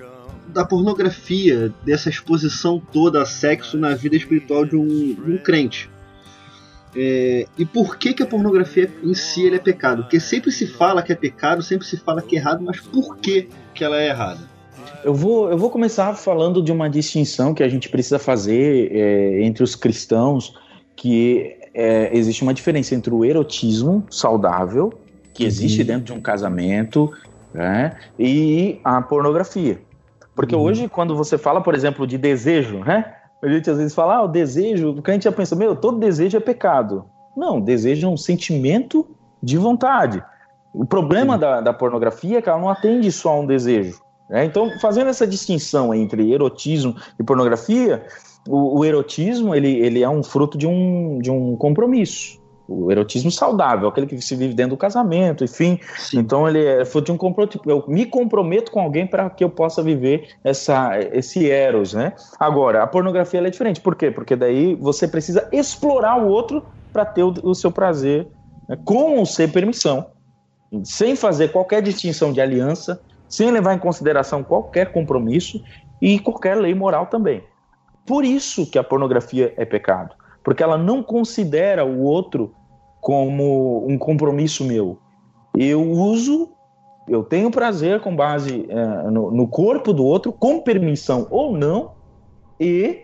da 0.48 0.64
pornografia, 0.64 1.72
dessa 1.84 2.08
exposição 2.08 2.80
toda 2.92 3.22
a 3.22 3.26
sexo 3.26 3.76
na 3.76 3.94
vida 3.94 4.16
espiritual 4.16 4.64
de 4.64 4.76
um, 4.76 5.14
de 5.14 5.32
um 5.32 5.38
crente? 5.38 5.90
É, 6.96 7.46
e 7.58 7.64
por 7.64 7.96
que, 7.96 8.14
que 8.14 8.22
a 8.22 8.26
pornografia 8.26 8.88
em 9.02 9.14
si 9.14 9.44
ele 9.44 9.56
é 9.56 9.58
pecado? 9.58 10.02
Porque 10.02 10.20
sempre 10.20 10.52
se 10.52 10.66
fala 10.66 11.02
que 11.02 11.12
é 11.12 11.16
pecado, 11.16 11.62
sempre 11.62 11.86
se 11.86 11.96
fala 11.96 12.22
que 12.22 12.36
é 12.36 12.38
errado, 12.38 12.62
mas 12.62 12.80
por 12.80 13.16
que, 13.16 13.48
que 13.74 13.82
ela 13.82 14.00
é 14.00 14.08
errada? 14.08 14.40
Eu 15.02 15.12
vou, 15.12 15.50
eu 15.50 15.58
vou 15.58 15.70
começar 15.70 16.14
falando 16.14 16.62
de 16.62 16.70
uma 16.70 16.88
distinção 16.88 17.52
que 17.52 17.62
a 17.62 17.68
gente 17.68 17.88
precisa 17.88 18.18
fazer 18.18 18.92
é, 18.92 19.42
entre 19.42 19.64
os 19.64 19.74
cristãos, 19.74 20.54
que 20.94 21.56
é, 21.74 22.16
existe 22.16 22.42
uma 22.42 22.54
diferença 22.54 22.94
entre 22.94 23.12
o 23.12 23.24
erotismo 23.24 24.06
saudável, 24.08 24.92
que 25.32 25.44
existe 25.44 25.80
Uhum. 25.80 25.86
dentro 25.86 26.04
de 26.04 26.12
um 26.12 26.20
casamento, 26.20 27.12
né, 27.54 27.96
e 28.18 28.80
a 28.84 29.00
pornografia. 29.00 29.80
Porque 30.34 30.54
Uhum. 30.56 30.62
hoje, 30.62 30.88
quando 30.88 31.16
você 31.16 31.38
fala, 31.38 31.60
por 31.62 31.74
exemplo, 31.74 32.06
de 32.06 32.18
desejo, 32.18 32.78
né? 32.80 33.14
A 33.42 33.48
gente 33.48 33.70
às 33.70 33.76
vezes 33.78 33.94
fala, 33.94 34.16
ah, 34.16 34.22
o 34.22 34.28
desejo, 34.28 34.90
o 34.90 35.02
crente 35.02 35.24
já 35.24 35.32
pensa, 35.32 35.54
meu, 35.54 35.76
todo 35.76 35.98
desejo 35.98 36.36
é 36.36 36.40
pecado. 36.40 37.04
Não, 37.36 37.60
desejo 37.60 38.06
é 38.06 38.10
um 38.10 38.16
sentimento 38.16 39.06
de 39.42 39.56
vontade. 39.58 40.22
O 40.72 40.84
problema 40.84 41.38
da, 41.38 41.60
da 41.60 41.72
pornografia 41.72 42.38
é 42.38 42.42
que 42.42 42.48
ela 42.48 42.58
não 42.58 42.68
atende 42.68 43.12
só 43.12 43.30
a 43.30 43.40
um 43.40 43.46
desejo. 43.46 44.00
né? 44.28 44.44
Então, 44.44 44.70
fazendo 44.80 45.10
essa 45.10 45.26
distinção 45.26 45.94
entre 45.94 46.32
erotismo 46.32 46.96
e 47.20 47.22
pornografia, 47.22 48.04
o, 48.48 48.78
o 48.80 48.84
erotismo 48.84 49.54
ele, 49.54 49.78
ele 49.78 50.02
é 50.02 50.08
um 50.08 50.22
fruto 50.22 50.56
de 50.58 50.66
um, 50.66 51.18
de 51.20 51.30
um 51.30 51.54
compromisso. 51.56 52.42
O 52.66 52.90
erotismo 52.90 53.30
saudável, 53.30 53.88
aquele 53.88 54.06
que 54.06 54.20
se 54.22 54.34
vive 54.34 54.54
dentro 54.54 54.70
do 54.70 54.78
casamento, 54.78 55.44
enfim. 55.44 55.78
Sim. 55.98 56.18
Então 56.18 56.48
ele 56.48 56.64
é 56.64 56.84
fruto 56.84 57.06
de 57.06 57.12
um 57.12 57.16
compromisso. 57.16 57.60
Eu 57.66 57.84
me 57.86 58.06
comprometo 58.06 58.72
com 58.72 58.80
alguém 58.80 59.06
para 59.06 59.28
que 59.28 59.44
eu 59.44 59.50
possa 59.50 59.82
viver 59.82 60.28
essa, 60.42 60.98
esse 61.12 61.50
eros, 61.50 61.92
né? 61.92 62.14
Agora, 62.40 62.82
a 62.82 62.86
pornografia 62.86 63.40
é 63.40 63.50
diferente. 63.50 63.80
Por 63.80 63.94
quê? 63.94 64.10
Porque 64.10 64.34
daí 64.34 64.74
você 64.76 65.06
precisa 65.06 65.46
explorar 65.52 66.18
o 66.18 66.28
outro 66.28 66.64
para 66.92 67.04
ter 67.04 67.22
o, 67.22 67.34
o 67.42 67.54
seu 67.54 67.70
prazer 67.70 68.26
né? 68.68 68.78
com 68.84 69.18
ou 69.18 69.26
sem 69.26 69.48
permissão, 69.48 70.06
sem 70.84 71.14
fazer 71.14 71.52
qualquer 71.52 71.82
distinção 71.82 72.32
de 72.32 72.40
aliança, 72.40 73.00
sem 73.28 73.50
levar 73.50 73.74
em 73.74 73.78
consideração 73.78 74.42
qualquer 74.42 74.92
compromisso 74.92 75.62
e 76.00 76.18
qualquer 76.18 76.56
lei 76.56 76.74
moral 76.74 77.06
também. 77.06 77.42
Por 78.06 78.24
isso 78.24 78.70
que 78.70 78.78
a 78.78 78.84
pornografia 78.84 79.54
é 79.56 79.64
pecado, 79.64 80.14
porque 80.44 80.62
ela 80.62 80.78
não 80.78 81.02
considera 81.02 81.84
o 81.84 82.02
outro 82.02 82.54
como 83.00 83.84
um 83.88 83.98
compromisso 83.98 84.64
meu. 84.64 84.98
Eu 85.56 85.82
uso, 85.82 86.50
eu 87.08 87.24
tenho 87.24 87.50
prazer 87.50 88.00
com 88.00 88.14
base 88.14 88.66
eh, 88.68 89.10
no, 89.10 89.30
no 89.30 89.48
corpo 89.48 89.92
do 89.92 90.04
outro, 90.04 90.32
com 90.32 90.60
permissão 90.60 91.26
ou 91.30 91.56
não, 91.56 91.92
e 92.60 93.02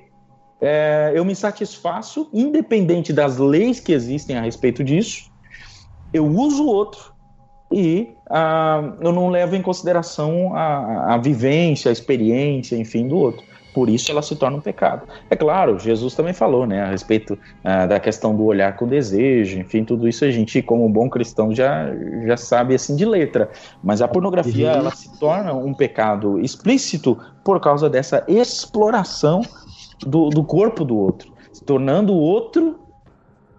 eh, 0.61 1.12
eu 1.14 1.24
me 1.24 1.34
satisfaço, 1.34 2.28
independente 2.32 3.12
das 3.12 3.38
leis 3.38 3.80
que 3.80 3.93
existem 3.93 4.36
a 4.36 4.43
respeito 4.43 4.84
disso, 4.84 5.30
eu 6.12 6.26
uso 6.26 6.64
o 6.64 6.68
outro 6.68 7.12
e 7.72 8.14
ah, 8.28 8.95
eu 9.01 9.12
não 9.12 9.28
levo 9.28 9.55
em 9.55 9.62
consideração 9.62 10.55
a, 10.55 11.14
a 11.14 11.18
vivência, 11.18 11.88
a 11.88 11.93
experiência, 11.93 12.76
enfim, 12.76 13.07
do 13.07 13.16
outro. 13.16 13.45
Por 13.73 13.89
isso 13.89 14.11
ela 14.11 14.23
se 14.23 14.35
torna 14.37 14.57
um 14.57 14.61
pecado. 14.61 15.07
É 15.29 15.37
claro, 15.37 15.79
Jesus 15.79 16.14
também 16.14 16.33
falou, 16.33 16.66
né, 16.66 16.83
a 16.83 16.91
respeito 16.91 17.39
ah, 17.62 17.87
da 17.87 18.01
questão 18.01 18.35
do 18.35 18.45
olhar 18.45 18.77
com 18.77 18.87
desejo, 18.87 19.59
enfim, 19.59 19.85
tudo 19.85 20.09
isso 20.09 20.25
a 20.25 20.31
gente, 20.31 20.61
como 20.62 20.89
bom 20.89 21.09
cristão, 21.09 21.55
já, 21.55 21.87
já 22.27 22.37
sabe 22.37 22.75
assim 22.75 22.97
de 22.97 23.05
letra. 23.05 23.51
Mas 23.83 24.03
a 24.03 24.09
pornografia 24.09 24.73
Uhum. 24.73 24.79
ela 24.79 24.91
se 24.91 25.18
torna 25.18 25.55
um 25.55 25.73
pecado 25.73 26.39
explícito 26.41 27.18
por 27.45 27.61
causa 27.61 27.89
dessa 27.89 28.25
exploração 28.27 29.43
do, 30.07 30.29
do 30.29 30.43
corpo 30.45 30.85
do 30.85 30.97
outro, 30.97 31.33
se 31.53 31.64
tornando 31.64 32.12
o 32.12 32.18
outro 32.18 32.81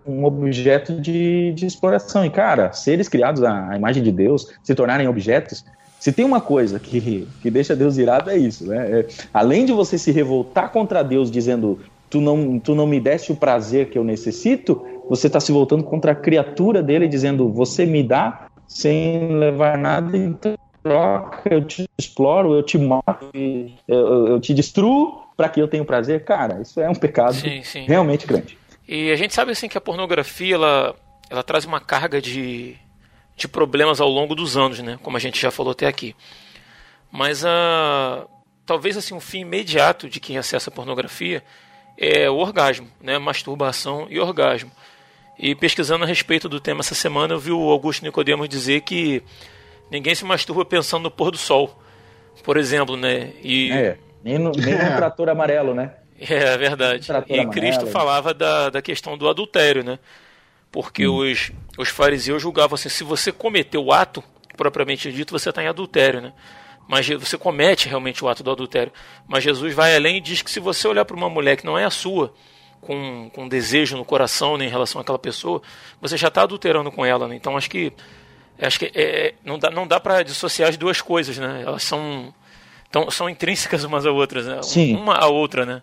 um 0.05 0.25
objeto 0.25 0.99
de, 0.99 1.53
de 1.53 1.65
exploração. 1.65 2.25
E, 2.25 2.29
cara, 2.29 2.71
seres 2.73 3.07
criados 3.07 3.43
à, 3.43 3.69
à 3.69 3.77
imagem 3.77 4.01
de 4.01 4.11
Deus 4.11 4.47
se 4.63 4.73
tornarem 4.73 5.07
objetos 5.07 5.63
Se 6.01 6.11
tem 6.11 6.25
uma 6.25 6.41
coisa 6.41 6.79
que, 6.79 7.27
que 7.43 7.51
deixa 7.51 7.75
Deus 7.75 7.99
irado, 7.99 8.31
é 8.31 8.35
isso, 8.35 8.65
né? 8.65 9.01
É, 9.01 9.07
além 9.31 9.65
de 9.65 9.71
você 9.71 9.99
se 9.99 10.11
revoltar 10.11 10.71
contra 10.71 11.03
Deus 11.03 11.29
dizendo 11.29 11.79
tu 12.09 12.19
não, 12.19 12.59
tu 12.59 12.73
não 12.73 12.87
me 12.87 12.99
deste 12.99 13.31
o 13.31 13.35
prazer 13.35 13.91
que 13.91 13.99
eu 13.99 14.03
necessito, 14.03 14.83
você 15.07 15.27
está 15.27 15.39
se 15.39 15.51
voltando 15.51 15.83
contra 15.83 16.13
a 16.13 16.15
criatura 16.15 16.81
dele, 16.81 17.07
dizendo 17.07 17.47
você 17.49 17.85
me 17.85 18.01
dá 18.01 18.47
sem 18.67 19.37
levar 19.37 19.77
nada 19.77 20.17
em 20.17 20.35
troca, 20.81 21.41
eu 21.45 21.63
te 21.63 21.87
exploro, 21.95 22.55
eu 22.55 22.63
te 22.63 22.79
mato, 22.79 23.29
eu, 23.87 24.27
eu 24.27 24.39
te 24.39 24.55
destruo 24.55 25.21
para 25.37 25.49
que 25.49 25.61
eu 25.61 25.67
tenha 25.67 25.85
prazer. 25.85 26.25
Cara, 26.25 26.61
isso 26.63 26.81
é 26.81 26.89
um 26.89 26.95
pecado 26.95 27.35
sim, 27.35 27.61
sim. 27.61 27.85
realmente 27.85 28.25
grande. 28.25 28.57
E 28.87 29.11
a 29.11 29.15
gente 29.15 29.35
sabe 29.35 29.51
assim 29.51 29.69
que 29.69 29.77
a 29.77 29.81
pornografia 29.81 30.55
ela, 30.55 30.95
ela 31.29 31.43
traz 31.43 31.63
uma 31.63 31.79
carga 31.79 32.19
de 32.19 32.75
de 33.41 33.47
problemas 33.47 33.99
ao 33.99 34.07
longo 34.07 34.35
dos 34.35 34.55
anos, 34.55 34.79
né? 34.79 34.99
Como 35.01 35.17
a 35.17 35.19
gente 35.19 35.41
já 35.41 35.49
falou 35.49 35.71
até 35.71 35.87
aqui. 35.87 36.15
Mas 37.11 37.43
a 37.43 37.49
ah, 37.49 38.27
talvez 38.65 38.95
assim 38.95 39.13
um 39.13 39.19
fim 39.19 39.41
imediato 39.41 40.07
de 40.07 40.19
quem 40.19 40.37
acessa 40.37 40.69
a 40.69 40.73
pornografia 40.73 41.43
é 41.97 42.29
o 42.29 42.35
orgasmo, 42.35 42.87
né? 43.01 43.17
Masturbação 43.17 44.07
e 44.09 44.19
orgasmo. 44.19 44.71
E 45.37 45.55
pesquisando 45.55 46.03
a 46.03 46.07
respeito 46.07 46.47
do 46.47 46.59
tema 46.59 46.81
essa 46.81 46.93
semana, 46.93 47.33
eu 47.33 47.39
vi 47.39 47.51
o 47.51 47.69
Augusto 47.69 48.05
Nicodemos 48.05 48.47
dizer 48.47 48.81
que 48.81 49.23
ninguém 49.89 50.13
se 50.13 50.23
masturba 50.23 50.63
pensando 50.63 51.03
no 51.03 51.11
pôr 51.11 51.31
do 51.31 51.37
sol, 51.37 51.81
por 52.43 52.57
exemplo, 52.57 52.95
né? 52.95 53.33
E 53.41 53.71
é, 53.71 53.97
nem 54.23 54.37
no, 54.37 54.51
nem 54.51 54.75
no 54.75 54.85
trator 54.95 55.29
amarelo, 55.29 55.73
né? 55.73 55.95
É, 56.19 56.53
é 56.53 56.57
verdade. 56.57 57.07
E 57.27 57.45
Cristo 57.47 57.87
falava 57.87 58.35
da, 58.35 58.69
da 58.69 58.81
questão 58.83 59.17
do 59.17 59.27
adultério, 59.27 59.83
né? 59.83 59.97
Porque 60.71 61.07
hum. 61.07 61.17
os, 61.17 61.51
os 61.77 61.89
fariseus 61.89 62.41
julgavam 62.41 62.75
assim: 62.75 62.89
se 62.89 63.03
você 63.03 63.31
cometeu 63.31 63.83
o 63.83 63.91
ato, 63.91 64.23
propriamente 64.55 65.11
dito, 65.11 65.31
você 65.31 65.49
está 65.49 65.61
em 65.63 65.67
adultério, 65.67 66.21
né? 66.21 66.33
Mas 66.87 67.07
você 67.07 67.37
comete 67.37 67.87
realmente 67.87 68.23
o 68.23 68.27
ato 68.27 68.43
do 68.43 68.51
adultério. 68.51 68.91
Mas 69.27 69.43
Jesus 69.43 69.73
vai 69.73 69.95
além 69.95 70.17
e 70.17 70.21
diz 70.21 70.41
que 70.41 70.51
se 70.51 70.59
você 70.59 70.87
olhar 70.87 71.05
para 71.05 71.15
uma 71.15 71.29
mulher 71.29 71.55
que 71.55 71.65
não 71.65 71.77
é 71.77 71.85
a 71.85 71.89
sua, 71.89 72.33
com, 72.81 73.29
com 73.33 73.47
desejo 73.47 73.95
no 73.95 74.03
coração 74.03 74.57
né, 74.57 74.65
em 74.65 74.69
relação 74.69 74.99
àquela 74.99 75.19
pessoa, 75.19 75.61
você 76.01 76.17
já 76.17 76.27
está 76.27 76.41
adulterando 76.41 76.91
com 76.91 77.05
ela. 77.05 77.27
Né? 77.27 77.35
Então 77.35 77.55
acho 77.55 77.69
que 77.69 77.93
acho 78.59 78.79
que 78.79 78.85
é, 78.93 79.01
é 79.27 79.33
não 79.45 79.57
dá, 79.57 79.69
não 79.69 79.87
dá 79.87 79.99
para 79.99 80.23
dissociar 80.23 80.69
as 80.69 80.77
duas 80.77 81.01
coisas, 81.01 81.37
né? 81.37 81.63
Elas 81.65 81.83
são, 81.83 82.33
tão, 82.91 83.09
são 83.09 83.29
intrínsecas 83.29 83.83
umas 83.83 84.05
às 84.05 84.11
outras, 84.11 84.45
né? 84.45 84.61
Sim. 84.61 84.95
Uma 84.95 85.15
à 85.15 85.27
outra, 85.27 85.65
né? 85.65 85.81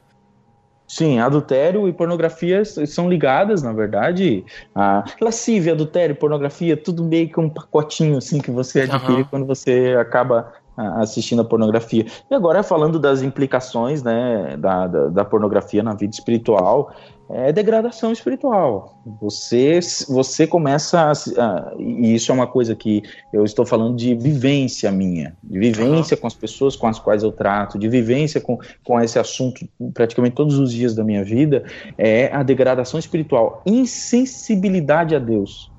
Sim, 0.88 1.18
adultério 1.18 1.86
e 1.86 1.92
pornografia 1.92 2.64
são 2.64 3.10
ligadas, 3.10 3.62
na 3.62 3.74
verdade. 3.74 4.42
A 4.74 5.04
lascívia, 5.20 5.74
adultério, 5.74 6.16
pornografia, 6.16 6.78
tudo 6.78 7.04
meio 7.04 7.28
que 7.28 7.38
um 7.38 7.50
pacotinho 7.50 8.16
assim 8.16 8.40
que 8.40 8.50
você 8.50 8.80
adquire 8.80 9.20
uhum. 9.20 9.24
quando 9.24 9.46
você 9.46 9.94
acaba 10.00 10.50
assistindo 10.96 11.42
a 11.42 11.44
pornografia. 11.44 12.06
E 12.30 12.34
agora 12.34 12.62
falando 12.62 12.98
das 12.98 13.20
implicações 13.20 14.02
né, 14.02 14.56
da, 14.56 14.86
da, 14.86 15.08
da 15.08 15.24
pornografia 15.24 15.82
na 15.82 15.92
vida 15.92 16.14
espiritual, 16.14 16.94
é 17.30 17.52
degradação 17.52 18.10
espiritual. 18.10 19.02
Você, 19.20 19.80
você 20.08 20.46
começa 20.46 21.12
a, 21.12 21.72
E 21.78 22.14
isso 22.14 22.32
é 22.32 22.34
uma 22.34 22.46
coisa 22.46 22.74
que 22.74 23.02
eu 23.32 23.44
estou 23.44 23.66
falando 23.66 23.96
de 23.96 24.14
vivência 24.14 24.90
minha, 24.90 25.36
de 25.42 25.58
vivência 25.58 26.14
uhum. 26.14 26.20
com 26.22 26.26
as 26.26 26.34
pessoas 26.34 26.74
com 26.74 26.86
as 26.86 26.98
quais 26.98 27.22
eu 27.22 27.30
trato, 27.30 27.78
de 27.78 27.88
vivência 27.88 28.40
com, 28.40 28.58
com 28.82 29.00
esse 29.00 29.18
assunto 29.18 29.68
praticamente 29.92 30.36
todos 30.36 30.58
os 30.58 30.72
dias 30.72 30.94
da 30.94 31.04
minha 31.04 31.22
vida, 31.22 31.64
é 31.98 32.32
a 32.32 32.42
degradação 32.42 32.98
espiritual, 32.98 33.62
insensibilidade 33.66 35.14
a 35.14 35.18
Deus. 35.18 35.70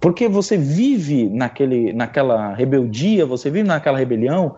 Porque 0.00 0.28
você 0.28 0.56
vive 0.56 1.28
naquele, 1.28 1.92
naquela 1.92 2.54
rebeldia, 2.54 3.26
você 3.26 3.50
vive 3.50 3.68
naquela 3.68 3.98
rebelião, 3.98 4.56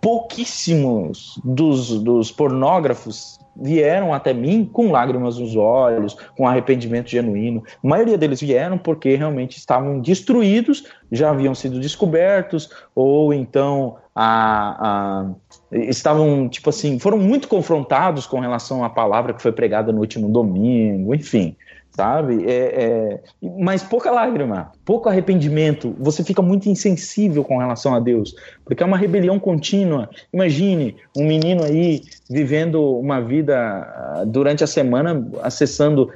pouquíssimos 0.00 1.40
dos, 1.44 2.00
dos 2.02 2.32
pornógrafos 2.32 3.37
vieram 3.60 4.14
até 4.14 4.32
mim 4.32 4.64
com 4.64 4.90
lágrimas 4.90 5.38
nos 5.38 5.56
olhos, 5.56 6.16
com 6.36 6.46
arrependimento 6.46 7.10
genuíno. 7.10 7.62
A 7.82 7.86
maioria 7.86 8.16
deles 8.16 8.40
vieram 8.40 8.78
porque 8.78 9.14
realmente 9.14 9.56
estavam 9.56 10.00
destruídos, 10.00 10.84
já 11.10 11.30
haviam 11.30 11.54
sido 11.54 11.80
descobertos, 11.80 12.70
ou 12.94 13.32
então 13.32 13.96
a, 14.14 15.26
a, 15.72 15.78
estavam, 15.88 16.48
tipo 16.48 16.70
assim, 16.70 16.98
foram 16.98 17.18
muito 17.18 17.48
confrontados 17.48 18.26
com 18.26 18.40
relação 18.40 18.84
à 18.84 18.90
palavra 18.90 19.32
que 19.34 19.42
foi 19.42 19.52
pregada 19.52 19.92
no 19.92 20.00
último 20.00 20.28
domingo, 20.28 21.14
enfim 21.14 21.56
sabe? 21.98 22.44
É, 22.46 22.84
é, 22.84 23.20
mas 23.58 23.82
pouca 23.82 24.08
lágrima, 24.08 24.70
pouco 24.84 25.08
arrependimento. 25.08 25.96
Você 25.98 26.22
fica 26.22 26.40
muito 26.40 26.68
insensível 26.68 27.42
com 27.42 27.58
relação 27.58 27.92
a 27.92 27.98
Deus, 27.98 28.36
porque 28.64 28.84
é 28.84 28.86
uma 28.86 28.96
rebelião 28.96 29.36
contínua. 29.40 30.08
Imagine 30.32 30.94
um 31.16 31.26
menino 31.26 31.64
aí 31.64 32.02
vivendo 32.30 32.80
uma 33.00 33.20
vida 33.20 33.56
ah, 33.56 34.22
durante 34.24 34.62
a 34.62 34.66
semana, 34.68 35.28
acessando 35.42 36.12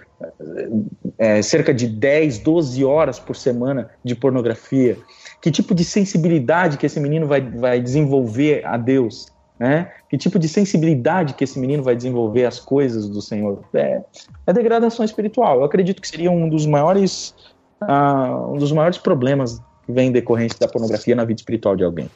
é, 1.19 1.43
cerca 1.43 1.75
de 1.75 1.89
10, 1.89 2.39
12 2.39 2.85
horas 2.85 3.19
por 3.19 3.35
semana 3.35 3.91
de 4.05 4.15
pornografia. 4.15 4.97
Que 5.41 5.51
tipo 5.51 5.75
de 5.75 5.85
sensibilidade 5.85 6.79
que 6.79 6.87
esse 6.87 7.01
menino 7.01 7.27
vai, 7.27 7.41
vai 7.41 7.81
desenvolver 7.81 8.65
a 8.65 8.77
Deus? 8.77 9.32
Né? 9.63 9.93
Que 10.09 10.19
tipo 10.19 10.41
de 10.41 10.49
sensibilidade 10.49 11.35
que 11.35 11.45
esse 11.45 11.57
menino 11.57 11.85
vai 11.85 11.95
desenvolver 11.95 12.47
às 12.47 12.59
coisas 12.59 13.09
do 13.09 13.23
Senhor? 13.23 13.63
É, 13.73 14.03
é 14.45 14.53
degradação 14.53 15.05
espiritual. 15.05 15.61
Eu 15.61 15.65
acredito 15.65 16.03
que 16.03 16.09
seria 16.09 16.33
um 16.33 16.49
dos 16.49 16.67
maiores, 16.67 17.33
uh, 17.81 18.53
um 18.53 18.59
dos 18.59 18.73
maiores 18.73 18.99
problemas 18.99 19.63
que 19.87 19.93
vem 19.93 20.11
decorrente 20.11 20.59
da 20.59 20.67
pornografia 20.67 21.15
na 21.15 21.25
vida 21.25 21.39
espiritual 21.39 21.77
de 21.77 21.85
alguém. 21.85 22.11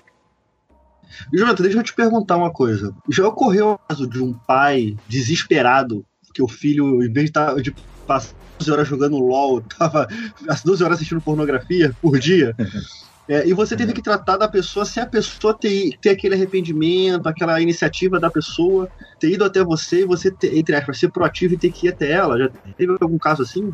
Jonathan, 1.33 1.63
deixa 1.63 1.79
eu 1.79 1.85
te 1.85 1.95
perguntar 1.95 2.37
uma 2.37 2.51
coisa. 2.51 2.93
Já 3.09 3.29
ocorreu 3.29 3.75
o 3.75 3.79
caso 3.79 4.09
de 4.09 4.21
um 4.21 4.33
pai 4.33 4.97
desesperado 5.07 6.05
que 6.35 6.43
o 6.43 6.49
filho, 6.49 7.01
em 7.01 7.13
vez 7.13 7.27
de, 7.27 7.33
tá, 7.33 7.55
de 7.55 7.73
passar 8.09 8.35
12 8.59 8.73
horas 8.73 8.89
jogando 8.89 9.21
LOL, 9.21 9.61
tava 9.79 10.09
às 10.49 10.65
12 10.65 10.83
horas 10.83 10.97
assistindo 10.97 11.21
pornografia 11.21 11.95
por 12.03 12.19
dia? 12.19 12.57
É, 13.29 13.47
e 13.49 13.53
você 13.53 13.77
teve 13.77 13.93
que 13.93 14.03
tratar 14.03 14.37
da 14.37 14.49
pessoa 14.49 14.85
sem 14.85 15.03
a 15.03 15.09
pessoa 15.09 15.57
ter, 15.59 15.91
ter 16.01 16.11
aquele 16.11 16.35
arrependimento, 16.35 17.27
aquela 17.27 17.61
iniciativa 17.61 18.21
da 18.21 18.31
pessoa, 18.31 18.89
ter 19.19 19.31
ido 19.33 19.45
até 19.45 19.65
você 19.65 20.03
e 20.03 20.07
você, 20.07 20.31
ter, 20.37 20.57
entre 20.57 20.77
aspas, 20.77 20.99
ser 20.99 21.11
proativo 21.11 21.55
e 21.55 21.59
ter 21.59 21.71
que 21.73 21.87
ir 21.87 21.91
até 21.91 22.13
ela. 22.13 22.39
Já 22.39 22.49
teve 22.77 22.95
algum 23.01 23.19
caso 23.19 23.43
assim? 23.43 23.73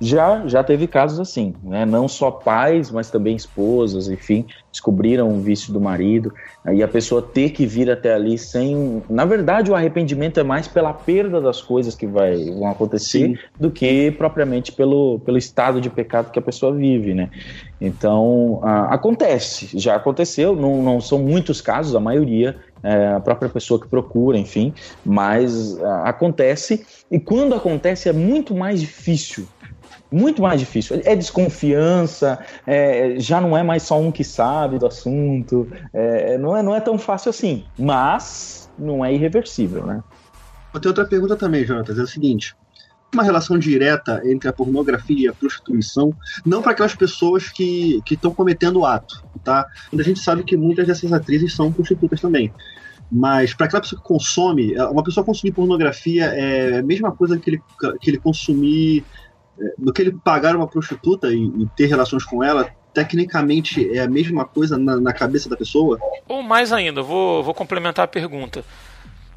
Já, 0.00 0.46
já 0.46 0.62
teve 0.64 0.86
casos 0.86 1.20
assim, 1.20 1.54
né? 1.62 1.84
Não 1.84 2.08
só 2.08 2.30
pais, 2.30 2.90
mas 2.90 3.10
também 3.10 3.36
esposas, 3.36 4.08
enfim, 4.08 4.46
descobriram 4.70 5.28
o 5.28 5.40
vício 5.40 5.72
do 5.72 5.80
marido 5.80 6.32
e 6.72 6.82
a 6.82 6.88
pessoa 6.88 7.22
ter 7.22 7.50
que 7.50 7.66
vir 7.66 7.90
até 7.90 8.14
ali 8.14 8.36
sem. 8.36 9.02
Na 9.08 9.24
verdade, 9.24 9.70
o 9.70 9.74
arrependimento 9.74 10.38
é 10.38 10.42
mais 10.42 10.68
pela 10.68 10.92
perda 10.92 11.40
das 11.40 11.60
coisas 11.60 11.94
que 11.94 12.06
vai, 12.06 12.36
vão 12.50 12.68
acontecer 12.68 13.28
Sim. 13.28 13.38
do 13.58 13.70
que 13.70 14.10
propriamente 14.12 14.72
pelo, 14.72 15.20
pelo 15.20 15.38
estado 15.38 15.80
de 15.80 15.88
pecado 15.88 16.30
que 16.30 16.38
a 16.38 16.42
pessoa 16.42 16.74
vive, 16.74 17.14
né? 17.14 17.30
Então, 17.80 18.60
acontece, 18.62 19.70
já 19.78 19.96
aconteceu, 19.96 20.54
não, 20.54 20.82
não 20.82 21.00
são 21.00 21.18
muitos 21.18 21.60
casos, 21.60 21.94
a 21.94 22.00
maioria 22.00 22.56
é, 22.82 23.08
a 23.08 23.20
própria 23.20 23.48
pessoa 23.48 23.80
que 23.80 23.88
procura, 23.88 24.38
enfim, 24.38 24.72
mas 25.04 25.78
acontece, 26.02 26.84
e 27.10 27.18
quando 27.18 27.54
acontece 27.54 28.08
é 28.08 28.12
muito 28.12 28.54
mais 28.54 28.80
difícil 28.80 29.46
muito 30.10 30.42
mais 30.42 30.58
difícil. 30.58 31.00
É 31.04 31.14
desconfiança, 31.14 32.38
é, 32.66 33.14
já 33.18 33.40
não 33.40 33.56
é 33.56 33.62
mais 33.62 33.82
só 33.82 33.98
um 33.98 34.10
que 34.10 34.24
sabe 34.24 34.78
do 34.78 34.86
assunto, 34.86 35.68
é, 35.92 36.36
não, 36.38 36.56
é, 36.56 36.62
não 36.62 36.74
é 36.74 36.80
tão 36.80 36.98
fácil 36.98 37.30
assim, 37.30 37.64
mas 37.78 38.70
não 38.78 39.04
é 39.04 39.14
irreversível, 39.14 39.86
né? 39.86 40.02
Eu 40.72 40.80
tenho 40.80 40.90
outra 40.90 41.04
pergunta 41.04 41.36
também, 41.36 41.64
Jonatas, 41.64 41.98
é 41.98 42.02
o 42.02 42.06
seguinte. 42.06 42.54
Uma 43.12 43.24
relação 43.24 43.58
direta 43.58 44.22
entre 44.24 44.48
a 44.48 44.52
pornografia 44.52 45.18
e 45.18 45.28
a 45.28 45.32
prostituição, 45.32 46.12
não 46.46 46.62
para 46.62 46.72
aquelas 46.72 46.94
pessoas 46.94 47.48
que 47.48 48.00
estão 48.08 48.32
cometendo 48.32 48.80
o 48.80 48.86
ato, 48.86 49.24
tá? 49.42 49.66
A 49.92 50.02
gente 50.02 50.20
sabe 50.20 50.44
que 50.44 50.56
muitas 50.56 50.86
dessas 50.86 51.12
atrizes 51.12 51.54
são 51.54 51.72
prostitutas 51.72 52.20
também. 52.20 52.52
Mas 53.10 53.52
para 53.52 53.66
aquela 53.66 53.82
pessoa 53.82 54.00
que 54.00 54.06
consome, 54.06 54.78
uma 54.78 55.02
pessoa 55.02 55.26
consumir 55.26 55.52
pornografia 55.52 56.26
é 56.26 56.78
a 56.78 56.82
mesma 56.82 57.10
coisa 57.10 57.36
que 57.36 57.50
ele, 57.50 57.62
que 58.00 58.10
ele 58.10 58.18
consumir 58.18 59.04
do 59.76 59.92
que 59.92 60.02
ele 60.02 60.12
pagar 60.24 60.56
uma 60.56 60.66
prostituta 60.66 61.28
e, 61.28 61.44
e, 61.44 61.66
ter 61.76 61.86
relações 61.86 62.24
com 62.24 62.42
ela, 62.42 62.70
tecnicamente 62.92 63.96
é 63.96 64.00
a 64.00 64.08
mesma 64.08 64.44
coisa 64.44 64.76
na, 64.76 64.96
na 64.98 65.12
cabeça 65.12 65.48
da 65.48 65.56
pessoa? 65.56 65.98
Ou 66.28 66.42
mais 66.42 66.72
ainda, 66.72 67.02
vou, 67.02 67.42
vou 67.42 67.54
complementar 67.54 68.04
a 68.04 68.08
pergunta. 68.08 68.64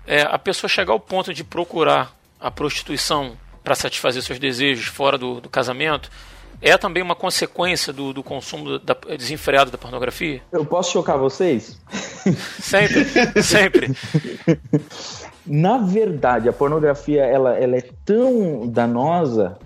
É, 0.06 0.22
a 0.22 0.38
pessoa 0.38 0.70
chegar 0.70 0.94
ao 0.94 1.00
ponto 1.00 1.34
de 1.34 1.44
procurar 1.44 2.16
a 2.40 2.52
prostituição 2.52 3.38
para 3.64 3.76
satisfazer 3.76 4.22
seus 4.22 4.38
desejos 4.38 4.86
fora 4.86 5.18
do, 5.18 5.40
do, 5.40 5.50
casamento 5.50 6.12
é 6.62 6.78
também 6.78 7.02
uma 7.02 7.16
consequência 7.16 7.94
do, 7.94 8.12
do 8.12 8.22
consumo 8.22 8.78
da, 8.80 8.96
desenfreado 9.18 9.72
da 9.72 9.78
pornografia? 9.78 10.42
Eu 10.52 10.66
posso 10.66 10.92
chocar 10.92 11.18
vocês? 11.18 11.80
Sempre, 12.60 13.06
sempre. 13.44 13.92
Na 15.46 15.78
verdade, 15.78 16.48
a 16.48 16.54
pornografia 16.54 17.24
ela, 17.24 17.58
ela 17.58 17.76
é 17.76 17.84
tão 18.06 18.66
danosa 18.66 19.58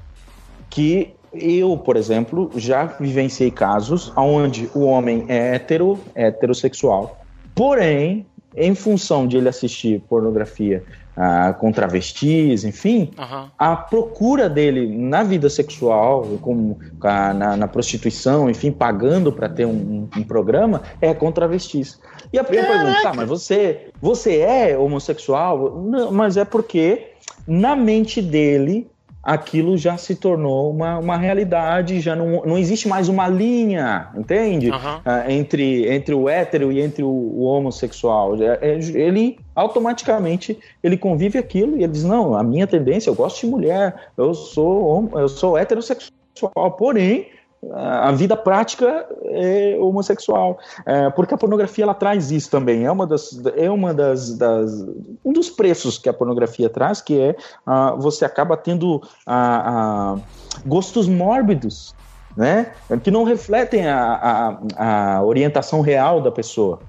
que 0.78 1.10
eu, 1.34 1.76
por 1.76 1.98
exemplo, 1.98 2.52
já 2.56 2.86
vivenciei 2.86 3.50
casos 3.50 4.14
onde 4.16 4.70
o 4.76 4.82
homem 4.82 5.26
é 5.28 5.56
hetero, 5.56 5.98
heterossexual, 6.14 7.18
porém, 7.56 8.28
em 8.56 8.76
função 8.76 9.26
de 9.28 9.38
ele 9.38 9.50
assistir 9.50 10.02
pornografia 10.08 10.84
ah, 11.16 11.52
com 11.60 11.72
travestis, 11.72 12.64
enfim, 12.64 13.10
Aham. 13.18 13.50
a 13.58 13.76
procura 13.76 14.48
dele 14.48 14.96
na 14.96 15.24
vida 15.24 15.50
sexual, 15.50 16.38
como 16.42 16.78
a- 17.02 17.34
na, 17.34 17.58
na 17.58 17.68
prostituição, 17.68 18.48
enfim, 18.48 18.72
pagando 18.72 19.32
para 19.32 19.50
ter 19.50 19.66
um, 19.66 20.08
um 20.16 20.24
programa, 20.24 20.84
é 21.02 21.12
com 21.12 21.32
travestis. 21.32 22.00
E 22.32 22.38
a 22.38 22.44
primeira 22.44 22.72
pergunta, 22.72 23.02
tá, 23.02 23.14
mas 23.16 23.28
você, 23.28 23.90
você 24.00 24.38
é 24.42 24.78
homossexual? 24.78 25.82
Não, 25.82 26.12
mas 26.12 26.38
é 26.38 26.46
porque 26.46 27.14
na 27.48 27.76
mente 27.76 28.22
dele 28.22 28.88
aquilo 29.28 29.78
já 29.78 29.98
se 29.98 30.16
tornou 30.16 30.72
uma, 30.72 30.98
uma 31.00 31.18
realidade, 31.18 32.00
já 32.00 32.16
não, 32.16 32.44
não 32.46 32.58
existe 32.58 32.88
mais 32.88 33.10
uma 33.10 33.28
linha, 33.28 34.08
entende? 34.16 34.72
Ah, 35.04 35.30
entre, 35.30 35.86
entre 35.94 36.16
o 36.16 36.30
hétero 36.30 36.72
e 36.72 36.80
entre 36.80 37.04
o, 37.04 37.10
o 37.10 37.42
homossexual. 37.42 38.42
É- 38.42 38.58
é- 38.62 38.78
ele 38.78 39.38
automaticamente 39.54 40.58
ele 40.82 40.96
convive 40.96 41.38
aquilo 41.38 41.76
e 41.76 41.84
ele 41.84 41.92
diz: 41.92 42.06
não, 42.06 42.36
a 42.36 42.42
minha 42.42 42.66
tendência, 42.66 43.10
eu 43.10 43.16
gosto 43.16 43.42
de 43.42 43.48
mulher, 43.48 43.94
eu 44.18 44.34
sou, 44.34 45.10
eu 45.14 45.28
sou 45.28 45.58
heterossexual, 45.58 46.72
porém. 46.78 47.28
A 47.74 48.12
vida 48.12 48.38
prática 48.38 49.08
é 49.24 49.78
homossexual, 49.80 50.60
É, 50.86 51.10
porque 51.10 51.34
a 51.34 51.38
pornografia 51.38 51.84
ela 51.84 51.94
traz 51.94 52.32
isso 52.32 52.50
também. 52.50 52.86
É 52.86 52.92
uma 52.92 53.06
das, 53.06 53.42
é 53.56 53.70
uma 53.70 53.94
das, 53.94 54.38
das 54.38 54.86
um 55.26 55.34
dos 55.34 55.50
preços 55.50 55.98
que 55.98 56.08
a 56.08 56.14
pornografia 56.14 56.70
traz, 56.70 57.02
que 57.02 57.20
é 57.20 57.36
ah, 57.66 57.96
você 57.98 58.24
acaba 58.24 58.56
tendo 58.56 59.02
ah, 59.26 60.16
ah, 60.16 60.20
gostos 60.66 61.08
mórbidos, 61.08 61.96
né? 62.36 62.72
Que 63.04 63.10
não 63.10 63.24
refletem 63.24 63.88
a, 63.88 64.58
a, 64.78 65.18
a 65.18 65.24
orientação 65.24 65.82
real 65.82 66.22
da 66.22 66.32
pessoa. 66.32 66.80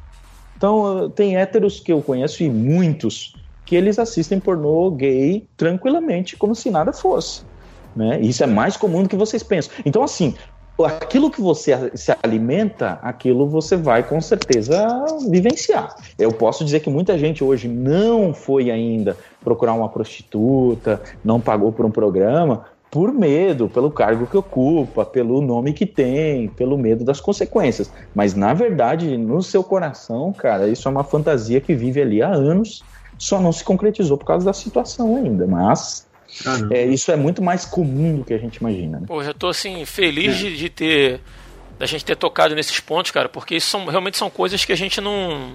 Então, 0.57 1.09
tem 1.11 1.37
héteros 1.37 1.81
que 1.81 1.93
eu 1.93 2.03
conheço 2.03 2.43
e 2.43 2.51
muitos 2.51 3.35
que 3.65 3.77
eles 3.77 3.99
assistem 3.99 4.41
pornô 4.41 4.91
gay 4.91 5.47
tranquilamente, 5.57 6.37
como 6.37 6.55
se 6.55 6.71
nada 6.71 6.93
fosse. 6.93 7.43
Né? 7.95 8.21
Isso 8.21 8.43
é 8.43 8.47
mais 8.47 8.77
comum 8.77 9.03
do 9.03 9.09
que 9.09 9.17
vocês 9.17 9.43
pensam. 9.43 9.73
Então, 9.85 10.03
assim, 10.03 10.35
aquilo 10.85 11.31
que 11.31 11.41
você 11.41 11.91
se 11.95 12.15
alimenta, 12.23 12.99
aquilo 13.03 13.47
você 13.49 13.77
vai 13.77 14.03
com 14.03 14.21
certeza 14.21 14.87
vivenciar. 15.29 15.97
Eu 16.19 16.33
posso 16.33 16.65
dizer 16.65 16.81
que 16.81 16.91
muita 16.91 17.19
gente 17.19 17.43
hoje 17.43 17.67
não 17.67 18.33
foi 18.33 18.71
ainda 18.71 19.17
procurar 19.43 19.73
uma 19.73 19.89
prostituta, 19.89 21.01
não 21.25 21.41
pagou 21.41 21.73
por 21.73 21.85
um 21.85 21.91
programa, 21.91 22.67
por 22.91 23.13
medo, 23.13 23.69
pelo 23.69 23.91
cargo 23.91 24.27
que 24.27 24.37
ocupa, 24.37 25.05
pelo 25.05 25.41
nome 25.41 25.73
que 25.73 25.85
tem, 25.85 26.49
pelo 26.49 26.79
medo 26.79 27.05
das 27.05 27.21
consequências. 27.21 27.91
Mas 28.15 28.35
na 28.35 28.55
verdade, 28.55 29.17
no 29.17 29.43
seu 29.43 29.63
coração, 29.63 30.33
cara, 30.33 30.69
isso 30.69 30.89
é 30.89 30.91
uma 30.91 31.05
fantasia 31.05 31.61
que 31.61 31.75
vive 31.75 32.01
ali 32.01 32.23
há 32.23 32.29
anos, 32.29 32.83
só 33.19 33.41
não 33.41 33.53
se 33.53 33.65
concretizou 33.65 34.17
por 34.17 34.25
causa 34.25 34.47
da 34.47 34.53
situação 34.53 35.17
ainda. 35.17 35.47
Mas. 35.47 36.08
É, 36.71 36.87
isso 36.87 37.11
é 37.11 37.17
muito 37.17 37.43
mais 37.43 37.65
comum 37.65 38.19
do 38.19 38.25
que 38.25 38.35
a 38.35 38.39
gente 38.39 38.57
imagina. 38.57 39.01
Né? 39.01 39.07
Pô, 39.07 39.23
já 39.23 39.33
tô 39.33 39.49
assim, 39.49 39.85
feliz 39.85 40.37
de, 40.37 40.57
de 40.57 40.69
ter. 40.69 41.21
da 41.79 41.87
gente 41.87 42.05
ter 42.05 42.17
tocado 42.17 42.55
nesses 42.55 42.81
pontos, 42.81 43.11
cara, 43.11 43.29
porque 43.29 43.57
isso 43.57 43.71
são, 43.71 43.87
realmente 43.87 44.17
são 44.17 44.31
coisas 44.31 44.65
que 44.65 44.73
a 44.73 44.77
gente 44.77 45.01
não. 45.01 45.53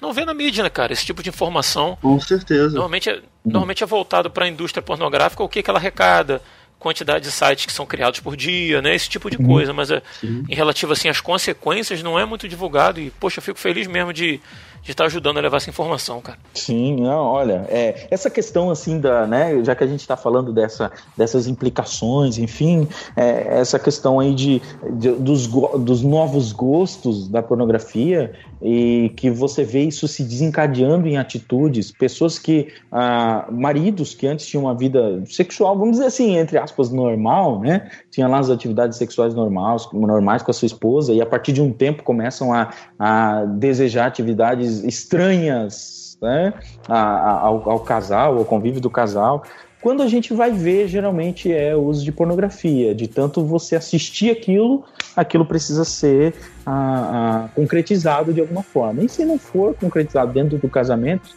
não 0.00 0.12
vê 0.12 0.24
na 0.24 0.34
mídia, 0.34 0.64
né, 0.64 0.70
cara? 0.70 0.92
Esse 0.92 1.04
tipo 1.04 1.22
de 1.22 1.28
informação. 1.28 1.98
Com 2.00 2.18
certeza. 2.20 2.70
Normalmente 2.70 3.10
é, 3.10 3.20
normalmente 3.44 3.82
é 3.82 3.86
voltado 3.86 4.30
para 4.30 4.44
a 4.44 4.48
indústria 4.48 4.82
pornográfica, 4.82 5.42
o 5.42 5.48
que, 5.48 5.62
que 5.62 5.70
ela 5.70 5.78
arrecada, 5.78 6.40
quantidade 6.78 7.24
de 7.24 7.30
sites 7.30 7.64
que 7.64 7.72
são 7.72 7.86
criados 7.86 8.20
por 8.20 8.36
dia, 8.36 8.82
né? 8.82 8.94
Esse 8.94 9.08
tipo 9.08 9.30
de 9.30 9.38
coisa. 9.38 9.72
Mas 9.72 9.90
é, 9.90 10.02
em 10.22 10.54
relativo 10.54 10.92
assim 10.92 11.08
às 11.08 11.20
consequências, 11.20 12.02
não 12.02 12.18
é 12.18 12.24
muito 12.24 12.48
divulgado. 12.48 13.00
E, 13.00 13.10
poxa, 13.10 13.38
eu 13.38 13.42
fico 13.42 13.58
feliz 13.58 13.86
mesmo 13.86 14.12
de 14.12 14.40
de 14.84 14.90
estar 14.90 15.06
ajudando 15.06 15.38
a 15.38 15.40
levar 15.40 15.56
essa 15.56 15.70
informação, 15.70 16.20
cara. 16.20 16.38
Sim, 16.52 16.96
não, 17.00 17.24
olha, 17.24 17.64
é, 17.68 18.06
essa 18.10 18.28
questão 18.28 18.70
assim 18.70 19.00
da, 19.00 19.26
né, 19.26 19.64
já 19.64 19.74
que 19.74 19.82
a 19.82 19.86
gente 19.86 20.00
está 20.00 20.16
falando 20.16 20.52
dessa, 20.52 20.92
dessas 21.16 21.46
implicações, 21.46 22.36
enfim, 22.36 22.86
é, 23.16 23.60
essa 23.60 23.78
questão 23.78 24.20
aí 24.20 24.34
de, 24.34 24.60
de 24.92 25.12
dos, 25.12 25.46
dos 25.46 26.02
novos 26.02 26.52
gostos 26.52 27.28
da 27.28 27.42
pornografia 27.42 28.32
e 28.66 29.10
que 29.14 29.28
você 29.30 29.62
vê 29.62 29.82
isso 29.82 30.08
se 30.08 30.24
desencadeando 30.24 31.06
em 31.06 31.18
atitudes, 31.18 31.92
pessoas 31.92 32.38
que, 32.38 32.68
ah, 32.90 33.46
maridos 33.52 34.14
que 34.14 34.26
antes 34.26 34.46
tinham 34.46 34.64
uma 34.64 34.74
vida 34.74 35.22
sexual, 35.26 35.76
vamos 35.78 35.92
dizer 35.98 36.06
assim, 36.06 36.38
entre 36.38 36.56
aspas, 36.56 36.90
normal, 36.90 37.60
né, 37.60 37.90
tinha 38.10 38.26
lá 38.26 38.38
as 38.38 38.48
atividades 38.48 38.96
sexuais 38.96 39.34
normais, 39.34 39.86
normais 39.92 40.42
com 40.42 40.50
a 40.50 40.54
sua 40.54 40.64
esposa 40.66 41.12
e 41.12 41.20
a 41.20 41.26
partir 41.26 41.52
de 41.52 41.60
um 41.60 41.70
tempo 41.70 42.02
começam 42.02 42.54
a, 42.54 42.70
a 42.98 43.44
desejar 43.44 44.06
atividades 44.06 44.82
estranhas 44.82 46.16
né, 46.22 46.54
a- 46.88 46.98
a- 46.98 47.40
ao, 47.40 47.70
ao 47.70 47.80
casal, 47.80 48.38
ao 48.38 48.44
convívio 48.46 48.80
do 48.80 48.88
casal. 48.88 49.42
Quando 49.84 50.02
a 50.02 50.08
gente 50.08 50.32
vai 50.32 50.50
ver, 50.50 50.88
geralmente 50.88 51.52
é 51.52 51.76
o 51.76 51.80
uso 51.80 52.02
de 52.02 52.10
pornografia, 52.10 52.94
de 52.94 53.06
tanto 53.06 53.44
você 53.44 53.76
assistir 53.76 54.30
aquilo, 54.30 54.82
aquilo 55.14 55.44
precisa 55.44 55.84
ser 55.84 56.32
ah, 56.64 57.44
ah, 57.44 57.48
concretizado 57.54 58.32
de 58.32 58.40
alguma 58.40 58.62
forma. 58.62 59.04
E 59.04 59.10
se 59.10 59.26
não 59.26 59.38
for 59.38 59.74
concretizado 59.74 60.32
dentro 60.32 60.56
do 60.56 60.70
casamento, 60.70 61.28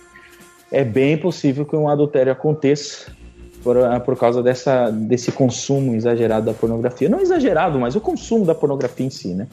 é 0.72 0.82
bem 0.82 1.18
possível 1.18 1.66
que 1.66 1.76
um 1.76 1.90
adultério 1.90 2.32
aconteça 2.32 3.12
por, 3.62 3.78
ah, 3.80 4.00
por 4.00 4.18
causa 4.18 4.42
dessa, 4.42 4.90
desse 4.92 5.30
consumo 5.30 5.94
exagerado 5.94 6.46
da 6.46 6.54
pornografia. 6.54 7.10
Não 7.10 7.20
exagerado, 7.20 7.78
mas 7.78 7.98
o 7.98 8.00
consumo 8.00 8.46
da 8.46 8.56
pornografia 8.56 9.06
em 9.06 9.10
si, 9.10 9.34
né? 9.34 9.46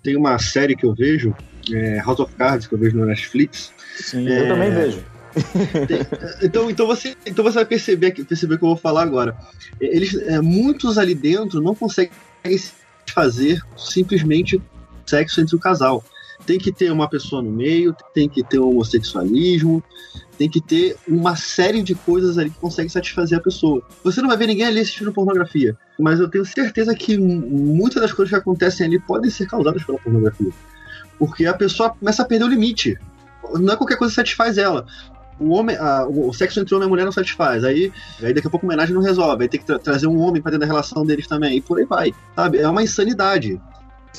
Tem 0.00 0.16
uma 0.16 0.38
série 0.38 0.76
que 0.76 0.86
eu 0.86 0.94
vejo, 0.94 1.34
é, 1.72 1.96
House 1.98 2.20
of 2.20 2.32
Cards, 2.36 2.68
que 2.68 2.74
eu 2.76 2.78
vejo 2.78 2.96
no 2.96 3.04
Netflix. 3.04 3.72
Sim, 3.96 4.28
É. 4.28 4.42
eu 4.42 4.48
também 4.48 4.70
vejo. 4.70 5.00
Então, 6.42 6.70
então, 6.70 6.86
você, 6.86 7.16
então 7.24 7.44
você 7.44 7.54
vai 7.54 7.64
perceber, 7.64 8.12
perceber 8.24 8.54
o 8.54 8.58
que 8.58 8.64
eu 8.64 8.68
vou 8.68 8.76
falar 8.76 9.02
agora. 9.02 9.36
Eles, 9.80 10.14
é, 10.14 10.40
muitos 10.40 10.98
ali 10.98 11.14
dentro 11.14 11.60
não 11.60 11.74
conseguem 11.74 12.12
fazer 13.06 13.62
simplesmente 13.76 14.60
sexo 15.06 15.40
entre 15.40 15.56
o 15.56 15.58
casal. 15.58 16.04
Tem 16.44 16.58
que 16.58 16.72
ter 16.72 16.90
uma 16.90 17.08
pessoa 17.08 17.40
no 17.40 17.50
meio, 17.50 17.94
tem 18.12 18.28
que 18.28 18.42
ter 18.42 18.58
o 18.58 18.68
homossexualismo, 18.68 19.82
tem 20.36 20.50
que 20.50 20.60
ter 20.60 20.96
uma 21.06 21.36
série 21.36 21.82
de 21.82 21.94
coisas 21.94 22.36
ali 22.36 22.50
que 22.50 22.58
consegue 22.58 22.90
satisfazer 22.90 23.38
a 23.38 23.40
pessoa. 23.40 23.80
Você 24.02 24.20
não 24.20 24.28
vai 24.28 24.36
ver 24.36 24.48
ninguém 24.48 24.66
ali 24.66 24.80
assistindo 24.80 25.12
pornografia, 25.12 25.76
mas 26.00 26.18
eu 26.18 26.28
tenho 26.28 26.44
certeza 26.44 26.94
que 26.94 27.16
muitas 27.16 28.02
das 28.02 28.12
coisas 28.12 28.30
que 28.30 28.40
acontecem 28.40 28.86
ali 28.86 28.98
podem 28.98 29.30
ser 29.30 29.46
causadas 29.46 29.84
pela 29.84 29.98
pornografia. 29.98 30.50
Porque 31.16 31.46
a 31.46 31.54
pessoa 31.54 31.90
começa 31.90 32.22
a 32.22 32.26
perder 32.26 32.46
o 32.46 32.48
limite. 32.48 32.98
Não 33.54 33.72
é 33.72 33.76
qualquer 33.76 33.96
coisa 33.96 34.10
que 34.12 34.16
satisfaz 34.16 34.58
ela 34.58 34.86
o 35.42 35.50
homem, 35.50 35.76
a- 35.76 36.06
o 36.08 36.32
sexo 36.32 36.60
entre 36.60 36.74
homem 36.74 36.86
e 36.86 36.90
mulher 36.90 37.04
não 37.04 37.12
satisfaz. 37.12 37.64
Aí, 37.64 37.92
aí 38.22 38.32
daqui 38.32 38.46
a 38.46 38.50
pouco 38.50 38.64
a 38.64 38.68
homenagem 38.68 38.94
não 38.94 39.02
resolve. 39.02 39.42
Aí 39.44 39.48
tem 39.48 39.60
que 39.60 39.66
tra- 39.66 39.78
trazer 39.78 40.06
um 40.06 40.18
homem 40.20 40.40
pra 40.40 40.50
dentro 40.50 40.66
da 40.66 40.72
relação 40.72 41.04
deles 41.04 41.26
também. 41.26 41.56
E 41.56 41.60
por 41.60 41.78
aí 41.78 41.84
vai. 41.84 42.12
Sabe? 42.36 42.58
É 42.58 42.68
uma 42.68 42.82
insanidade. 42.82 43.60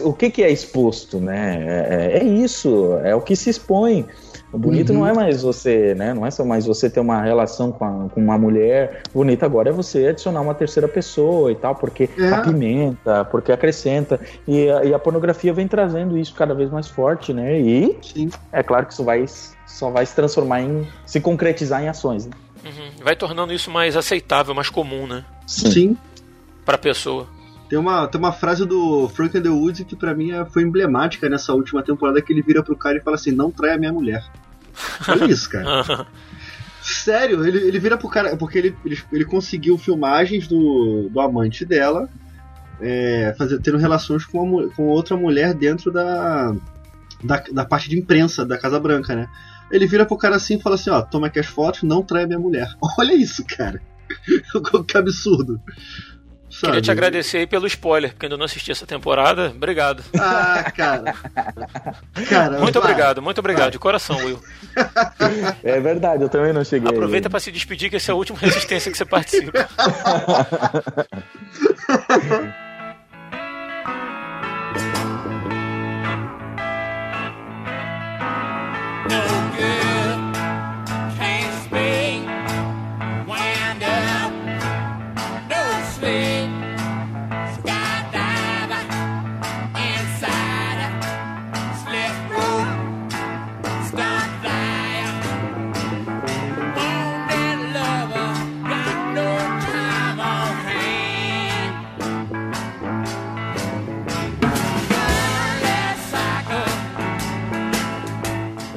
O 0.01 0.11
que, 0.11 0.29
que 0.31 0.41
é 0.43 0.51
exposto, 0.51 1.19
né? 1.19 1.63
É, 1.67 2.17
é 2.19 2.23
isso, 2.23 2.93
é 3.03 3.13
o 3.15 3.21
que 3.21 3.35
se 3.35 3.49
expõe. 3.51 4.05
O 4.53 4.57
bonito 4.57 4.93
Uhum. 4.93 4.99
não 4.99 5.07
é 5.07 5.13
mais 5.13 5.41
você, 5.41 5.95
né? 5.95 6.13
Não 6.13 6.25
é 6.25 6.29
só 6.31 6.45
mais 6.45 6.65
você 6.67 6.87
ter 6.89 6.99
uma 6.99 7.19
relação 7.21 7.71
com, 7.71 7.83
a- 7.83 8.09
com 8.09 8.21
uma 8.21 8.37
mulher. 8.37 9.01
O 9.13 9.17
bonito 9.19 9.43
agora 9.43 9.69
é 9.69 9.71
você 9.73 10.07
adicionar 10.07 10.41
uma 10.41 10.53
terceira 10.53 10.87
pessoa 10.87 11.51
e 11.51 11.55
tal, 11.55 11.73
porque 11.75 12.07
É. 12.17 12.29
apimenta, 12.29 13.25
porque 13.25 13.51
acrescenta. 13.51 14.19
E 14.47 14.69
a, 14.69 14.83
e 14.85 14.93
a 14.93 14.99
pornografia 14.99 15.51
vem 15.51 15.67
trazendo 15.67 16.17
isso 16.17 16.35
cada 16.35 16.53
vez 16.53 16.69
mais 16.69 16.87
forte, 16.87 17.33
né? 17.33 17.59
E 17.59 17.97
Sim. 18.03 18.29
é 18.51 18.61
claro 18.61 18.85
que 18.85 18.93
isso 18.93 19.03
vai, 19.03 19.25
só 19.65 19.89
vai 19.89 20.05
se 20.05 20.15
transformar 20.15 20.61
em. 20.61 20.87
se 21.05 21.19
concretizar 21.19 21.83
em 21.83 21.87
ações. 21.89 22.27
Né? 22.27 22.31
Uhum. 22.63 23.03
Vai 23.03 23.15
tornando 23.15 23.51
isso 23.53 23.71
mais 23.71 23.97
aceitável, 23.97 24.53
mais 24.53 24.69
comum, 24.69 25.07
né? 25.07 25.25
Sim. 25.47 25.97
Pra 26.63 26.77
pessoa. 26.77 27.27
Tem 27.69 27.79
uma, 27.79 28.07
tem 28.07 28.19
uma 28.19 28.31
frase 28.31 28.65
do 28.65 29.09
Frank 29.09 29.35
Underwood 29.35 29.83
que 29.85 29.95
pra 29.95 30.13
mim 30.13 30.31
é- 30.31 30.45
foi 30.45 30.61
emblemática 30.61 31.27
nessa 31.27 31.53
última 31.53 31.81
temporada 31.81 32.21
que 32.21 32.31
ele 32.31 32.41
vira 32.43 32.61
pro 32.61 32.75
cara 32.75 32.97
e 32.97 33.01
fala 33.01 33.15
assim, 33.15 33.31
não 33.31 33.49
trai 33.49 33.71
a 33.73 33.77
minha 33.79 33.91
mulher. 33.91 34.23
Olha 35.07 35.25
isso, 35.25 35.49
cara. 35.49 36.07
Sério, 36.81 37.45
ele, 37.47 37.59
ele 37.59 37.79
vira 37.79 37.97
pro 37.97 38.09
cara. 38.09 38.35
Porque 38.35 38.57
ele, 38.57 38.75
ele, 38.85 38.99
ele 39.11 39.25
conseguiu 39.25 39.77
filmagens 39.77 40.47
do, 40.47 41.09
do 41.09 41.19
amante 41.19 41.65
dela 41.65 42.09
é, 42.81 43.33
fazer, 43.37 43.59
tendo 43.59 43.77
relações 43.77 44.25
com, 44.25 44.43
uma 44.43 44.69
com 44.69 44.87
outra 44.87 45.15
mulher 45.15 45.53
dentro 45.53 45.91
da, 45.91 46.53
da, 47.23 47.43
da 47.51 47.65
parte 47.65 47.89
de 47.89 47.97
imprensa 47.97 48.45
da 48.45 48.57
Casa 48.57 48.79
Branca, 48.79 49.15
né? 49.15 49.27
Ele 49.71 49.87
vira 49.87 50.05
pro 50.05 50.17
cara 50.17 50.35
assim 50.35 50.57
e 50.57 50.61
fala 50.61 50.75
assim: 50.75 50.89
ó, 50.89 51.01
toma 51.01 51.27
aqui 51.27 51.39
as 51.39 51.45
fotos, 51.45 51.83
não 51.83 52.03
trai 52.03 52.23
a 52.23 52.27
minha 52.27 52.39
mulher. 52.39 52.67
Olha 52.99 53.13
isso, 53.13 53.43
cara. 53.45 53.81
que 54.87 54.97
absurdo. 54.97 55.59
Queria 56.63 56.81
te 56.81 56.87
Sabe? 56.87 56.99
agradecer 56.99 57.37
aí 57.39 57.47
pelo 57.47 57.67
spoiler, 57.67 58.11
porque 58.13 58.25
ainda 58.25 58.37
não 58.37 58.45
assisti 58.45 58.71
essa 58.71 58.85
temporada. 58.85 59.51
Obrigado. 59.55 60.03
Ah, 60.19 60.71
cara. 60.75 61.13
Cara, 62.29 62.59
Muito 62.59 62.79
vai. 62.79 62.91
obrigado, 62.91 63.21
muito 63.21 63.39
obrigado, 63.39 63.71
de 63.71 63.79
coração, 63.79 64.17
Will. 64.17 64.39
É 65.63 65.79
verdade, 65.79 66.23
eu 66.23 66.29
também 66.29 66.53
não 66.53 66.63
cheguei. 66.63 66.89
Aproveita 66.89 67.29
pra 67.29 67.39
se 67.39 67.51
despedir, 67.51 67.89
que 67.89 67.97
esse 67.97 68.09
é 68.09 68.13
o 68.13 68.17
último 68.17 68.37
Resistência 68.39 68.91
que 68.91 68.97
você 68.97 69.05
participa. 69.05 69.51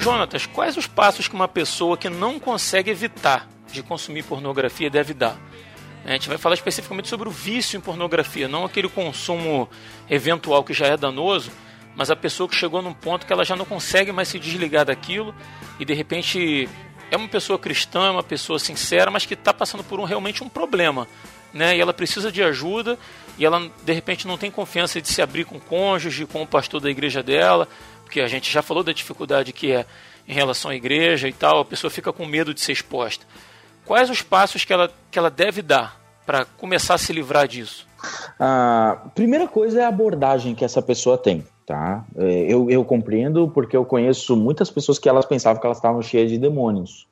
Jonatas, 0.07 0.47
quais 0.47 0.77
os 0.77 0.87
passos 0.87 1.27
que 1.27 1.35
uma 1.35 1.49
pessoa 1.49 1.97
que 1.97 2.09
não 2.09 2.39
consegue 2.39 2.93
evitar 2.93 3.49
de 3.73 3.83
consumir 3.83 4.23
pornografia 4.23 4.89
deve 4.89 5.13
dar? 5.13 5.37
A 6.05 6.13
gente 6.13 6.29
vai 6.29 6.39
falar 6.39 6.55
especificamente 6.55 7.09
sobre 7.09 7.29
o 7.29 7.33
vício 7.33 7.77
em 7.77 7.81
pornografia, 7.81 8.47
não 8.47 8.65
aquele 8.65 8.89
consumo 8.89 9.69
eventual 10.09 10.63
que 10.63 10.73
já 10.73 10.87
é 10.87 10.97
danoso, 10.97 11.51
mas 11.97 12.09
a 12.09 12.15
pessoa 12.15 12.49
que 12.49 12.55
chegou 12.55 12.81
num 12.81 12.95
ponto 12.95 13.27
que 13.27 13.33
ela 13.33 13.45
já 13.45 13.57
não 13.57 13.65
consegue 13.65 14.13
mais 14.13 14.29
se 14.29 14.39
desligar 14.39 14.85
daquilo 14.85 15.35
e 15.81 15.85
de 15.85 15.93
repente 15.93 16.69
é 17.11 17.17
uma 17.17 17.27
pessoa 17.27 17.59
cristã, 17.59 18.13
uma 18.13 18.23
pessoa 18.23 18.61
sincera, 18.61 19.11
mas 19.11 19.27
que 19.27 19.35
está 19.35 19.53
passando 19.53 19.83
por 19.83 19.99
um, 19.99 20.05
realmente 20.05 20.41
um 20.41 20.49
problema. 20.49 21.09
Né? 21.53 21.79
E 21.79 21.81
ela 21.81 21.93
precisa 21.93 22.31
de 22.31 22.45
ajuda 22.45 22.97
e 23.37 23.45
ela 23.45 23.69
de 23.85 23.93
repente 23.93 24.29
não 24.29 24.39
tem 24.39 24.53
confiança 24.53 25.03
de 25.03 25.09
se 25.09 25.21
abrir 25.21 25.45
com 25.45 25.57
o 25.57 25.61
cônjuge, 25.61 26.27
com 26.27 26.43
o 26.43 26.47
pastor 26.47 26.81
da 26.81 26.91
igreja 26.91 27.25
dela, 27.25 27.69
porque 28.07 28.21
a 28.21 28.29
gente 28.29 28.51
já 28.53 28.63
falou 28.63 28.85
da 28.85 28.93
dificuldade 28.93 29.53
que 29.53 29.73
é 29.73 29.85
em 30.29 30.33
relação 30.33 30.71
à 30.71 30.77
igreja 30.77 31.29
e 31.29 31.33
tal, 31.33 31.61
a 31.61 31.65
pessoa 31.65 31.91
fica 31.91 32.13
com 32.13 32.25
medo 32.25 32.55
de 32.55 32.61
ser 32.61 32.73
exposta. 32.73 33.27
Quais 33.85 34.09
os 34.09 34.23
passos 34.23 34.65
que 34.65 34.73
ela, 34.73 34.91
que 35.11 35.19
ela 35.19 35.31
deve 35.31 35.61
dar 35.61 36.01
para 36.25 36.45
começar 36.45 36.95
a 36.95 36.99
se 36.99 37.13
livrar 37.13 37.47
disso? 37.49 37.87
A 38.39 39.09
primeira 39.15 39.49
coisa 39.49 39.81
é 39.81 39.85
a 39.85 39.89
abordagem 39.89 40.55
que 40.55 40.65
essa 40.65 40.81
pessoa 40.81 41.19
tem. 41.19 41.45
Tá? 41.67 42.05
É, 42.17 42.53
eu, 42.53 42.71
eu 42.71 42.85
compreendo 42.85 43.49
porque 43.49 43.77
eu 43.77 43.85
conheço 43.85 44.37
muitas 44.37 44.71
pessoas 44.71 45.01
que 45.01 45.09
elas 45.09 45.27
pensavam 45.27 45.61
que 45.61 45.67
elas 45.67 45.79
estavam 45.79 46.01
cheias 46.01 46.31
de 46.31 46.39
demônios. 46.39 47.09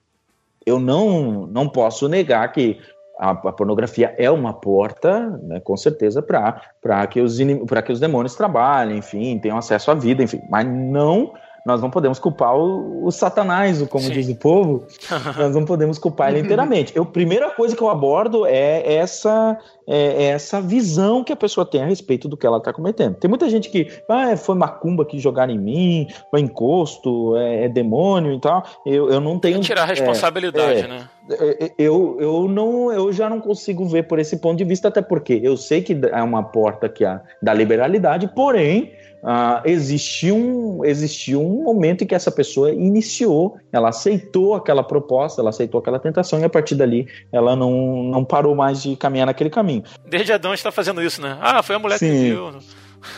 Eu 0.64 0.78
não, 0.78 1.46
não 1.48 1.68
posso 1.68 2.08
negar 2.08 2.50
que 2.52 2.78
a, 3.18 3.30
a 3.30 3.52
pornografia 3.52 4.14
é 4.18 4.30
uma 4.30 4.52
porta, 4.52 5.38
né, 5.42 5.60
com 5.60 5.76
certeza, 5.76 6.22
para 6.22 7.06
que, 7.06 7.20
os, 7.20 7.38
que 7.38 7.92
os 7.92 8.00
demônios 8.00 8.34
trabalhem, 8.34 8.98
enfim, 8.98 9.38
tenham 9.38 9.58
acesso 9.58 9.90
à 9.90 9.94
vida, 9.94 10.22
enfim, 10.22 10.40
mas 10.50 10.66
não 10.66 11.32
nós 11.64 11.80
não 11.80 11.90
podemos 11.90 12.18
culpar 12.18 12.54
o, 12.54 13.06
o 13.06 13.10
Satanás, 13.10 13.80
como 13.88 14.04
Sim. 14.04 14.12
diz 14.12 14.28
o 14.28 14.34
povo, 14.34 14.86
nós 15.38 15.54
não 15.54 15.64
podemos 15.64 15.98
culpar 15.98 16.30
ele 16.30 16.40
inteiramente. 16.40 16.94
Eu, 16.94 17.04
a 17.04 17.06
primeira 17.06 17.50
coisa 17.50 17.74
que 17.74 17.82
eu 17.82 17.88
abordo 17.88 18.44
é 18.44 18.94
essa, 18.94 19.58
é, 19.86 19.96
é 19.96 20.22
essa 20.24 20.60
visão 20.60 21.24
que 21.24 21.32
a 21.32 21.36
pessoa 21.36 21.64
tem 21.64 21.82
a 21.82 21.86
respeito 21.86 22.28
do 22.28 22.36
que 22.36 22.46
ela 22.46 22.58
está 22.58 22.72
cometendo. 22.72 23.14
Tem 23.14 23.28
muita 23.28 23.48
gente 23.48 23.70
que, 23.70 23.90
ah, 24.08 24.36
foi 24.36 24.54
macumba 24.54 25.06
que 25.06 25.18
jogaram 25.18 25.54
em 25.54 25.58
mim, 25.58 26.06
foi 26.30 26.40
encosto, 26.40 27.34
é, 27.36 27.64
é 27.64 27.68
demônio 27.68 28.34
e 28.34 28.40
tal. 28.40 28.62
Eu, 28.84 29.10
eu 29.10 29.20
não 29.20 29.38
tenho. 29.38 29.60
tirar 29.60 29.82
a 29.82 29.86
responsabilidade, 29.86 30.80
é, 30.80 30.86
né? 30.86 31.08
É, 31.30 31.64
é, 31.64 31.70
eu, 31.78 32.18
eu, 32.20 32.46
não, 32.46 32.92
eu 32.92 33.10
já 33.10 33.30
não 33.30 33.40
consigo 33.40 33.86
ver 33.86 34.06
por 34.06 34.18
esse 34.18 34.36
ponto 34.36 34.58
de 34.58 34.64
vista, 34.64 34.88
até 34.88 35.00
porque 35.00 35.40
eu 35.42 35.56
sei 35.56 35.80
que 35.80 35.98
é 36.12 36.22
uma 36.22 36.42
porta 36.42 36.88
que 36.88 37.04
a, 37.04 37.22
da 37.40 37.54
liberalidade, 37.54 38.28
porém 38.34 38.92
uh, 39.24 39.62
existiu, 39.64 40.36
um, 40.36 40.84
existiu 40.84 41.40
um 41.40 41.64
momento 41.64 42.04
em 42.04 42.06
que 42.06 42.14
essa 42.14 42.30
pessoa 42.30 42.70
iniciou, 42.70 43.56
ela 43.72 43.88
aceitou 43.88 44.54
aquela 44.54 44.82
proposta, 44.82 45.40
ela 45.40 45.50
aceitou 45.50 45.80
aquela 45.80 45.98
tentação 45.98 46.38
e 46.38 46.44
a 46.44 46.48
partir 46.48 46.74
dali 46.74 47.08
ela 47.32 47.56
não, 47.56 48.04
não 48.04 48.24
parou 48.24 48.54
mais 48.54 48.82
de 48.82 48.94
caminhar 48.96 49.26
naquele 49.26 49.50
caminho. 49.50 49.82
Desde 50.06 50.32
Adão 50.32 50.52
está 50.52 50.70
fazendo 50.70 51.02
isso, 51.02 51.20
né? 51.20 51.38
Ah, 51.40 51.62
foi 51.62 51.74
a 51.74 51.78
mulher 51.78 51.98
Sim. 51.98 52.06
que 52.06 52.12
viu. 52.12 52.58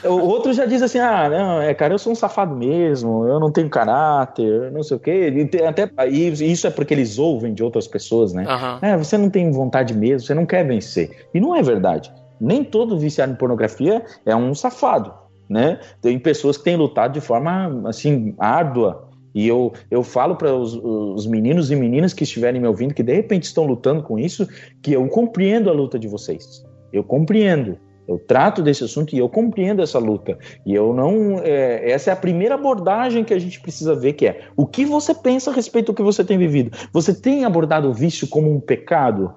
O 0.03 0.29
outro 0.29 0.53
já 0.53 0.67
diz 0.67 0.83
assim: 0.83 0.99
ah, 0.99 1.29
não, 1.29 1.63
é, 1.63 1.73
cara, 1.73 1.95
eu 1.95 1.99
sou 1.99 2.13
um 2.13 2.17
safado 2.17 2.57
mesmo, 2.57 3.25
eu 3.29 3.39
não 3.39 3.53
tenho 3.53 3.71
caráter, 3.71 4.73
não 4.73 4.83
sei 4.83 4.97
o 4.97 5.01
quê. 5.01 5.49
E 5.53 5.65
até, 5.65 5.89
isso 6.11 6.67
é 6.67 6.71
porque 6.71 6.93
eles 6.93 7.21
ouvem 7.21 7.55
de 7.55 7.63
outras 7.63 7.87
pessoas, 7.87 8.33
né? 8.33 8.45
Uhum. 8.49 8.79
É, 8.83 8.97
você 8.97 9.17
não 9.17 9.31
tem 9.31 9.49
vontade 9.53 9.95
mesmo, 9.95 10.27
você 10.27 10.35
não 10.35 10.45
quer 10.45 10.67
vencer. 10.67 11.29
E 11.33 11.39
não 11.39 11.55
é 11.55 11.63
verdade. 11.63 12.13
Nem 12.41 12.65
todo 12.65 12.99
viciado 12.99 13.33
em 13.33 13.37
pornografia 13.37 14.05
é 14.27 14.35
um 14.35 14.55
safado 14.57 15.15
né? 15.49 15.81
Tem 16.01 16.19
pessoas 16.19 16.57
que 16.57 16.65
têm 16.65 16.77
lutado 16.77 17.13
de 17.13 17.21
forma 17.21 17.89
assim 17.89 18.35
árdua. 18.39 19.09
E 19.35 19.47
eu, 19.47 19.73
eu 19.91 20.03
falo 20.03 20.35
para 20.37 20.55
os, 20.55 20.75
os, 20.75 21.27
meninos 21.27 21.71
e 21.71 21.77
meninas 21.77 22.15
que 22.15 22.25
estiverem 22.25 22.61
me 22.61 22.67
ouvindo 22.67 22.95
que 22.95 23.03
de 23.03 23.13
repente 23.13 23.45
estão 23.45 23.67
lutando 23.67 24.03
com 24.03 24.19
isso, 24.19 24.49
que 24.81 24.93
eu 24.93 25.07
compreendo 25.09 25.69
a 25.69 25.75
luta 25.75 25.99
de 25.99 26.09
vocês. 26.09 26.65
Eu 26.91 27.05
compreendo. 27.05 27.77
Eu 28.09 28.19
trato 28.19 28.63
desse 28.63 28.85
assunto 28.85 29.15
e 29.15 29.19
eu 29.19 29.29
compreendo 29.29 29.83
essa 29.83 29.99
luta. 29.99 30.39
E 30.65 30.75
eu 30.75 30.95
não. 30.95 31.41
É, 31.41 31.91
essa 31.91 32.11
é 32.11 32.13
a 32.13 32.17
primeira 32.17 32.55
abordagem 32.55 33.25
que 33.25 33.35
a 33.35 33.39
gente 33.39 33.61
precisa 33.61 33.95
ver, 33.95 34.13
que 34.15 34.27
é 34.27 34.45
o 34.57 34.65
que 34.65 34.87
você 34.87 35.13
pensa 35.13 35.51
a 35.51 35.55
respeito 35.55 35.87
do 35.87 35.95
que 35.95 36.03
você 36.03 36.25
tem 36.25 36.39
vivido. 36.39 36.71
Você 36.93 37.13
tem 37.13 37.45
abordado 37.45 37.91
o 37.91 37.93
vício 37.93 38.29
como 38.29 38.51
um 38.51 38.61
pecado? 38.61 39.35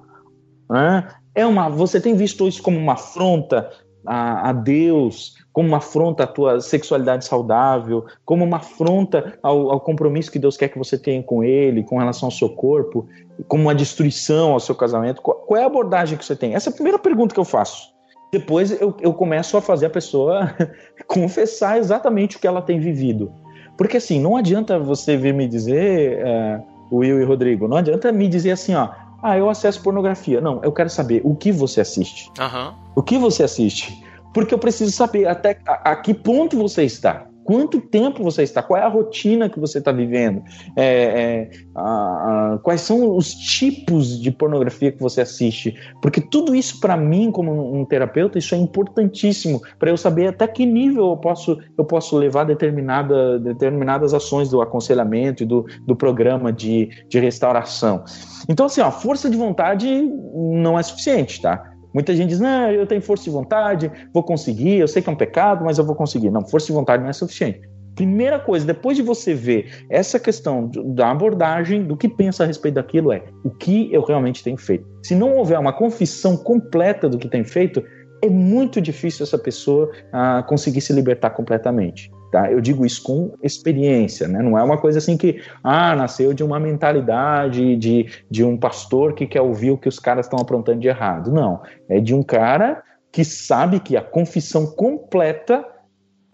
É 1.33 1.45
uma, 1.45 1.67
você 1.67 1.99
tem 1.99 2.15
visto 2.15 2.47
isso 2.47 2.61
como 2.61 2.77
uma 2.77 2.93
afronta 2.93 3.69
a, 4.05 4.49
a 4.49 4.53
Deus? 4.53 5.35
Como 5.51 5.67
uma 5.67 5.77
afronta 5.77 6.23
à 6.23 6.27
tua 6.27 6.61
sexualidade 6.61 7.25
saudável, 7.25 8.05
como 8.23 8.45
uma 8.45 8.57
afronta 8.57 9.37
ao, 9.41 9.71
ao, 9.71 9.79
compromisso 9.79 10.31
que 10.31 10.39
Deus 10.39 10.55
quer 10.55 10.69
que 10.69 10.77
você 10.77 10.97
tenha 10.97 11.21
com 11.23 11.43
Ele, 11.43 11.83
com 11.83 11.97
relação 11.97 12.27
ao 12.27 12.31
seu 12.31 12.49
corpo, 12.49 13.07
como 13.47 13.63
uma 13.63 13.75
destruição 13.75 14.53
ao 14.53 14.59
seu 14.59 14.75
casamento. 14.75 15.21
Qual, 15.21 15.37
qual 15.37 15.59
é 15.59 15.63
a 15.63 15.67
abordagem 15.67 16.17
que 16.17 16.25
você 16.25 16.35
tem? 16.35 16.53
Essa 16.53 16.69
é 16.69 16.71
a 16.71 16.73
primeira 16.73 16.99
pergunta 16.99 17.33
que 17.33 17.39
eu 17.39 17.45
faço. 17.45 17.93
Depois 18.31 18.79
eu, 18.79 18.95
eu 19.01 19.13
começo 19.13 19.57
a 19.57 19.61
fazer 19.61 19.87
a 19.87 19.89
pessoa 19.89 20.55
confessar 21.07 21.77
exatamente 21.79 22.37
o 22.37 22.39
que 22.39 22.47
ela 22.47 22.61
tem 22.61 22.79
vivido. 22.79 23.31
Porque 23.75 23.97
assim, 23.97 24.19
não 24.19 24.37
adianta 24.37 24.77
você 24.77 25.17
vir 25.17 25.33
me 25.33 25.47
dizer, 25.47 26.19
uh, 26.23 26.95
Will 26.95 27.21
e 27.21 27.23
Rodrigo, 27.23 27.67
não 27.67 27.77
adianta 27.77 28.11
me 28.11 28.27
dizer 28.27 28.51
assim, 28.51 28.75
ó, 28.75 28.89
ah, 29.21 29.37
eu 29.37 29.49
acesso 29.49 29.81
pornografia. 29.81 30.39
Não, 30.39 30.61
eu 30.63 30.71
quero 30.71 30.89
saber 30.89 31.21
o 31.23 31.35
que 31.35 31.51
você 31.51 31.81
assiste. 31.81 32.31
Uhum. 32.39 32.73
O 32.95 33.03
que 33.03 33.17
você 33.17 33.43
assiste? 33.43 34.03
Porque 34.33 34.53
eu 34.53 34.59
preciso 34.59 34.91
saber 34.91 35.27
até 35.27 35.59
a, 35.67 35.91
a 35.91 35.95
que 35.95 36.13
ponto 36.13 36.57
você 36.57 36.83
está. 36.83 37.29
Quanto 37.49 37.81
tempo 37.81 38.23
você 38.23 38.43
está? 38.43 38.61
Qual 38.61 38.79
é 38.79 38.83
a 38.83 38.87
rotina 38.87 39.49
que 39.49 39.59
você 39.59 39.79
está 39.79 39.91
vivendo? 39.91 40.43
É, 40.75 40.85
é, 40.85 41.49
a, 41.73 42.53
a, 42.53 42.59
quais 42.59 42.81
são 42.81 43.17
os 43.17 43.33
tipos 43.33 44.21
de 44.21 44.29
pornografia 44.29 44.91
que 44.91 45.01
você 45.01 45.21
assiste? 45.21 45.75
Porque 45.99 46.21
tudo 46.21 46.53
isso, 46.53 46.79
para 46.79 46.95
mim, 46.95 47.31
como 47.31 47.75
um 47.75 47.83
terapeuta, 47.85 48.37
isso 48.37 48.53
é 48.53 48.57
importantíssimo 48.59 49.63
para 49.79 49.89
eu 49.89 49.97
saber 49.97 50.27
até 50.27 50.47
que 50.47 50.63
nível 50.63 51.09
eu 51.09 51.17
posso, 51.17 51.57
eu 51.75 51.83
posso 51.83 52.15
levar 52.17 52.43
determinada, 52.43 53.39
determinadas 53.39 54.13
ações 54.13 54.51
do 54.51 54.61
aconselhamento 54.61 55.41
e 55.41 55.45
do, 55.47 55.65
do 55.87 55.95
programa 55.95 56.53
de, 56.53 56.87
de 57.09 57.19
restauração. 57.19 58.03
Então, 58.47 58.67
assim, 58.67 58.81
a 58.81 58.91
força 58.91 59.27
de 59.27 59.37
vontade 59.37 59.87
não 60.35 60.77
é 60.77 60.83
suficiente, 60.83 61.41
tá? 61.41 61.78
Muita 61.93 62.15
gente 62.15 62.29
diz, 62.29 62.39
não, 62.39 62.71
eu 62.71 62.85
tenho 62.85 63.01
força 63.01 63.23
de 63.23 63.29
vontade, 63.29 63.91
vou 64.13 64.23
conseguir, 64.23 64.77
eu 64.77 64.87
sei 64.87 65.01
que 65.01 65.09
é 65.09 65.11
um 65.11 65.15
pecado, 65.15 65.65
mas 65.65 65.77
eu 65.77 65.85
vou 65.85 65.95
conseguir. 65.95 66.29
Não, 66.29 66.45
força 66.45 66.67
de 66.67 66.73
vontade 66.73 67.01
não 67.01 67.09
é 67.09 67.13
suficiente. 67.13 67.61
Primeira 67.95 68.39
coisa, 68.39 68.65
depois 68.65 68.95
de 68.95 69.03
você 69.03 69.33
ver 69.33 69.85
essa 69.89 70.19
questão 70.19 70.71
da 70.93 71.11
abordagem, 71.11 71.83
do 71.83 71.97
que 71.97 72.07
pensa 72.07 72.43
a 72.43 72.47
respeito 72.47 72.75
daquilo, 72.75 73.11
é 73.11 73.23
o 73.43 73.49
que 73.49 73.93
eu 73.93 74.01
realmente 74.03 74.43
tenho 74.43 74.57
feito. 74.57 74.87
Se 75.03 75.13
não 75.15 75.35
houver 75.35 75.59
uma 75.59 75.73
confissão 75.73 76.37
completa 76.37 77.09
do 77.09 77.17
que 77.17 77.27
tem 77.27 77.43
feito, 77.43 77.83
é 78.23 78.29
muito 78.29 78.79
difícil 78.79 79.23
essa 79.23 79.37
pessoa 79.37 79.91
ah, 80.13 80.43
conseguir 80.47 80.81
se 80.81 80.93
libertar 80.93 81.31
completamente. 81.31 82.09
Tá? 82.31 82.51
Eu 82.51 82.61
digo 82.61 82.85
isso 82.85 83.01
com 83.01 83.33
experiência, 83.41 84.27
né? 84.27 84.39
não 84.43 84.55
é 84.55 84.61
uma 84.61 84.77
coisa 84.77 84.99
assim 84.99 85.17
que 85.17 85.41
ah, 85.63 85.95
nasceu 85.95 86.31
de 86.31 86.43
uma 86.43 86.59
mentalidade 86.59 87.75
de, 87.75 88.05
de 88.29 88.43
um 88.43 88.55
pastor 88.55 89.13
que 89.13 89.25
quer 89.25 89.41
ouvir 89.41 89.71
o 89.71 89.77
que 89.77 89.89
os 89.89 89.97
caras 89.97 90.27
estão 90.27 90.37
aprontando 90.39 90.79
de 90.79 90.87
errado. 90.87 91.31
Não, 91.31 91.61
é 91.87 91.99
de 91.99 92.13
um 92.13 92.21
cara 92.21 92.83
que 93.11 93.25
sabe 93.25 93.79
que 93.79 93.97
a 93.97 94.01
confissão 94.01 94.67
completa 94.67 95.65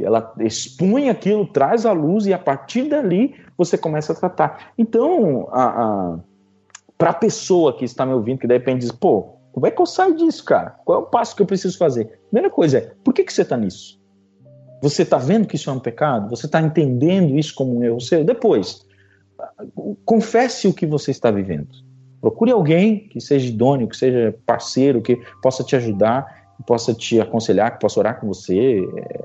ela 0.04 0.34
expõe 0.40 1.10
aquilo, 1.10 1.48
traz 1.48 1.86
à 1.86 1.94
luz 1.94 2.26
e 2.26 2.34
a 2.34 2.40
partir 2.40 2.90
dali 2.90 3.36
você 3.58 3.78
começa 3.78 4.12
a 4.12 4.16
tratar. 4.16 4.72
Então, 4.78 5.48
para 6.98 7.12
a 7.12 7.14
pessoa 7.14 7.78
que 7.78 7.86
está 7.86 8.06
me 8.06 8.14
ouvindo, 8.14 8.40
que 8.40 8.48
de 8.48 8.54
repente 8.54 8.82
diz, 8.82 8.92
pô, 8.92 9.36
como 9.54 9.66
é 9.66 9.72
que 9.72 9.82
eu 9.82 9.86
saio 9.86 10.16
disso, 10.16 10.44
cara? 10.44 10.72
Qual 10.84 11.00
é 11.00 11.02
o 11.02 11.06
passo 11.06 11.34
que 11.34 11.42
eu 11.42 11.46
preciso 11.46 11.78
fazer? 11.78 12.20
Primeira 12.30 12.50
coisa 12.50 12.80
é, 12.80 12.92
por 13.04 13.14
que, 13.14 13.24
que 13.24 13.32
você 13.32 13.44
está 13.44 13.56
nisso? 13.56 13.98
Você 14.82 15.04
está 15.04 15.18
vendo 15.18 15.48
que 15.48 15.56
isso 15.56 15.70
é 15.70 15.74
um 15.74 15.80
pecado? 15.80 16.30
Você 16.30 16.46
está 16.46 16.62
entendendo 16.62 17.38
isso 17.38 17.54
como 17.56 17.78
um 17.78 17.84
erro 17.84 18.00
seu? 18.00 18.24
Depois, 18.24 18.86
confesse 20.04 20.68
o 20.68 20.74
que 20.74 20.86
você 20.86 21.12
está 21.12 21.32
vivendo. 21.32 21.68
Procure 22.22 22.52
alguém 22.52 23.08
que 23.08 23.22
seja 23.22 23.48
idôneo, 23.48 23.88
que 23.88 23.96
seja 23.96 24.36
parceiro, 24.46 25.02
que 25.02 25.20
possa 25.42 25.64
te 25.64 25.76
ajudar, 25.76 26.54
que 26.58 26.64
possa 26.64 26.94
te 26.94 27.20
aconselhar, 27.20 27.74
que 27.74 27.80
possa 27.80 28.00
orar 28.00 28.20
com 28.20 28.28
você. 28.28 28.82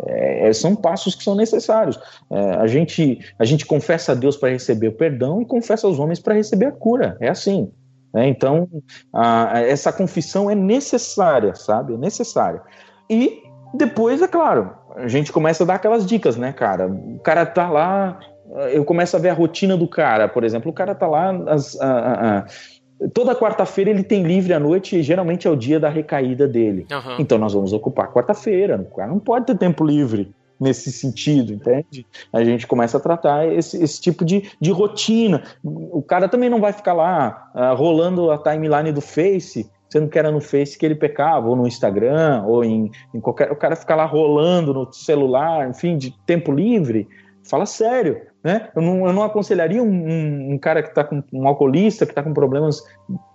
É, 0.06 0.48
é 0.48 0.52
são 0.52 0.76
passos 0.76 1.14
que 1.14 1.24
são 1.24 1.34
necessários. 1.34 1.98
É, 2.30 2.38
a, 2.56 2.66
gente, 2.66 3.18
a 3.38 3.44
gente 3.44 3.64
confessa 3.64 4.12
a 4.12 4.14
Deus 4.14 4.36
para 4.36 4.50
receber 4.50 4.88
o 4.88 4.92
perdão 4.92 5.40
e 5.40 5.46
confessa 5.46 5.86
aos 5.86 5.98
homens 5.98 6.20
para 6.20 6.34
receber 6.34 6.66
a 6.66 6.72
cura. 6.72 7.16
É 7.20 7.28
assim. 7.28 7.70
Né? 8.12 8.28
Então, 8.28 8.68
a, 9.12 9.60
essa 9.60 9.92
confissão 9.92 10.50
é 10.50 10.54
necessária, 10.54 11.54
sabe? 11.54 11.94
É 11.94 11.96
necessária. 11.96 12.60
E 13.08 13.42
depois, 13.72 14.20
é 14.20 14.28
claro, 14.28 14.72
a 14.96 15.08
gente 15.08 15.32
começa 15.32 15.62
a 15.62 15.66
dar 15.66 15.74
aquelas 15.74 16.06
dicas, 16.06 16.36
né, 16.36 16.52
cara? 16.52 16.86
O 16.86 17.18
cara 17.20 17.46
tá 17.46 17.68
lá, 17.68 18.18
eu 18.72 18.84
começo 18.84 19.16
a 19.16 19.20
ver 19.20 19.30
a 19.30 19.34
rotina 19.34 19.76
do 19.76 19.86
cara, 19.86 20.28
por 20.28 20.44
exemplo, 20.44 20.70
o 20.70 20.74
cara 20.74 20.94
tá 20.94 21.06
lá 21.06 21.30
as, 21.48 21.80
a, 21.80 22.38
a, 22.38 23.08
toda 23.14 23.34
quarta-feira 23.34 23.90
ele 23.90 24.02
tem 24.02 24.22
livre 24.22 24.52
à 24.52 24.60
noite 24.60 24.96
e 24.96 25.02
geralmente 25.02 25.46
é 25.46 25.50
o 25.50 25.56
dia 25.56 25.78
da 25.78 25.88
recaída 25.88 26.48
dele. 26.48 26.86
Uhum. 26.90 27.16
Então 27.18 27.38
nós 27.38 27.52
vamos 27.54 27.72
ocupar 27.72 28.12
quarta-feira, 28.12 28.76
o 28.76 28.96
cara 28.96 29.08
não 29.08 29.18
pode 29.18 29.46
ter 29.46 29.56
tempo 29.56 29.84
livre. 29.84 30.32
nesse 30.60 30.92
sentido, 30.92 31.54
entende? 31.54 32.06
A 32.30 32.44
gente 32.44 32.66
começa 32.66 32.98
a 32.98 33.00
tratar 33.00 33.46
esse, 33.46 33.82
esse 33.82 33.98
tipo 33.98 34.24
de, 34.26 34.50
de 34.60 34.70
rotina. 34.70 35.42
O 35.64 36.02
cara 36.02 36.28
também 36.28 36.50
não 36.50 36.60
vai 36.60 36.74
ficar 36.74 36.92
lá 36.92 37.50
uh, 37.54 37.74
rolando 37.74 38.30
a 38.30 38.36
timeline 38.36 38.92
do 38.92 39.00
Face 39.00 39.70
sendo 39.90 40.08
que 40.08 40.18
era 40.18 40.30
no 40.30 40.40
Face 40.40 40.78
que 40.78 40.86
ele 40.86 40.94
pecava, 40.94 41.48
ou 41.48 41.56
no 41.56 41.66
Instagram, 41.66 42.44
ou 42.46 42.64
em, 42.64 42.90
em 43.12 43.20
qualquer. 43.20 43.50
O 43.50 43.56
cara 43.56 43.76
fica 43.76 43.94
lá 43.94 44.04
rolando 44.04 44.72
no 44.72 44.92
celular, 44.92 45.68
enfim, 45.68 45.98
de 45.98 46.12
tempo 46.24 46.52
livre. 46.52 47.08
Fala 47.42 47.66
sério, 47.66 48.20
né? 48.44 48.68
Eu 48.76 48.82
não, 48.82 49.06
eu 49.06 49.12
não 49.12 49.22
aconselharia 49.22 49.82
um, 49.82 49.86
um, 49.86 50.52
um 50.52 50.58
cara 50.58 50.82
que 50.82 50.90
está 50.90 51.02
com 51.02 51.22
um 51.32 51.48
alcoolista, 51.48 52.06
que 52.06 52.12
está 52.12 52.22
com 52.22 52.32
problemas 52.32 52.82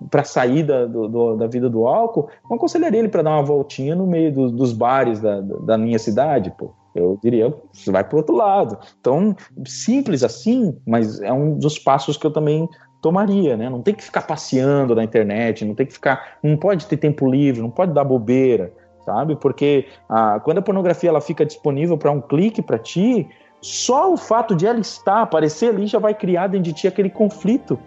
para 0.10 0.24
sair 0.24 0.64
da, 0.64 0.86
do, 0.86 1.36
da 1.36 1.48
vida 1.48 1.70
do 1.70 1.88
álcool, 1.88 2.30
não 2.50 2.56
aconselharia 2.56 3.00
ele 3.00 3.10
para 3.10 3.24
dar 3.24 3.32
uma 3.32 3.44
voltinha 3.44 3.96
no 3.96 4.08
meio 4.08 4.32
do, 4.32 4.52
dos 4.52 4.72
bares 4.72 5.20
da, 5.20 5.42
da 5.42 5.78
minha 5.78 6.00
cidade, 6.00 6.54
pô. 6.58 6.72
Eu 6.96 7.20
diria, 7.22 7.54
você 7.74 7.92
vai 7.92 8.06
para 8.06 8.18
outro 8.18 8.34
lado. 8.34 8.78
Então, 9.02 9.36
simples 9.66 10.24
assim, 10.24 10.78
mas 10.88 11.20
é 11.22 11.32
um 11.32 11.58
dos 11.58 11.78
passos 11.78 12.16
que 12.16 12.26
eu 12.26 12.32
também 12.32 12.70
tomaria, 13.06 13.56
né? 13.56 13.70
Não 13.70 13.84
tem 13.84 13.94
que 13.94 14.04
ficar 14.04 14.24
passeando 14.24 14.96
na 14.96 15.04
internet, 15.04 15.64
não 15.64 15.76
tem 15.76 15.86
que 15.86 15.94
ficar, 15.94 16.40
não 16.42 16.58
pode 16.58 16.88
ter 16.88 16.98
tempo 16.98 17.30
livre, 17.30 17.62
não 17.62 17.70
pode 17.70 17.94
dar 17.94 18.04
bobeira, 18.04 18.74
sabe? 19.06 19.36
Porque 19.36 19.86
a, 20.10 20.40
quando 20.40 20.58
a 20.58 20.62
pornografia 20.64 21.12
ela 21.12 21.22
fica 21.22 21.46
disponível 21.46 22.00
para 22.00 22.10
um 22.10 22.20
clique 22.20 22.64
para 22.64 22.80
ti, 22.80 23.30
só 23.62 24.12
o 24.12 24.18
fato 24.18 24.56
de 24.56 24.66
ela 24.66 24.80
estar, 24.80 25.22
aparecer 25.22 25.70
ali, 25.70 25.86
já 25.86 26.00
vai 26.00 26.16
criar 26.16 26.48
dentro 26.48 26.64
de 26.64 26.74
ti 26.74 26.88
aquele 26.88 27.12
conflito. 27.12 27.78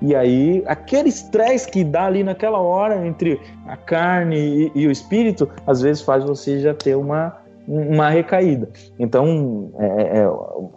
E 0.00 0.14
aí, 0.14 0.62
aquele 0.68 1.08
estresse 1.08 1.68
que 1.68 1.82
dá 1.82 2.04
ali 2.04 2.22
naquela 2.22 2.60
hora 2.60 3.04
entre 3.04 3.40
a 3.66 3.76
carne 3.76 4.36
e, 4.36 4.72
e 4.72 4.86
o 4.86 4.90
espírito, 4.92 5.50
às 5.66 5.80
vezes 5.82 6.00
faz 6.00 6.22
você 6.22 6.60
já 6.60 6.72
ter 6.72 6.94
uma, 6.94 7.38
uma 7.66 8.08
recaída. 8.10 8.68
Então, 8.98 9.72
é, 9.78 9.86
é, 9.86 10.18
é 10.22 10.28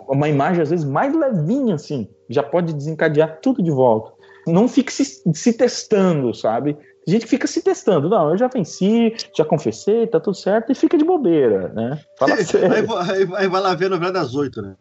uma 0.07 0.27
imagem 0.27 0.61
às 0.61 0.69
vezes 0.69 0.85
mais 0.85 1.15
levinha, 1.15 1.75
assim, 1.75 2.07
já 2.29 2.43
pode 2.43 2.73
desencadear 2.73 3.39
tudo 3.41 3.61
de 3.61 3.71
volta. 3.71 4.11
Não 4.45 4.67
fique 4.67 4.91
se, 4.93 5.03
se 5.33 5.53
testando, 5.53 6.33
sabe? 6.33 6.77
A 7.07 7.11
gente 7.11 7.25
fica 7.25 7.47
se 7.47 7.61
testando. 7.61 8.09
Não, 8.09 8.31
eu 8.31 8.37
já 8.37 8.47
venci, 8.47 9.13
já 9.35 9.43
confessei, 9.45 10.07
tá 10.07 10.19
tudo 10.19 10.35
certo, 10.35 10.71
e 10.71 10.75
fica 10.75 10.97
de 10.97 11.03
bobeira, 11.03 11.69
né? 11.69 11.99
Fala 12.17 12.35
aí, 13.11 13.27
aí 13.35 13.47
vai 13.47 13.61
lá 13.61 13.73
ver 13.73 13.85
a 13.85 13.89
novela 13.89 14.11
das 14.11 14.35
oito, 14.35 14.61
né? 14.61 14.75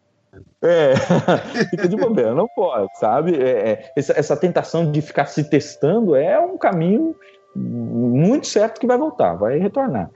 É, 0.61 0.93
fica 1.69 1.87
de 1.87 1.95
bobeira, 1.95 2.33
não 2.33 2.47
pode, 2.55 2.87
sabe? 2.99 3.35
É, 3.35 3.71
é, 3.71 3.91
essa, 3.95 4.13
essa, 4.13 4.37
tentação 4.37 4.91
de 4.91 5.01
ficar 5.01 5.25
se 5.25 5.43
testando 5.43 6.15
é 6.15 6.39
um 6.39 6.57
caminho 6.57 7.15
muito 7.55 8.45
certo 8.45 8.79
que 8.79 8.87
vai 8.87 8.97
voltar, 8.97 9.33
vai 9.33 9.57
retornar. 9.57 10.11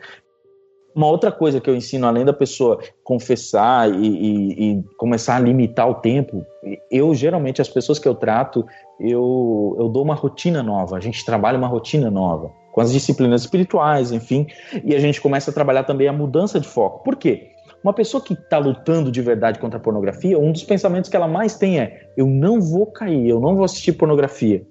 Uma 0.93 1.07
outra 1.07 1.31
coisa 1.31 1.61
que 1.61 1.69
eu 1.69 1.75
ensino, 1.75 2.05
além 2.05 2.25
da 2.25 2.33
pessoa 2.33 2.79
confessar 3.03 3.89
e, 3.89 4.07
e, 4.07 4.71
e, 4.71 4.83
começar 4.97 5.37
a 5.37 5.39
limitar 5.39 5.89
o 5.89 5.95
tempo, 5.95 6.45
eu 6.91 7.13
geralmente, 7.15 7.61
as 7.61 7.69
pessoas 7.69 7.97
que 7.97 8.07
eu 8.07 8.13
trato, 8.13 8.65
eu, 8.99 9.75
eu 9.79 9.87
dou 9.87 10.03
uma 10.03 10.15
rotina 10.15 10.61
nova, 10.61 10.97
a 10.97 10.99
gente 10.99 11.23
trabalha 11.23 11.57
uma 11.57 11.67
rotina 11.67 12.11
nova, 12.11 12.51
com 12.73 12.81
as 12.81 12.91
disciplinas 12.91 13.41
espirituais, 13.41 14.11
enfim, 14.11 14.47
e 14.83 14.93
a 14.93 14.99
gente 14.99 15.21
começa 15.21 15.49
a 15.49 15.53
trabalhar 15.53 15.83
também 15.83 16.07
a 16.07 16.13
mudança 16.13 16.59
de 16.59 16.67
foco. 16.67 17.03
Por 17.03 17.15
quê? 17.15 17.51
Uma 17.83 17.93
pessoa 17.93 18.21
que 18.21 18.33
está 18.33 18.57
lutando 18.57 19.11
de 19.11 19.21
verdade 19.21 19.59
contra 19.59 19.77
a 19.77 19.81
pornografia, 19.81 20.37
um 20.37 20.51
dos 20.51 20.63
pensamentos 20.63 21.09
que 21.09 21.15
ela 21.15 21.27
mais 21.27 21.55
tem 21.55 21.79
é: 21.79 22.09
eu 22.15 22.27
não 22.27 22.61
vou 22.61 22.85
cair, 22.85 23.27
eu 23.27 23.39
não 23.39 23.55
vou 23.55 23.63
assistir 23.63 23.93
pornografia. 23.93 24.65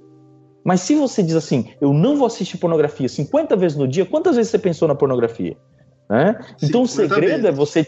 Mas 0.62 0.82
se 0.82 0.94
você 0.94 1.22
diz 1.22 1.34
assim, 1.34 1.70
eu 1.80 1.92
não 1.92 2.16
vou 2.16 2.26
assistir 2.26 2.58
pornografia 2.58 3.08
50 3.08 3.56
vezes 3.56 3.76
no 3.76 3.88
dia, 3.88 4.04
quantas 4.04 4.36
vezes 4.36 4.50
você 4.50 4.58
pensou 4.58 4.86
na 4.86 4.94
pornografia? 4.94 5.56
Né? 6.10 6.36
Sim, 6.58 6.66
então 6.66 6.82
o 6.82 6.88
segredo 6.88 7.46
é 7.46 7.52
você. 7.52 7.86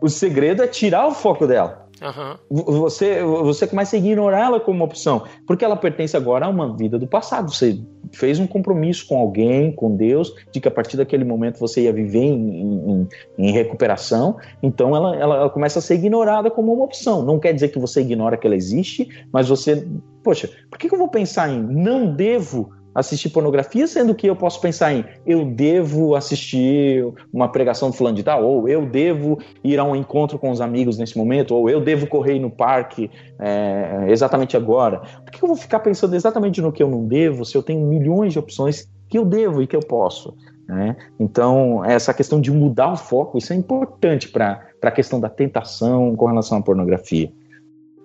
O 0.00 0.08
segredo 0.08 0.62
é 0.62 0.66
tirar 0.66 1.06
o 1.06 1.12
foco 1.12 1.46
dela. 1.46 1.86
Uhum. 2.00 2.64
Você, 2.88 3.22
você 3.22 3.66
começa 3.66 3.94
a 3.94 3.98
ignorar 3.98 4.46
ela 4.46 4.58
como 4.58 4.82
opção, 4.82 5.24
porque 5.46 5.62
ela 5.62 5.76
pertence 5.76 6.16
agora 6.16 6.46
a 6.46 6.48
uma 6.48 6.74
vida 6.74 6.98
do 6.98 7.06
passado. 7.06 7.52
Você 7.52 7.78
fez 8.10 8.40
um 8.40 8.46
compromisso 8.46 9.06
com 9.06 9.18
alguém, 9.18 9.70
com 9.70 9.94
Deus, 9.94 10.34
de 10.50 10.58
que 10.60 10.66
a 10.66 10.70
partir 10.70 10.96
daquele 10.96 11.24
momento 11.24 11.58
você 11.58 11.82
ia 11.82 11.92
viver 11.92 12.24
em, 12.24 12.62
em, 12.62 13.08
em 13.36 13.52
recuperação. 13.52 14.38
Então 14.62 14.96
ela, 14.96 15.14
ela, 15.14 15.36
ela, 15.36 15.50
começa 15.50 15.78
a 15.78 15.82
ser 15.82 15.96
ignorada 15.96 16.50
como 16.50 16.72
uma 16.72 16.84
opção. 16.84 17.22
Não 17.22 17.38
quer 17.38 17.52
dizer 17.52 17.68
que 17.68 17.78
você 17.78 18.00
ignora 18.00 18.38
que 18.38 18.46
ela 18.46 18.56
existe, 18.56 19.06
mas 19.30 19.50
você, 19.50 19.86
poxa, 20.24 20.48
por 20.70 20.78
que, 20.78 20.88
que 20.88 20.94
eu 20.94 20.98
vou 20.98 21.08
pensar 21.08 21.50
em 21.50 21.60
não 21.60 22.14
devo 22.14 22.72
assistir 22.94 23.30
pornografia, 23.30 23.86
sendo 23.86 24.14
que 24.14 24.26
eu 24.26 24.34
posso 24.34 24.60
pensar 24.60 24.92
em 24.92 25.04
eu 25.26 25.44
devo 25.44 26.14
assistir 26.14 27.04
uma 27.32 27.48
pregação 27.48 27.90
do 27.90 27.96
fulano 27.96 28.16
de 28.16 28.22
tal, 28.22 28.44
ou 28.44 28.68
eu 28.68 28.86
devo 28.86 29.38
ir 29.62 29.78
a 29.78 29.84
um 29.84 29.94
encontro 29.94 30.38
com 30.38 30.50
os 30.50 30.60
amigos 30.60 30.98
nesse 30.98 31.16
momento, 31.16 31.54
ou 31.54 31.70
eu 31.70 31.80
devo 31.80 32.06
correr 32.06 32.38
no 32.38 32.50
parque 32.50 33.10
é, 33.38 34.06
exatamente 34.08 34.56
agora. 34.56 35.00
Por 35.24 35.30
que 35.30 35.42
eu 35.42 35.48
vou 35.48 35.56
ficar 35.56 35.80
pensando 35.80 36.14
exatamente 36.14 36.60
no 36.60 36.72
que 36.72 36.82
eu 36.82 36.90
não 36.90 37.06
devo, 37.06 37.44
se 37.44 37.56
eu 37.56 37.62
tenho 37.62 37.86
milhões 37.86 38.32
de 38.32 38.38
opções 38.38 38.88
que 39.08 39.18
eu 39.18 39.24
devo 39.24 39.62
e 39.62 39.66
que 39.66 39.76
eu 39.76 39.80
posso? 39.80 40.34
Né? 40.70 40.96
Então, 41.18 41.84
essa 41.84 42.14
questão 42.14 42.40
de 42.40 42.50
mudar 42.50 42.92
o 42.92 42.96
foco, 42.96 43.36
isso 43.36 43.52
é 43.52 43.56
importante 43.56 44.28
para 44.28 44.62
a 44.82 44.90
questão 44.90 45.18
da 45.18 45.28
tentação 45.28 46.14
com 46.14 46.26
relação 46.26 46.58
à 46.58 46.62
pornografia. 46.62 47.30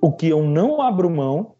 O 0.02 0.12
que 0.12 0.28
eu 0.28 0.44
não 0.44 0.82
abro 0.82 1.10
mão 1.10 1.54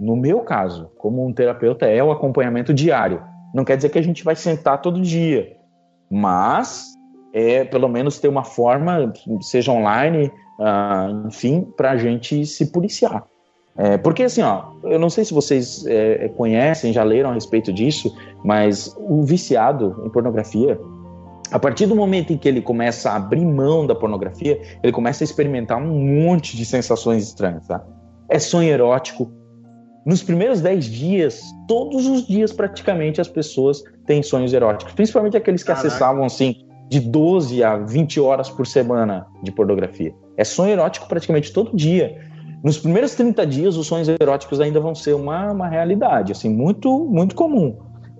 no 0.00 0.16
meu 0.16 0.40
caso, 0.40 0.90
como 0.96 1.26
um 1.26 1.32
terapeuta, 1.32 1.86
é 1.86 2.02
o 2.02 2.10
acompanhamento 2.10 2.72
diário. 2.72 3.22
Não 3.54 3.64
quer 3.64 3.76
dizer 3.76 3.90
que 3.90 3.98
a 3.98 4.02
gente 4.02 4.24
vai 4.24 4.34
sentar 4.34 4.80
todo 4.80 5.00
dia, 5.00 5.56
mas 6.10 6.86
é 7.32 7.64
pelo 7.64 7.88
menos 7.88 8.18
ter 8.18 8.28
uma 8.28 8.44
forma, 8.44 9.12
seja 9.40 9.72
online, 9.72 10.32
uh, 10.58 11.28
enfim, 11.28 11.66
para 11.76 11.92
a 11.92 11.96
gente 11.96 12.46
se 12.46 12.72
policiar. 12.72 13.24
É, 13.76 13.96
porque 13.96 14.24
assim, 14.24 14.42
ó, 14.42 14.64
eu 14.84 14.98
não 14.98 15.08
sei 15.08 15.24
se 15.24 15.32
vocês 15.32 15.86
é, 15.86 16.28
conhecem, 16.36 16.92
já 16.92 17.02
leram 17.02 17.30
a 17.30 17.34
respeito 17.34 17.72
disso, 17.72 18.14
mas 18.44 18.94
o 18.98 19.22
viciado 19.22 20.02
em 20.04 20.10
pornografia, 20.10 20.78
a 21.50 21.58
partir 21.58 21.86
do 21.86 21.96
momento 21.96 22.32
em 22.32 22.36
que 22.36 22.48
ele 22.48 22.60
começa 22.60 23.10
a 23.10 23.16
abrir 23.16 23.44
mão 23.44 23.86
da 23.86 23.94
pornografia, 23.94 24.60
ele 24.82 24.92
começa 24.92 25.22
a 25.22 25.26
experimentar 25.26 25.78
um 25.78 25.98
monte 26.22 26.56
de 26.56 26.64
sensações 26.64 27.24
estranhas, 27.24 27.66
tá? 27.66 27.82
É 28.28 28.38
sonho 28.38 28.68
erótico, 28.68 29.30
nos 30.10 30.24
primeiros 30.24 30.60
10 30.60 30.86
dias, 30.86 31.40
todos 31.68 32.04
os 32.04 32.26
dias 32.26 32.52
praticamente 32.52 33.20
as 33.20 33.28
pessoas 33.28 33.80
têm 34.06 34.24
sonhos 34.24 34.52
eróticos, 34.52 34.92
principalmente 34.92 35.36
aqueles 35.36 35.62
que 35.62 35.68
Caraca. 35.68 35.86
acessavam 35.86 36.24
assim 36.24 36.66
de 36.88 36.98
12 36.98 37.62
a 37.62 37.76
20 37.76 38.18
horas 38.18 38.50
por 38.50 38.66
semana 38.66 39.24
de 39.44 39.52
pornografia. 39.52 40.12
É 40.36 40.42
sonho 40.42 40.72
erótico 40.72 41.06
praticamente 41.06 41.52
todo 41.52 41.76
dia. 41.76 42.28
Nos 42.64 42.76
primeiros 42.76 43.14
30 43.14 43.46
dias, 43.46 43.76
os 43.76 43.86
sonhos 43.86 44.08
eróticos 44.08 44.58
ainda 44.58 44.80
vão 44.80 44.96
ser 44.96 45.14
uma, 45.14 45.52
uma 45.52 45.68
realidade, 45.68 46.32
assim, 46.32 46.48
muito, 46.48 47.04
muito 47.04 47.36
comum. 47.36 47.78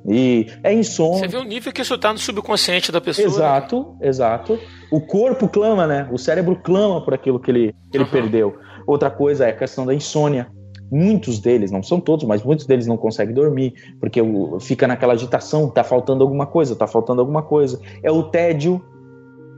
E 0.08 0.46
é 0.62 0.72
insônia. 0.72 1.18
Você 1.18 1.26
vê 1.26 1.38
o 1.38 1.42
nível 1.42 1.72
que 1.72 1.82
isso 1.82 1.94
está 1.94 2.12
no 2.12 2.20
subconsciente 2.20 2.92
da 2.92 3.00
pessoa. 3.00 3.26
Né? 3.26 3.34
Exato, 3.34 3.96
né? 4.00 4.08
exato. 4.08 4.60
O 4.92 5.00
corpo 5.00 5.48
clama, 5.48 5.88
né? 5.88 6.08
O 6.12 6.16
cérebro 6.16 6.54
clama 6.54 7.04
por 7.04 7.14
aquilo 7.14 7.40
que 7.40 7.50
ele, 7.50 7.74
que 7.90 7.98
ele 7.98 8.04
uhum. 8.04 8.10
perdeu. 8.10 8.56
Outra 8.86 9.10
coisa 9.10 9.46
é 9.46 9.50
a 9.50 9.56
questão 9.56 9.84
da 9.84 9.92
insônia 9.92 10.46
muitos 10.90 11.38
deles, 11.38 11.70
não 11.70 11.82
são 11.82 12.00
todos, 12.00 12.24
mas 12.24 12.42
muitos 12.42 12.66
deles 12.66 12.86
não 12.86 12.96
conseguem 12.96 13.34
dormir, 13.34 13.74
porque 14.00 14.20
fica 14.60 14.86
naquela 14.86 15.12
agitação, 15.12 15.68
tá 15.68 15.84
faltando 15.84 16.22
alguma 16.22 16.46
coisa, 16.46 16.74
tá 16.74 16.86
faltando 16.86 17.20
alguma 17.20 17.42
coisa. 17.42 17.80
É 18.02 18.10
o 18.10 18.24
tédio, 18.24 18.82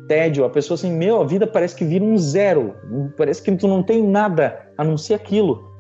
tédio, 0.07 0.45
a 0.45 0.51
pessoa 0.51 0.75
assim, 0.75 0.93
meu, 0.93 1.21
a 1.21 1.25
vida 1.25 1.47
parece 1.47 1.75
que 1.75 1.85
vira 1.85 2.05
um 2.05 2.19
zero, 2.19 2.75
parece 3.17 3.43
que 3.43 3.55
tu 3.57 3.67
não 3.67 3.83
tem 3.83 4.03
nada 4.03 4.69
a 4.77 4.85
não 4.85 4.99
ser 4.99 5.15
aquilo. 5.15 5.71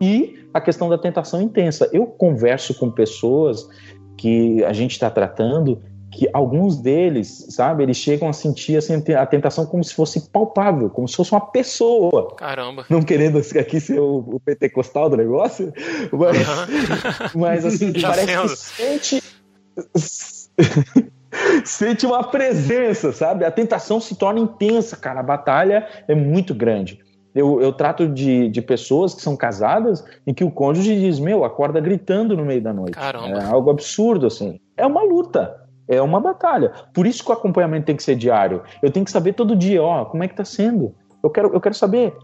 E 0.00 0.42
a 0.52 0.60
questão 0.60 0.88
da 0.88 0.98
tentação 0.98 1.40
intensa. 1.40 1.88
Eu 1.92 2.06
converso 2.06 2.74
com 2.74 2.90
pessoas 2.90 3.68
que 4.16 4.62
a 4.64 4.72
gente 4.72 4.92
está 4.92 5.10
tratando 5.10 5.80
que 6.12 6.28
alguns 6.32 6.76
deles, 6.76 7.46
sabe, 7.48 7.82
eles 7.82 7.96
chegam 7.96 8.28
a 8.28 8.34
sentir 8.34 8.76
assim, 8.76 9.02
a 9.14 9.24
tentação 9.24 9.64
como 9.64 9.82
se 9.82 9.94
fosse 9.94 10.28
palpável, 10.28 10.90
como 10.90 11.08
se 11.08 11.16
fosse 11.16 11.32
uma 11.32 11.40
pessoa. 11.40 12.34
Caramba. 12.36 12.84
Não 12.90 13.02
querendo 13.02 13.38
aqui 13.38 13.80
ser 13.80 13.98
o, 13.98 14.18
o 14.18 14.38
pentecostal 14.38 15.08
do 15.08 15.16
negócio, 15.16 15.72
mas, 16.12 16.36
uhum. 16.36 17.30
mas 17.40 17.64
assim, 17.64 17.92
parece 17.98 18.26
sendo. 18.26 19.00
que 19.00 19.10
sente. 19.10 19.22
sente 21.64 22.04
uma 22.06 22.22
presença, 22.24 23.10
sabe? 23.10 23.46
A 23.46 23.50
tentação 23.50 23.98
se 23.98 24.14
torna 24.14 24.38
intensa, 24.38 24.96
cara. 24.98 25.20
A 25.20 25.24
batalha 25.24 25.88
é 26.06 26.14
muito 26.14 26.54
grande. 26.54 27.00
Eu, 27.34 27.62
eu 27.62 27.72
trato 27.72 28.06
de, 28.06 28.50
de 28.50 28.60
pessoas 28.60 29.14
que 29.14 29.22
são 29.22 29.34
casadas 29.34 30.04
em 30.26 30.34
que 30.34 30.44
o 30.44 30.50
cônjuge 30.50 30.94
diz: 31.00 31.18
Meu, 31.18 31.42
acorda 31.42 31.80
gritando 31.80 32.36
no 32.36 32.44
meio 32.44 32.60
da 32.60 32.74
noite. 32.74 32.92
Caramba. 32.92 33.38
É 33.38 33.44
algo 33.46 33.70
absurdo, 33.70 34.26
assim. 34.26 34.60
É 34.76 34.84
uma 34.84 35.02
luta 35.02 35.61
é 35.96 36.02
uma 36.02 36.20
batalha. 36.20 36.72
Por 36.94 37.06
isso 37.06 37.24
que 37.24 37.30
o 37.30 37.34
acompanhamento 37.34 37.86
tem 37.86 37.96
que 37.96 38.02
ser 38.02 38.16
diário. 38.16 38.62
Eu 38.82 38.90
tenho 38.90 39.04
que 39.04 39.10
saber 39.10 39.34
todo 39.34 39.56
dia, 39.56 39.82
ó, 39.82 40.04
como 40.04 40.22
é 40.22 40.28
que 40.28 40.34
tá 40.34 40.44
sendo. 40.44 40.94
Eu 41.22 41.30
quero, 41.30 41.52
eu 41.52 41.60
quero 41.60 41.74
saber. 41.74 42.14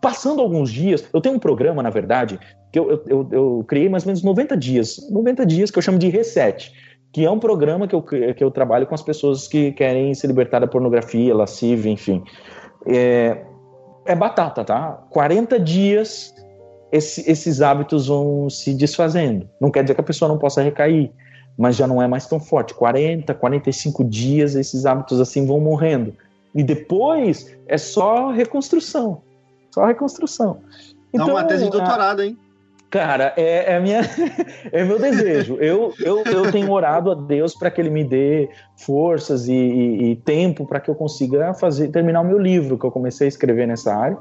Passando 0.00 0.42
alguns 0.42 0.70
dias, 0.70 1.08
eu 1.12 1.20
tenho 1.20 1.36
um 1.36 1.38
programa, 1.38 1.82
na 1.82 1.90
verdade, 1.90 2.38
que 2.72 2.78
eu, 2.78 3.02
eu, 3.06 3.28
eu, 3.30 3.64
criei 3.68 3.88
mais 3.88 4.02
ou 4.02 4.08
menos 4.08 4.22
90 4.22 4.56
dias. 4.56 5.08
90 5.10 5.46
dias 5.46 5.70
que 5.70 5.78
eu 5.78 5.82
chamo 5.82 5.98
de 5.98 6.08
reset. 6.08 6.72
que 7.12 7.24
é 7.24 7.30
um 7.30 7.38
programa 7.38 7.86
que 7.86 7.94
eu, 7.94 8.02
que 8.02 8.42
eu 8.42 8.50
trabalho 8.50 8.86
com 8.86 8.94
as 8.94 9.02
pessoas 9.02 9.46
que 9.46 9.70
querem 9.72 10.12
se 10.14 10.26
libertar 10.26 10.58
da 10.58 10.66
pornografia, 10.66 11.34
lascivia, 11.34 11.92
enfim. 11.92 12.24
É, 12.86 13.44
é 14.06 14.14
batata, 14.16 14.64
tá? 14.64 15.04
40 15.10 15.60
dias 15.60 16.34
esse, 16.92 17.28
esses 17.28 17.62
hábitos 17.62 18.08
vão 18.08 18.50
se 18.50 18.74
desfazendo. 18.74 19.48
Não 19.58 19.70
quer 19.70 19.82
dizer 19.82 19.94
que 19.94 20.00
a 20.00 20.04
pessoa 20.04 20.28
não 20.28 20.36
possa 20.36 20.60
recair, 20.62 21.10
mas 21.58 21.76
já 21.76 21.86
não 21.86 22.02
é 22.02 22.08
mais 22.08 22.26
tão 22.26 22.40
forte. 22.40 22.74
40, 22.74 23.34
45 23.34 24.04
dias 24.04 24.54
esses 24.54 24.86
hábitos 24.86 25.20
assim 25.20 25.46
vão 25.46 25.60
morrendo. 25.60 26.14
E 26.54 26.62
depois 26.62 27.56
é 27.66 27.78
só 27.78 28.30
reconstrução. 28.30 29.22
Só 29.70 29.86
reconstrução. 29.86 30.58
Então, 31.12 31.30
é 31.30 31.32
uma 31.32 31.44
tese 31.44 31.64
de 31.64 31.70
doutorado, 31.70 32.22
hein? 32.22 32.38
Cara, 32.92 33.32
é, 33.38 33.72
é, 33.72 33.80
minha, 33.80 34.02
é 34.70 34.84
meu 34.84 34.98
desejo. 34.98 35.56
Eu, 35.58 35.94
eu, 35.98 36.22
eu 36.26 36.52
tenho 36.52 36.70
orado 36.70 37.10
a 37.10 37.14
Deus 37.14 37.54
para 37.54 37.70
que 37.70 37.80
Ele 37.80 37.88
me 37.88 38.04
dê 38.04 38.50
forças 38.76 39.48
e, 39.48 39.54
e, 39.54 40.10
e 40.10 40.16
tempo 40.16 40.66
para 40.66 40.78
que 40.78 40.90
eu 40.90 40.94
consiga 40.94 41.54
fazer 41.54 41.88
terminar 41.88 42.20
o 42.20 42.24
meu 42.24 42.38
livro 42.38 42.76
que 42.78 42.84
eu 42.84 42.90
comecei 42.90 43.26
a 43.26 43.28
escrever 43.28 43.66
nessa 43.66 43.94
área 43.94 44.18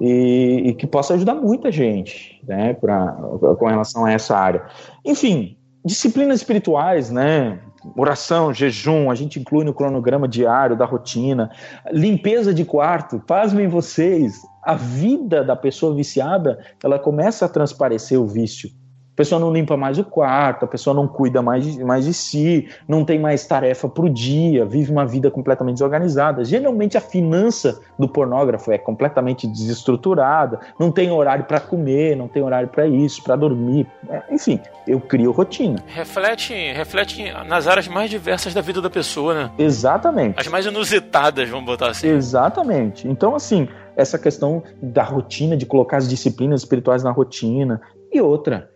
e, 0.00 0.62
e 0.66 0.74
que 0.74 0.84
possa 0.84 1.14
ajudar 1.14 1.36
muita 1.36 1.70
gente, 1.70 2.42
né, 2.44 2.74
pra, 2.74 3.12
com 3.56 3.66
relação 3.66 4.04
a 4.04 4.10
essa 4.10 4.36
área. 4.36 4.64
Enfim, 5.04 5.56
disciplinas 5.84 6.40
espirituais, 6.40 7.10
né? 7.10 7.58
Oração, 7.96 8.52
jejum, 8.52 9.10
a 9.10 9.14
gente 9.14 9.38
inclui 9.38 9.64
no 9.64 9.72
cronograma 9.72 10.26
diário 10.26 10.76
da 10.76 10.84
rotina, 10.84 11.50
limpeza 11.92 12.52
de 12.52 12.64
quarto. 12.64 13.20
Pasmem 13.20 13.68
vocês, 13.68 14.42
a 14.62 14.74
vida 14.74 15.44
da 15.44 15.54
pessoa 15.54 15.94
viciada, 15.94 16.58
ela 16.82 16.98
começa 16.98 17.46
a 17.46 17.48
transparecer 17.48 18.20
o 18.20 18.26
vício 18.26 18.70
pessoa 19.18 19.40
não 19.40 19.52
limpa 19.52 19.76
mais 19.76 19.98
o 19.98 20.04
quarto, 20.04 20.64
a 20.64 20.68
pessoa 20.68 20.94
não 20.94 21.08
cuida 21.08 21.42
mais 21.42 21.64
de, 21.66 21.82
mais 21.82 22.04
de 22.04 22.14
si, 22.14 22.68
não 22.86 23.04
tem 23.04 23.18
mais 23.18 23.44
tarefa 23.44 23.88
para 23.88 24.04
o 24.04 24.08
dia, 24.08 24.64
vive 24.64 24.92
uma 24.92 25.04
vida 25.04 25.28
completamente 25.28 25.74
desorganizada. 25.74 26.44
Geralmente 26.44 26.96
a 26.96 27.00
finança 27.00 27.80
do 27.98 28.08
pornógrafo 28.08 28.70
é 28.70 28.78
completamente 28.78 29.48
desestruturada, 29.48 30.60
não 30.78 30.92
tem 30.92 31.10
horário 31.10 31.44
para 31.46 31.58
comer, 31.58 32.16
não 32.16 32.28
tem 32.28 32.44
horário 32.44 32.68
para 32.68 32.86
isso, 32.86 33.20
para 33.20 33.34
dormir. 33.34 33.88
É, 34.08 34.22
enfim, 34.30 34.60
eu 34.86 35.00
crio 35.00 35.32
rotina. 35.32 35.82
Reflete, 35.88 36.54
reflete 36.72 37.32
nas 37.48 37.66
áreas 37.66 37.88
mais 37.88 38.08
diversas 38.08 38.54
da 38.54 38.60
vida 38.60 38.80
da 38.80 38.88
pessoa, 38.88 39.34
né? 39.34 39.50
Exatamente. 39.58 40.38
As 40.38 40.46
mais 40.46 40.64
inusitadas, 40.64 41.48
vamos 41.48 41.66
botar 41.66 41.90
assim. 41.90 42.06
Exatamente. 42.06 43.08
Então, 43.08 43.34
assim, 43.34 43.66
essa 43.96 44.16
questão 44.16 44.62
da 44.80 45.02
rotina, 45.02 45.56
de 45.56 45.66
colocar 45.66 45.96
as 45.96 46.08
disciplinas 46.08 46.60
espirituais 46.60 47.02
na 47.02 47.10
rotina. 47.10 47.80
E 48.12 48.20
outra, 48.20 48.70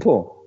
pô, 0.00 0.38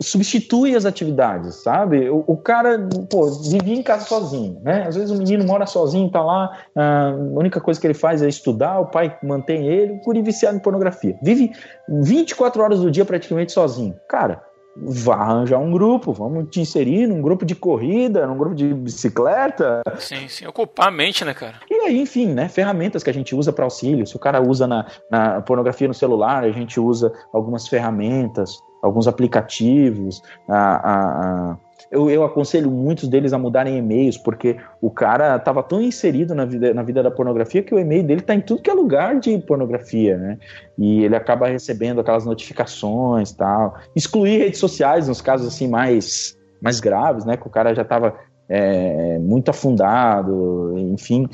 substitui 0.00 0.76
as 0.76 0.84
atividades, 0.84 1.56
sabe? 1.56 2.08
O, 2.08 2.24
o, 2.26 2.36
cara, 2.36 2.78
pô, 3.10 3.26
vivia 3.26 3.74
em 3.74 3.82
casa 3.82 4.04
sozinho, 4.04 4.60
né? 4.62 4.84
Às 4.86 4.94
vezes 4.94 5.10
o 5.10 5.18
menino 5.18 5.44
mora 5.44 5.66
sozinho, 5.66 6.10
tá 6.10 6.22
lá, 6.22 6.56
a 6.74 7.14
única 7.16 7.60
coisa 7.60 7.80
que 7.80 7.86
ele 7.86 7.94
faz 7.94 8.22
é 8.22 8.28
estudar, 8.28 8.78
o 8.78 8.86
pai 8.86 9.16
mantém 9.22 9.66
ele, 9.66 9.94
o 9.94 10.00
guri 10.00 10.22
viciado 10.22 10.56
em 10.56 10.60
pornografia. 10.60 11.18
Vive 11.22 11.52
24 11.88 12.62
horas 12.62 12.80
do 12.80 12.90
dia 12.90 13.04
praticamente 13.04 13.52
sozinho. 13.52 13.94
Cara, 14.08 14.42
vá 14.82 15.16
arranjar 15.16 15.58
um 15.58 15.70
grupo, 15.70 16.12
vamos 16.12 16.46
te 16.50 16.60
inserir 16.60 17.06
num 17.06 17.20
grupo 17.20 17.44
de 17.44 17.54
corrida, 17.54 18.26
num 18.26 18.36
grupo 18.36 18.54
de 18.54 18.72
bicicleta. 18.72 19.82
Sim, 19.98 20.28
sim, 20.28 20.46
ocupar 20.46 20.88
a 20.88 20.90
mente, 20.90 21.24
né, 21.24 21.34
cara? 21.34 21.56
E 21.70 21.74
aí, 21.74 22.00
enfim, 22.00 22.26
né, 22.26 22.48
ferramentas 22.48 23.02
que 23.02 23.10
a 23.10 23.14
gente 23.14 23.34
usa 23.34 23.52
para 23.52 23.64
auxílio. 23.64 24.06
Se 24.06 24.16
o 24.16 24.18
cara 24.18 24.40
usa 24.40 24.66
na, 24.66 24.86
na 25.10 25.40
pornografia 25.40 25.88
no 25.88 25.94
celular, 25.94 26.44
a 26.44 26.50
gente 26.50 26.78
usa 26.80 27.12
algumas 27.32 27.68
ferramentas 27.68 28.62
alguns 28.82 29.06
aplicativos. 29.06 30.22
A, 30.48 30.56
a, 30.56 31.52
a, 31.52 31.56
eu, 31.90 32.10
eu, 32.10 32.24
aconselho 32.24 32.70
muitos 32.70 33.08
deles 33.08 33.32
a 33.32 33.38
mudarem 33.38 33.78
e-mails, 33.78 34.16
porque 34.16 34.56
o 34.80 34.90
cara 34.90 35.36
estava 35.36 35.62
tão 35.62 35.80
inserido 35.80 36.34
na 36.34 36.44
vida, 36.44 36.74
na 36.74 36.82
vida 36.82 37.02
da 37.02 37.10
pornografia 37.10 37.62
que 37.62 37.74
o 37.74 37.78
e-mail 37.78 38.04
dele 38.04 38.20
está 38.20 38.34
em 38.34 38.40
tudo 38.40 38.62
que 38.62 38.70
é 38.70 38.74
lugar 38.74 39.18
de 39.20 39.38
pornografia, 39.38 40.16
né? 40.16 40.38
E 40.76 41.04
ele 41.04 41.16
acaba 41.16 41.48
recebendo 41.48 42.00
aquelas 42.00 42.24
notificações 42.24 43.32
tal. 43.32 43.76
Excluir 43.94 44.38
redes 44.38 44.58
sociais 44.58 45.08
nos 45.08 45.20
casos 45.20 45.46
assim 45.48 45.68
mais, 45.68 46.36
mais 46.60 46.80
graves, 46.80 47.24
né? 47.24 47.36
Que 47.36 47.46
o 47.46 47.50
cara 47.50 47.74
já 47.74 47.82
estava 47.82 48.14
é, 48.48 49.18
muito 49.18 49.50
afundado, 49.50 50.74
enfim. 50.76 51.28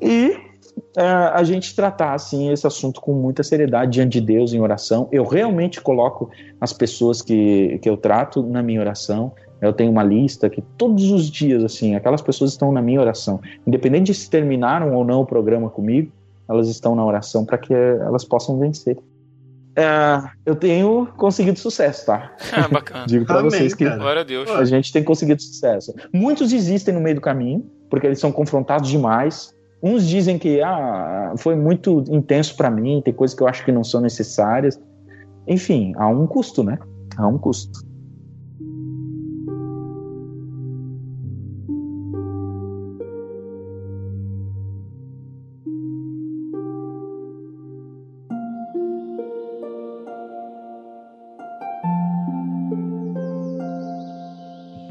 E 0.00 0.47
a 0.96 1.42
gente 1.44 1.74
tratar 1.74 2.14
assim 2.14 2.50
esse 2.50 2.66
assunto 2.66 3.00
com 3.00 3.12
muita 3.12 3.42
seriedade 3.42 3.92
diante 3.92 4.20
de 4.20 4.20
Deus 4.20 4.52
em 4.52 4.60
oração. 4.60 5.08
Eu 5.12 5.24
realmente 5.24 5.80
coloco 5.80 6.30
as 6.60 6.72
pessoas 6.72 7.22
que, 7.22 7.78
que 7.82 7.88
eu 7.88 7.96
trato 7.96 8.42
na 8.42 8.62
minha 8.62 8.80
oração. 8.80 9.32
Eu 9.60 9.72
tenho 9.72 9.90
uma 9.90 10.02
lista 10.02 10.48
que 10.48 10.62
todos 10.76 11.10
os 11.10 11.30
dias, 11.30 11.64
assim, 11.64 11.94
aquelas 11.94 12.22
pessoas 12.22 12.52
estão 12.52 12.72
na 12.72 12.80
minha 12.80 13.00
oração. 13.00 13.40
Independente 13.66 14.06
de 14.06 14.14
se 14.14 14.30
terminaram 14.30 14.94
ou 14.94 15.04
não 15.04 15.22
o 15.22 15.26
programa 15.26 15.68
comigo, 15.68 16.12
elas 16.48 16.68
estão 16.68 16.94
na 16.94 17.04
oração 17.04 17.44
para 17.44 17.58
que 17.58 17.74
elas 17.74 18.24
possam 18.24 18.58
vencer. 18.58 18.96
É, 19.76 20.22
eu 20.44 20.56
tenho 20.56 21.06
conseguido 21.16 21.58
sucesso, 21.58 22.06
tá? 22.06 22.32
Ah, 22.52 22.66
bacana. 22.66 23.06
Digo 23.06 23.24
para 23.24 23.42
vocês 23.42 23.74
que 23.74 23.88
Glória 23.88 24.22
a, 24.22 24.24
Deus. 24.24 24.50
a 24.50 24.64
gente 24.64 24.92
tem 24.92 25.04
conseguido 25.04 25.40
sucesso. 25.40 25.94
Muitos 26.12 26.50
desistem 26.50 26.92
no 26.92 27.00
meio 27.00 27.14
do 27.14 27.20
caminho, 27.20 27.64
porque 27.88 28.06
eles 28.06 28.18
são 28.18 28.32
confrontados 28.32 28.88
demais 28.88 29.54
Uns 29.82 30.06
dizem 30.06 30.38
que 30.38 30.60
ah, 30.60 31.34
foi 31.36 31.54
muito 31.54 32.02
intenso 32.08 32.56
para 32.56 32.70
mim, 32.70 33.00
tem 33.04 33.14
coisas 33.14 33.36
que 33.36 33.42
eu 33.42 33.48
acho 33.48 33.64
que 33.64 33.70
não 33.70 33.84
são 33.84 34.00
necessárias. 34.00 34.80
Enfim, 35.46 35.92
há 35.96 36.08
um 36.08 36.26
custo, 36.26 36.64
né? 36.64 36.78
Há 37.16 37.26
um 37.26 37.38
custo. 37.38 37.87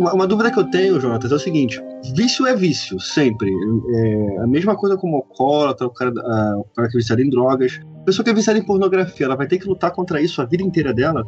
Uma, 0.07 0.13
uma, 0.13 0.27
dúvida 0.27 0.51
que 0.51 0.57
eu 0.57 0.63
tenho, 0.69 0.99
Jonatas, 0.99 1.31
é 1.31 1.35
o 1.35 1.39
seguinte: 1.39 1.81
vício 2.15 2.45
é 2.45 2.55
vício, 2.55 2.99
sempre. 2.99 3.51
É, 3.51 4.37
a 4.39 4.47
mesma 4.47 4.75
coisa 4.75 4.95
como 4.95 5.13
o 5.13 5.15
alcoólatra, 5.17 5.85
o 5.87 5.89
cara, 5.89 6.11
a, 6.11 6.57
o 6.57 6.63
cara 6.75 6.89
que 6.89 6.97
é 6.97 6.99
viciado 6.99 7.21
em 7.21 7.29
drogas. 7.29 7.79
A 8.01 8.05
pessoa 8.05 8.23
que 8.23 8.29
é 8.29 8.33
viciada 8.33 8.57
em 8.57 8.63
pornografia, 8.63 9.25
ela 9.25 9.35
vai 9.35 9.47
ter 9.47 9.57
que 9.57 9.67
lutar 9.67 9.91
contra 9.91 10.21
isso 10.21 10.41
a 10.41 10.45
vida 10.45 10.63
inteira 10.63 10.93
dela? 10.93 11.25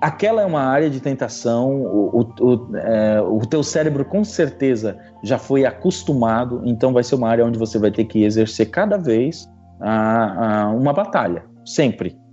Aquela 0.00 0.42
é 0.42 0.46
uma 0.46 0.62
área 0.62 0.88
de 0.88 1.00
tentação, 1.00 1.82
o, 1.82 2.20
o, 2.40 2.46
o, 2.46 2.76
é, 2.76 3.20
o 3.20 3.40
teu 3.40 3.62
cérebro 3.62 4.04
com 4.04 4.24
certeza 4.24 4.98
já 5.22 5.38
foi 5.38 5.64
acostumado, 5.64 6.62
então 6.64 6.92
vai 6.92 7.02
ser 7.02 7.14
uma 7.14 7.28
área 7.28 7.44
onde 7.44 7.58
você 7.58 7.78
vai 7.78 7.90
ter 7.90 8.04
que 8.04 8.24
exercer 8.24 8.70
cada 8.70 8.98
vez 8.98 9.48
a, 9.80 10.64
a 10.64 10.70
uma 10.70 10.92
batalha, 10.92 11.44
sempre. 11.64 12.23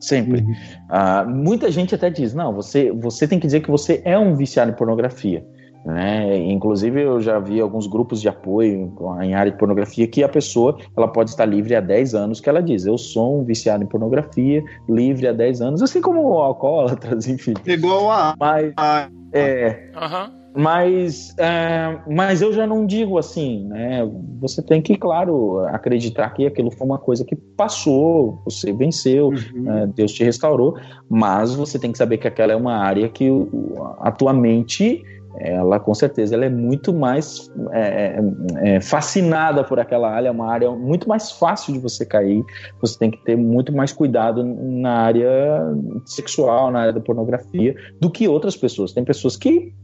Sempre. 0.00 0.40
Uhum. 0.40 0.52
Uh, 0.90 1.30
muita 1.30 1.70
gente 1.70 1.94
até 1.94 2.10
diz: 2.10 2.34
não, 2.34 2.52
você, 2.52 2.92
você 2.92 3.26
tem 3.26 3.38
que 3.38 3.46
dizer 3.46 3.60
que 3.60 3.70
você 3.70 4.02
é 4.04 4.18
um 4.18 4.34
viciado 4.34 4.70
em 4.70 4.74
pornografia. 4.74 5.44
Né? 5.86 6.36
Inclusive, 6.38 7.00
eu 7.00 7.20
já 7.20 7.38
vi 7.38 7.60
alguns 7.60 7.86
grupos 7.86 8.20
de 8.20 8.28
apoio 8.28 8.92
em 9.22 9.34
área 9.34 9.52
de 9.52 9.56
pornografia 9.56 10.08
que 10.08 10.20
a 10.24 10.28
pessoa 10.28 10.76
ela 10.96 11.06
pode 11.06 11.30
estar 11.30 11.46
livre 11.46 11.76
há 11.76 11.80
10 11.80 12.12
anos, 12.12 12.40
que 12.40 12.48
ela 12.48 12.60
diz: 12.60 12.86
Eu 12.86 12.98
sou 12.98 13.40
um 13.40 13.44
viciado 13.44 13.84
em 13.84 13.86
pornografia, 13.86 14.64
livre 14.88 15.28
há 15.28 15.32
10 15.32 15.60
anos, 15.60 15.82
assim 15.82 16.00
como 16.00 16.28
o 16.28 16.38
alcoólatras, 16.38 17.26
enfim. 17.30 17.54
Igual 17.64 18.10
a. 18.10 18.34
Mas, 18.36 18.74
é. 19.32 19.92
Uhum. 19.94 20.35
Mas, 20.56 21.34
é, 21.36 21.98
mas 22.10 22.40
eu 22.40 22.50
já 22.50 22.66
não 22.66 22.86
digo 22.86 23.18
assim, 23.18 23.66
né? 23.66 24.08
Você 24.40 24.62
tem 24.62 24.80
que, 24.80 24.96
claro, 24.96 25.58
acreditar 25.66 26.30
que 26.30 26.46
aquilo 26.46 26.70
foi 26.70 26.86
uma 26.86 26.96
coisa 26.96 27.26
que 27.26 27.36
passou, 27.36 28.40
você 28.42 28.72
venceu, 28.72 29.28
uhum. 29.28 29.70
é, 29.70 29.86
Deus 29.86 30.12
te 30.12 30.24
restaurou, 30.24 30.78
mas 31.10 31.54
você 31.54 31.78
tem 31.78 31.92
que 31.92 31.98
saber 31.98 32.16
que 32.16 32.26
aquela 32.26 32.54
é 32.54 32.56
uma 32.56 32.78
área 32.78 33.06
que 33.06 33.28
a 33.98 34.10
tua 34.10 34.32
mente, 34.32 35.04
ela 35.38 35.78
com 35.78 35.92
certeza, 35.92 36.34
ela 36.34 36.46
é 36.46 36.50
muito 36.50 36.94
mais 36.94 37.52
é, 37.72 37.80
é, 37.82 38.76
é, 38.76 38.80
fascinada 38.80 39.62
por 39.62 39.78
aquela 39.78 40.10
área, 40.10 40.28
é 40.28 40.30
uma 40.30 40.50
área 40.50 40.70
muito 40.70 41.06
mais 41.06 41.32
fácil 41.32 41.74
de 41.74 41.80
você 41.80 42.06
cair. 42.06 42.42
Você 42.80 42.98
tem 42.98 43.10
que 43.10 43.22
ter 43.24 43.36
muito 43.36 43.74
mais 43.76 43.92
cuidado 43.92 44.42
na 44.42 45.00
área 45.00 45.28
sexual, 46.06 46.70
na 46.70 46.80
área 46.80 46.92
da 46.94 47.00
pornografia, 47.00 47.74
do 48.00 48.08
que 48.08 48.26
outras 48.26 48.56
pessoas. 48.56 48.94
Tem 48.94 49.04
pessoas 49.04 49.36
que 49.36 49.74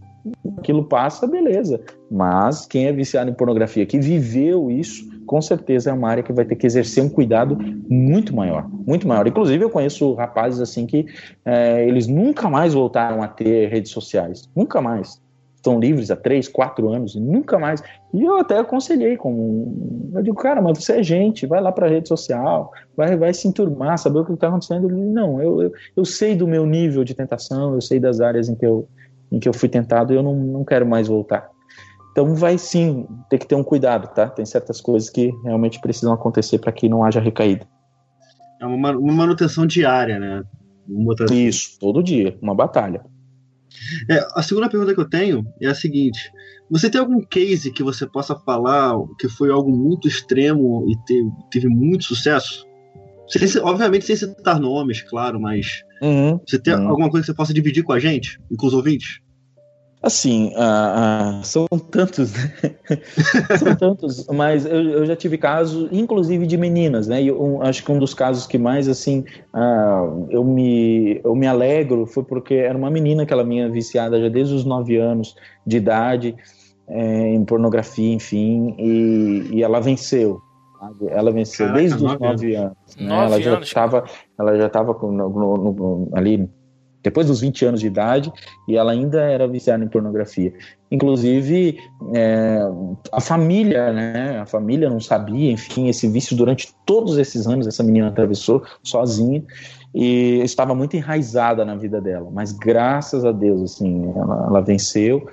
aquilo 0.59 0.85
passa, 0.85 1.27
beleza. 1.27 1.81
Mas 2.11 2.67
quem 2.67 2.87
é 2.87 2.93
viciado 2.93 3.31
em 3.31 3.35
pornografia, 3.35 3.87
que 3.87 3.99
viveu 3.99 4.71
isso, 4.71 5.11
com 5.27 5.41
certeza 5.41 5.91
é 5.91 5.93
uma 5.93 6.09
área 6.09 6.23
que 6.23 6.33
vai 6.33 6.45
ter 6.45 6.57
que 6.57 6.67
exercer 6.67 7.03
um 7.03 7.09
cuidado 7.09 7.57
muito 7.89 8.35
maior, 8.35 8.69
muito 8.87 9.07
maior. 9.07 9.27
Inclusive, 9.27 9.65
eu 9.65 9.71
conheço 9.71 10.15
rapazes 10.15 10.61
assim 10.61 10.87
que 10.87 11.07
é, 11.45 11.87
eles 11.87 12.07
nunca 12.07 12.49
mais 12.49 12.75
voltaram 12.75 13.23
a 13.23 13.29
ter 13.29 13.69
redes 13.69 13.91
sociais, 13.91 14.49
nunca 14.55 14.81
mais. 14.81 15.21
Estão 15.57 15.79
livres 15.79 16.11
há 16.11 16.17
três, 16.17 16.49
quatro 16.49 16.89
anos, 16.89 17.15
nunca 17.15 17.57
mais. 17.57 17.81
E 18.13 18.21
eu 18.25 18.37
até 18.37 18.59
aconselhei, 18.59 19.17
como 19.17 20.11
eu 20.13 20.21
digo, 20.21 20.37
cara, 20.37 20.61
mas 20.61 20.77
você 20.77 20.95
é 20.95 21.03
gente, 21.05 21.47
vai 21.47 21.61
lá 21.61 21.71
para 21.71 21.87
a 21.87 21.89
rede 21.89 22.09
social, 22.09 22.73
vai, 22.97 23.17
vai 23.17 23.33
se 23.33 23.47
enturmar, 23.47 23.97
saber 23.97 24.19
o 24.19 24.25
que 24.25 24.33
está 24.33 24.49
acontecendo. 24.49 24.91
Ele, 24.91 25.01
não, 25.01 25.41
eu, 25.41 25.63
eu, 25.63 25.73
eu 25.97 26.05
sei 26.05 26.35
do 26.35 26.49
meu 26.49 26.67
nível 26.67 27.05
de 27.05 27.15
tentação, 27.15 27.75
eu 27.75 27.81
sei 27.81 28.01
das 28.01 28.21
áreas 28.21 28.49
em 28.49 28.57
que 28.57 28.67
eu, 28.67 28.89
em 29.33 29.41
que 29.41 29.49
eu 29.49 29.55
fui 29.55 29.69
tentado 29.69 30.13
e 30.13 30.17
eu 30.17 30.23
não, 30.23 30.37
não 30.37 30.65
quero 30.65 30.87
mais 30.87 31.09
voltar. 31.09 31.49
Então 32.13 32.35
vai 32.35 32.59
sim 32.59 33.07
ter 33.31 33.39
que 33.39 33.47
ter 33.47 33.55
um 33.55 33.65
cuidado, 33.65 34.15
tá? 34.15 34.29
Tem 34.29 34.45
certas 34.45 34.81
coisas 34.81 35.09
que 35.09 35.33
realmente 35.43 35.81
precisam 35.81 36.13
acontecer 36.13 36.59
para 36.59 36.71
que 36.71 36.89
não 36.89 37.03
haja 37.03 37.19
recaída. 37.19 37.67
É 38.61 38.67
uma, 38.67 38.91
uma 38.93 39.13
manutenção 39.13 39.67
diária, 39.67 40.19
né? 40.19 40.45
Assim. 41.25 41.47
Isso, 41.47 41.79
todo 41.81 42.03
dia, 42.03 42.37
uma 42.43 42.55
batalha. 42.55 43.03
É, 44.11 44.19
a 44.35 44.43
segunda 44.43 44.69
pergunta 44.69 44.95
que 44.95 45.01
eu 45.01 45.09
tenho 45.09 45.47
é 45.61 45.69
a 45.69 45.75
seguinte: 45.75 46.31
você 46.71 46.91
tem 46.91 47.01
algum 47.01 47.21
case 47.25 47.73
que 47.73 47.83
você 47.83 48.07
possa 48.07 48.35
falar 48.35 48.95
que 49.19 49.29
foi 49.29 49.51
algo 49.51 49.71
muito 49.71 50.07
extremo 50.07 50.87
e 50.89 50.97
teve, 51.07 51.31
teve 51.51 51.69
muito 51.69 52.05
sucesso? 52.05 52.67
Sem, 53.39 53.63
obviamente 53.63 54.05
sem 54.05 54.17
citar 54.17 54.61
nomes, 54.61 55.03
claro, 55.03 55.41
mas 55.41 55.83
uhum, 56.03 56.39
você 56.47 56.59
tem 56.59 56.75
uhum. 56.75 56.89
alguma 56.89 57.11
coisa 57.11 57.25
que 57.25 57.33
você 57.33 57.37
possa 57.37 57.55
dividir 57.55 57.83
com 57.83 57.93
a 57.93 57.99
gente 57.99 58.39
e 58.51 58.57
com 58.57 58.67
os 58.67 58.75
ouvintes? 58.75 59.21
Assim, 60.03 60.53
uh, 60.57 61.41
uh, 61.41 61.45
são 61.45 61.67
tantos, 61.69 62.33
né? 62.33 62.53
são 63.57 63.77
tantos, 63.77 64.27
mas 64.27 64.67
eu, 64.67 64.83
eu, 64.83 65.07
já 65.07 65.15
tive 65.15 65.39
casos, 65.39 65.89
inclusive 65.93 66.45
de 66.45 66.57
meninas, 66.57 67.07
né? 67.07 67.23
E 67.23 67.29
eu, 67.29 67.63
acho 67.63 67.85
que 67.85 67.93
um 67.93 68.01
dos 68.01 68.13
casos 68.13 68.45
que 68.45 68.59
mais, 68.59 68.89
assim, 68.89 69.21
uh, 69.55 70.27
eu, 70.29 70.43
me, 70.43 71.21
eu 71.23 71.37
me 71.37 71.47
alegro 71.47 72.05
foi 72.05 72.25
porque 72.25 72.55
era 72.55 72.77
uma 72.77 72.91
menina 72.91 73.25
que 73.25 73.33
ela 73.33 73.45
vinha 73.45 73.71
viciada 73.71 74.21
já 74.21 74.29
desde 74.29 74.55
os 74.55 74.65
nove 74.65 74.97
anos 74.97 75.37
de 75.65 75.77
idade, 75.77 76.35
é, 76.89 77.29
em 77.29 77.45
pornografia, 77.45 78.13
enfim, 78.13 78.75
e, 78.77 79.51
e 79.53 79.63
ela 79.63 79.79
venceu. 79.79 80.41
Ela 81.09 81.31
venceu 81.31 81.67
Caraca, 81.67 81.81
desde 81.81 81.97
os 81.97 82.03
nove 82.03 82.55
anos. 82.55 82.97
Né? 82.97 83.07
Nove 83.07 83.27
ela 83.27 83.41
já 83.41 83.61
estava, 83.61 84.05
ela 84.39 84.57
já 84.57 84.67
estava 84.67 84.97
ali 86.15 86.49
depois 87.03 87.27
dos 87.27 87.41
20 87.41 87.65
anos 87.67 87.81
de 87.81 87.87
idade 87.87 88.33
e 88.69 88.77
ela 88.77 88.93
ainda 88.93 89.21
era 89.21 89.47
viciada 89.49 89.85
em 89.85 89.89
pornografia. 89.89 90.53
Inclusive, 90.91 91.79
é, 92.15 92.61
a 93.11 93.21
família, 93.21 93.93
né? 93.93 94.39
A 94.41 94.47
família 94.47 94.89
não 94.89 95.01
sabia, 95.01 95.51
enfim, 95.51 95.89
esse 95.89 96.07
vício 96.09 96.37
durante 96.37 96.73
todos 96.87 97.19
esses 97.19 97.47
anos 97.47 97.67
essa 97.67 97.83
menina 97.83 98.09
atravessou 98.09 98.63
sozinha 98.83 99.43
e 99.95 100.41
estava 100.43 100.75
muito 100.75 100.97
enraizada 100.97 101.65
na 101.65 101.75
vida 101.75 102.01
dela. 102.01 102.31
Mas 102.33 102.53
graças 102.53 103.25
a 103.25 103.33
Deus, 103.33 103.63
assim, 103.63 104.13
ela, 104.17 104.47
ela 104.49 104.61
venceu. 104.61 105.27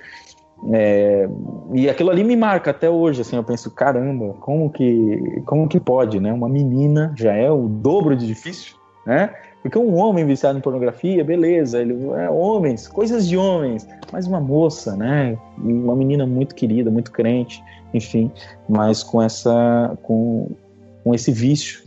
É, 0.74 1.30
e 1.74 1.90
aquilo 1.90 2.10
ali 2.10 2.24
me 2.24 2.36
marca 2.36 2.72
até 2.72 2.90
hoje, 2.90 3.22
assim, 3.22 3.36
eu 3.36 3.44
penso, 3.44 3.72
caramba, 3.72 4.34
como 4.42 4.70
que, 4.70 5.42
como 5.46 5.68
que 5.68 5.80
pode, 5.80 6.20
né? 6.20 6.34
Uma 6.34 6.50
menina 6.50 7.14
já 7.18 7.34
é 7.34 7.50
o 7.50 7.68
dobro 7.68 8.16
de 8.16 8.28
difícil, 8.28 8.76
né? 9.06 9.34
Porque 9.62 9.78
um 9.78 9.98
homem 9.98 10.26
viciado 10.26 10.58
em 10.58 10.62
pornografia, 10.62 11.24
beleza, 11.24 11.82
ele 11.82 11.94
é 12.18 12.30
homens, 12.30 12.88
coisas 12.88 13.28
de 13.28 13.36
homens, 13.38 13.88
mas 14.12 14.26
uma 14.28 14.40
moça, 14.40 14.96
né? 14.96 15.38
Uma 15.58 15.96
menina 15.96 16.26
muito 16.26 16.56
querida, 16.56 16.90
muito 16.90 17.12
crente, 17.12 17.64
enfim, 17.94 18.32
mas 18.68 19.04
com 19.04 19.22
essa 19.22 19.98
com, 20.04 20.50
com 21.04 21.14
esse 21.14 21.32
vício, 21.32 21.82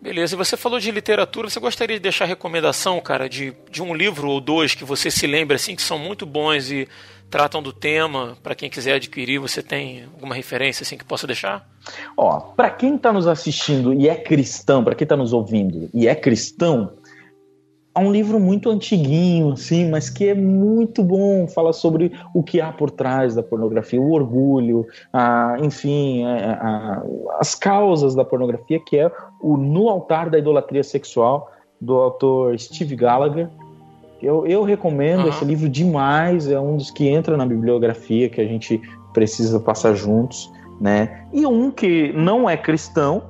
Beleza, 0.00 0.36
e 0.36 0.38
você 0.38 0.56
falou 0.56 0.78
de 0.78 0.92
literatura, 0.92 1.50
você 1.50 1.58
gostaria 1.58 1.96
de 1.96 2.02
deixar 2.02 2.24
recomendação, 2.24 3.00
cara, 3.00 3.28
de, 3.28 3.52
de 3.68 3.82
um 3.82 3.92
livro 3.92 4.28
ou 4.28 4.40
dois 4.40 4.72
que 4.72 4.84
você 4.84 5.10
se 5.10 5.26
lembra, 5.26 5.56
assim, 5.56 5.74
que 5.74 5.82
são 5.82 5.98
muito 5.98 6.24
bons 6.24 6.70
e 6.70 6.88
tratam 7.30 7.62
do 7.62 7.72
tema, 7.72 8.36
para 8.42 8.54
quem 8.54 8.70
quiser 8.70 8.94
adquirir, 8.94 9.38
você 9.38 9.62
tem 9.62 10.04
alguma 10.14 10.34
referência, 10.34 10.82
assim, 10.82 10.96
que 10.96 11.04
possa 11.04 11.26
deixar? 11.26 11.68
Ó, 12.16 12.40
para 12.40 12.70
quem 12.70 12.96
está 12.96 13.12
nos 13.12 13.26
assistindo 13.26 13.92
e 13.92 14.08
é 14.08 14.14
cristão, 14.14 14.82
para 14.82 14.94
quem 14.94 15.04
está 15.04 15.16
nos 15.16 15.32
ouvindo 15.32 15.88
e 15.92 16.08
é 16.08 16.14
cristão, 16.14 16.92
é 17.94 18.00
um 18.00 18.12
livro 18.12 18.38
muito 18.38 18.70
antiguinho, 18.70 19.52
assim, 19.52 19.90
mas 19.90 20.08
que 20.08 20.28
é 20.28 20.34
muito 20.34 21.02
bom. 21.02 21.48
Fala 21.48 21.72
sobre 21.72 22.12
o 22.32 22.44
que 22.44 22.60
há 22.60 22.70
por 22.70 22.90
trás 22.90 23.34
da 23.34 23.42
pornografia, 23.42 24.00
o 24.00 24.12
orgulho, 24.12 24.86
a, 25.12 25.56
enfim, 25.60 26.24
a, 26.24 26.52
a, 26.52 27.02
as 27.40 27.56
causas 27.56 28.14
da 28.14 28.24
pornografia, 28.24 28.78
que 28.78 28.96
é 28.96 29.10
o 29.40 29.56
No 29.56 29.88
Altar 29.88 30.30
da 30.30 30.38
Idolatria 30.38 30.84
Sexual, 30.84 31.50
do 31.80 31.94
autor 31.94 32.58
Steve 32.58 32.94
Gallagher. 32.94 33.48
Eu, 34.20 34.46
eu 34.46 34.64
recomendo 34.64 35.22
uhum. 35.22 35.28
esse 35.28 35.44
livro 35.44 35.68
demais, 35.68 36.48
é 36.48 36.58
um 36.58 36.76
dos 36.76 36.90
que 36.90 37.08
entra 37.08 37.36
na 37.36 37.46
bibliografia 37.46 38.28
que 38.28 38.40
a 38.40 38.46
gente 38.46 38.80
precisa 39.12 39.60
passar 39.60 39.94
juntos, 39.94 40.52
né? 40.80 41.26
E 41.32 41.46
um 41.46 41.70
que 41.70 42.12
não 42.12 42.48
é 42.48 42.56
cristão, 42.56 43.22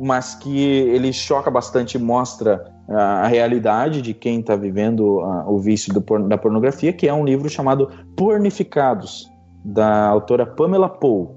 mas 0.00 0.34
que 0.34 0.58
ele 0.58 1.12
choca 1.12 1.50
bastante 1.50 1.96
e 1.96 2.00
mostra 2.00 2.72
a 2.88 3.26
realidade 3.26 4.02
de 4.02 4.12
quem 4.12 4.40
está 4.40 4.56
vivendo 4.56 5.20
o 5.46 5.58
vício 5.58 6.00
por, 6.02 6.22
da 6.28 6.36
pornografia, 6.36 6.92
que 6.92 7.08
é 7.08 7.14
um 7.14 7.24
livro 7.24 7.48
chamado 7.48 7.88
Pornificados, 8.16 9.30
da 9.64 10.08
autora 10.08 10.44
Pamela 10.44 10.88
Poe. 10.88 11.28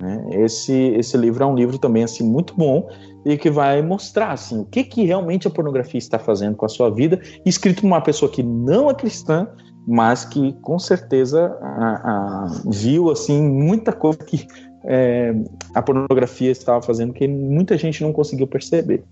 Né? 0.00 0.26
Esse, 0.32 0.72
esse 0.72 1.16
livro 1.16 1.44
é 1.44 1.46
um 1.46 1.54
livro 1.54 1.78
também 1.78 2.02
assim 2.02 2.28
muito 2.28 2.54
bom 2.56 2.88
e 3.24 3.36
que 3.36 3.50
vai 3.50 3.80
mostrar 3.82 4.32
assim, 4.32 4.60
o 4.60 4.64
que, 4.64 4.84
que 4.84 5.04
realmente 5.04 5.46
a 5.46 5.50
pornografia 5.50 5.98
está 5.98 6.18
fazendo 6.18 6.56
com 6.56 6.66
a 6.66 6.68
sua 6.68 6.90
vida, 6.90 7.20
escrito 7.44 7.80
por 7.80 7.86
uma 7.86 8.00
pessoa 8.00 8.30
que 8.30 8.42
não 8.42 8.90
é 8.90 8.94
cristã, 8.94 9.48
mas 9.86 10.24
que 10.24 10.52
com 10.62 10.78
certeza 10.78 11.56
a, 11.60 11.86
a, 11.94 12.62
viu 12.66 13.10
assim 13.10 13.42
muita 13.42 13.92
coisa 13.92 14.18
que 14.18 14.46
é, 14.84 15.34
a 15.74 15.82
pornografia 15.82 16.50
estava 16.50 16.82
fazendo 16.82 17.12
que 17.12 17.26
muita 17.26 17.76
gente 17.78 18.02
não 18.02 18.12
conseguiu 18.12 18.46
perceber. 18.46 19.02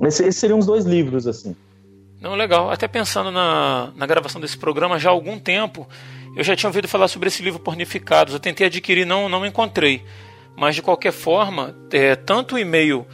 Esses 0.00 0.36
seriam 0.36 0.58
os 0.58 0.66
dois 0.66 0.84
livros, 0.84 1.26
assim. 1.26 1.56
Não, 2.20 2.34
legal. 2.34 2.70
Até 2.70 2.86
pensando 2.86 3.30
na, 3.30 3.90
na 3.96 4.06
gravação 4.06 4.40
desse 4.40 4.56
programa 4.56 4.98
já 4.98 5.10
há 5.10 5.12
algum 5.12 5.38
tempo, 5.38 5.86
eu 6.36 6.44
já 6.44 6.54
tinha 6.54 6.68
ouvido 6.68 6.86
falar 6.86 7.08
sobre 7.08 7.28
esse 7.28 7.42
livro 7.42 7.58
Pornificados. 7.58 8.34
Eu 8.34 8.40
tentei 8.40 8.66
adquirir, 8.66 9.06
não, 9.06 9.28
não 9.28 9.44
encontrei. 9.44 10.02
Mas 10.56 10.74
de 10.74 10.82
qualquer 10.82 11.12
forma, 11.12 11.74
é, 11.92 12.14
tanto 12.14 12.54
o 12.54 12.58
e-mail 12.58 13.06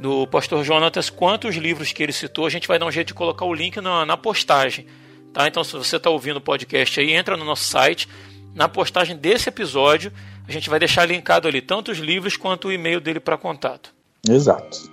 do 0.00 0.26
pastor 0.26 0.64
Jonatas 0.64 1.10
quanto 1.10 1.46
os 1.46 1.56
livros 1.56 1.92
que 1.92 2.02
ele 2.02 2.12
citou, 2.12 2.46
a 2.46 2.50
gente 2.50 2.66
vai 2.66 2.78
dar 2.78 2.86
um 2.86 2.90
jeito 2.90 3.08
de 3.08 3.14
colocar 3.14 3.44
o 3.44 3.52
link 3.52 3.78
na, 3.82 4.06
na 4.06 4.16
postagem. 4.16 4.86
Tá? 5.30 5.46
Então, 5.46 5.62
se 5.62 5.74
você 5.74 5.96
está 5.96 6.08
ouvindo 6.08 6.38
o 6.38 6.40
podcast 6.40 6.98
aí, 6.98 7.12
entra 7.12 7.36
no 7.36 7.44
nosso 7.44 7.64
site. 7.64 8.08
Na 8.54 8.66
postagem 8.66 9.14
desse 9.14 9.50
episódio, 9.50 10.10
a 10.48 10.50
gente 10.50 10.70
vai 10.70 10.78
deixar 10.78 11.04
linkado 11.04 11.46
ali 11.46 11.60
tanto 11.60 11.92
os 11.92 11.98
livros 11.98 12.34
quanto 12.34 12.68
o 12.68 12.72
e-mail 12.72 12.98
dele 12.98 13.20
para 13.20 13.36
contato. 13.36 13.94
Exato. 14.26 14.90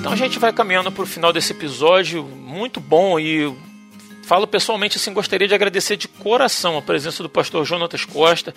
Então 0.00 0.12
a 0.12 0.16
gente 0.16 0.38
vai 0.38 0.52
caminhando 0.52 0.90
para 0.90 1.02
o 1.02 1.06
final 1.06 1.32
desse 1.32 1.52
episódio, 1.52 2.24
muito 2.24 2.80
bom 2.80 3.20
e 3.20 3.54
falo 4.24 4.46
pessoalmente 4.46 4.96
assim, 4.96 5.12
gostaria 5.12 5.46
de 5.46 5.54
agradecer 5.54 5.96
de 5.96 6.08
coração 6.08 6.76
a 6.76 6.82
presença 6.82 7.22
do 7.22 7.28
pastor 7.28 7.64
Jonatas 7.64 8.04
Costa, 8.04 8.54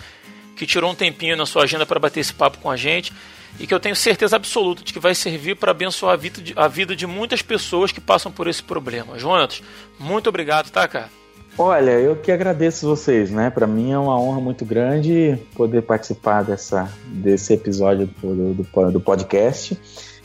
que 0.56 0.66
tirou 0.66 0.90
um 0.90 0.94
tempinho 0.94 1.36
na 1.36 1.46
sua 1.46 1.62
agenda 1.62 1.86
para 1.86 2.00
bater 2.00 2.20
esse 2.20 2.32
papo 2.32 2.58
com 2.58 2.70
a 2.70 2.76
gente. 2.76 3.12
e 3.58 3.66
que 3.66 3.72
eu 3.72 3.80
tenho 3.80 3.96
certeza 3.96 4.36
absoluta 4.36 4.84
de 4.84 4.92
que 4.92 5.00
vai 5.00 5.14
servir 5.14 5.56
para 5.56 5.70
abençoar 5.70 6.12
a 6.12 6.16
vida, 6.16 6.40
de, 6.40 6.52
a 6.54 6.68
vida 6.68 6.94
de 6.94 7.06
muitas 7.06 7.40
pessoas 7.40 7.90
que 7.90 8.00
passam 8.00 8.30
por 8.30 8.46
esse 8.46 8.62
problema. 8.62 9.18
Jonas, 9.18 9.62
muito 9.98 10.28
obrigado, 10.28 10.70
tá, 10.70 10.86
cara? 10.86 11.08
Olha, 11.56 11.90
eu 11.92 12.14
que 12.14 12.30
agradeço 12.30 12.86
vocês, 12.86 13.30
né? 13.30 13.50
Para 13.50 13.66
mim 13.66 13.90
é 13.90 13.98
uma 13.98 14.20
honra 14.20 14.40
muito 14.40 14.64
grande 14.64 15.36
poder 15.56 15.82
participar 15.82 16.44
dessa, 16.44 16.88
desse 17.06 17.52
episódio 17.52 18.08
do, 18.22 18.54
do, 18.54 18.90
do 18.92 19.00
podcast. 19.00 19.76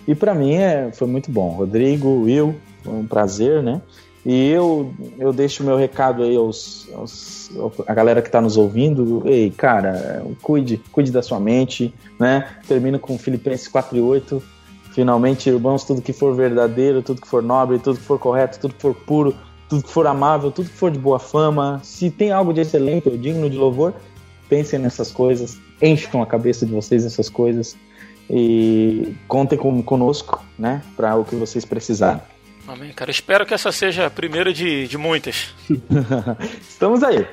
E 0.07 0.13
para 0.13 0.35
mim 0.35 0.55
é, 0.55 0.91
foi 0.91 1.07
muito 1.07 1.31
bom. 1.31 1.49
Rodrigo, 1.49 2.23
Will, 2.23 2.55
foi 2.83 2.93
um 2.93 3.07
prazer, 3.07 3.63
né? 3.63 3.81
E 4.25 4.49
eu, 4.49 4.93
eu 5.19 5.33
deixo 5.33 5.63
o 5.63 5.65
meu 5.65 5.75
recado 5.75 6.23
aí 6.23 6.35
aos, 6.35 6.87
aos 6.93 7.51
a 7.85 7.93
galera 7.93 8.21
que 8.21 8.29
está 8.29 8.41
nos 8.41 8.55
ouvindo. 8.57 9.21
Ei, 9.25 9.51
cara, 9.51 10.25
cuide, 10.41 10.81
cuide 10.91 11.11
da 11.11 11.21
sua 11.21 11.39
mente, 11.39 11.93
né? 12.19 12.47
Termino 12.67 12.97
com 12.99 13.17
Filipenses 13.17 13.67
4 13.67 13.97
e 13.97 14.01
8. 14.01 14.41
Finalmente, 14.93 15.49
irmãos, 15.49 15.83
tudo 15.83 16.01
que 16.01 16.13
for 16.13 16.35
verdadeiro, 16.35 17.01
tudo 17.01 17.21
que 17.21 17.27
for 17.27 17.41
nobre, 17.41 17.79
tudo 17.79 17.97
que 17.97 18.05
for 18.05 18.19
correto, 18.19 18.59
tudo 18.59 18.75
que 18.75 18.81
for 18.81 18.93
puro, 18.93 19.35
tudo 19.67 19.83
que 19.83 19.89
for 19.89 20.05
amável, 20.07 20.51
tudo 20.51 20.69
que 20.69 20.75
for 20.75 20.91
de 20.91 20.99
boa 20.99 21.19
fama, 21.19 21.81
se 21.83 22.11
tem 22.11 22.31
algo 22.31 22.53
de 22.53 22.61
excelente 22.61 23.09
ou 23.09 23.17
digno 23.17 23.49
de 23.49 23.57
louvor, 23.57 23.93
pensem 24.47 24.79
nessas 24.79 25.11
coisas, 25.11 25.57
encham 25.81 26.21
a 26.21 26.27
cabeça 26.27 26.65
de 26.65 26.71
vocês 26.71 27.03
nessas 27.03 27.27
coisas 27.27 27.75
e 28.29 29.15
contem 29.27 29.57
com, 29.57 29.81
conosco, 29.81 30.43
né, 30.57 30.81
para 30.95 31.15
o 31.15 31.25
que 31.25 31.35
vocês 31.35 31.65
precisarem. 31.65 32.21
Amém, 32.67 32.93
cara. 32.93 33.11
Espero 33.11 33.45
que 33.45 33.53
essa 33.53 33.71
seja 33.71 34.05
a 34.05 34.09
primeira 34.09 34.53
de, 34.53 34.87
de 34.87 34.97
muitas. 34.97 35.53
Estamos 36.61 37.03
aí. 37.03 37.25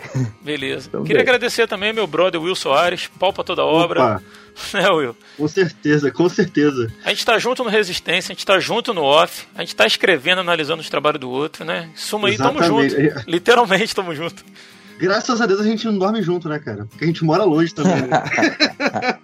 Beleza. 0.43 0.87
Estamos 0.87 1.07
Queria 1.07 1.23
aí. 1.23 1.29
agradecer 1.29 1.69
também 1.69 1.93
meu 1.93 2.07
brother 2.07 2.41
Will 2.41 2.57
Soares, 2.57 3.09
pau 3.19 3.33
pra 3.33 3.45
toda 3.45 3.65
obra. 3.65 4.17
Opa. 4.17 4.23
É, 4.75 4.91
Will? 4.91 5.17
Com 5.39 5.49
certeza, 5.49 6.11
com 6.11 6.29
certeza. 6.29 6.93
A 7.05 7.11
gente 7.11 7.25
tá 7.25 7.39
junto 7.39 7.65
no 7.65 7.71
Resistência, 7.71 8.33
a 8.33 8.35
gente 8.35 8.45
tá 8.45 8.59
junto 8.59 8.93
no 8.93 9.03
Off, 9.03 9.47
a 9.55 9.61
gente 9.61 9.75
tá 9.75 9.87
escrevendo, 9.87 10.41
analisando 10.41 10.83
os 10.83 10.91
trabalhos 10.91 11.21
do 11.21 11.31
outro, 11.31 11.65
né? 11.65 11.89
Suma 11.95 12.29
aí, 12.29 12.35
Exatamente. 12.35 12.69
tamo 12.69 12.83
junto. 12.83 13.31
Literalmente 13.31 13.95
tamo 13.95 14.15
junto. 14.15 14.45
Graças 15.01 15.41
a 15.41 15.47
Deus 15.47 15.61
a 15.61 15.65
gente 15.65 15.87
não 15.87 15.97
dorme 15.97 16.21
junto, 16.21 16.47
né, 16.47 16.59
cara? 16.59 16.85
Porque 16.85 17.05
a 17.05 17.07
gente 17.07 17.25
mora 17.25 17.43
longe 17.43 17.73
também, 17.73 18.03
né? 18.03 18.09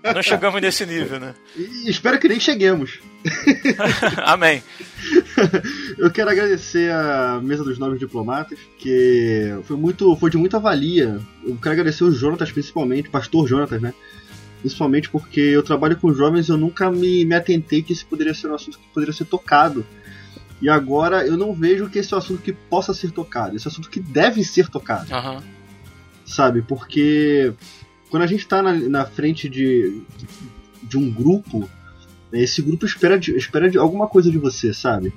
não 0.14 0.22
chegamos 0.22 0.62
nesse 0.62 0.86
nível, 0.86 1.20
né? 1.20 1.34
E 1.54 1.90
espero 1.90 2.18
que 2.18 2.28
nem 2.28 2.40
cheguemos. 2.40 2.98
Amém. 4.24 4.62
Eu 5.98 6.10
quero 6.10 6.30
agradecer 6.30 6.90
a 6.90 7.40
mesa 7.42 7.62
dos 7.62 7.78
novos 7.78 7.98
diplomatas, 7.98 8.58
que 8.78 9.54
foi 9.64 9.76
muito, 9.76 10.16
foi 10.16 10.30
de 10.30 10.38
muita 10.38 10.58
valia. 10.58 11.20
Eu 11.44 11.56
quero 11.56 11.74
agradecer 11.74 12.04
o 12.04 12.10
Jonatas 12.10 12.50
principalmente, 12.50 13.10
pastor 13.10 13.46
Jonatas, 13.46 13.82
né? 13.82 13.92
Principalmente 14.60 15.10
porque 15.10 15.40
eu 15.40 15.62
trabalho 15.62 15.98
com 15.98 16.14
jovens, 16.14 16.48
eu 16.48 16.56
nunca 16.56 16.90
me, 16.90 17.22
me 17.26 17.34
atentei 17.34 17.82
que 17.82 17.92
esse 17.92 18.04
poderia 18.04 18.32
ser 18.32 18.48
um 18.48 18.54
assunto 18.54 18.78
que 18.78 18.88
poderia 18.94 19.12
ser 19.12 19.26
tocado. 19.26 19.84
E 20.62 20.70
agora 20.70 21.26
eu 21.26 21.36
não 21.36 21.52
vejo 21.52 21.90
que 21.90 21.98
esse 21.98 22.14
é 22.14 22.16
um 22.16 22.18
assunto 22.18 22.40
que 22.40 22.54
possa 22.54 22.94
ser 22.94 23.10
tocado, 23.10 23.54
esse 23.54 23.66
é 23.66 23.68
um 23.68 23.72
assunto 23.72 23.90
que 23.90 24.00
deve 24.00 24.42
ser 24.42 24.70
tocado. 24.70 25.14
Uhum 25.14 25.55
sabe? 26.26 26.62
Porque 26.62 27.52
quando 28.10 28.24
a 28.24 28.26
gente 28.26 28.40
está 28.40 28.62
na, 28.62 28.72
na, 28.74 29.04
frente 29.06 29.48
de, 29.48 30.02
de 30.82 30.98
um 30.98 31.10
grupo, 31.10 31.68
esse 32.32 32.60
grupo 32.60 32.84
espera, 32.84 33.18
de, 33.18 33.36
espera 33.36 33.70
de 33.70 33.78
alguma 33.78 34.08
coisa 34.08 34.30
de 34.30 34.38
você, 34.38 34.74
sabe? 34.74 35.12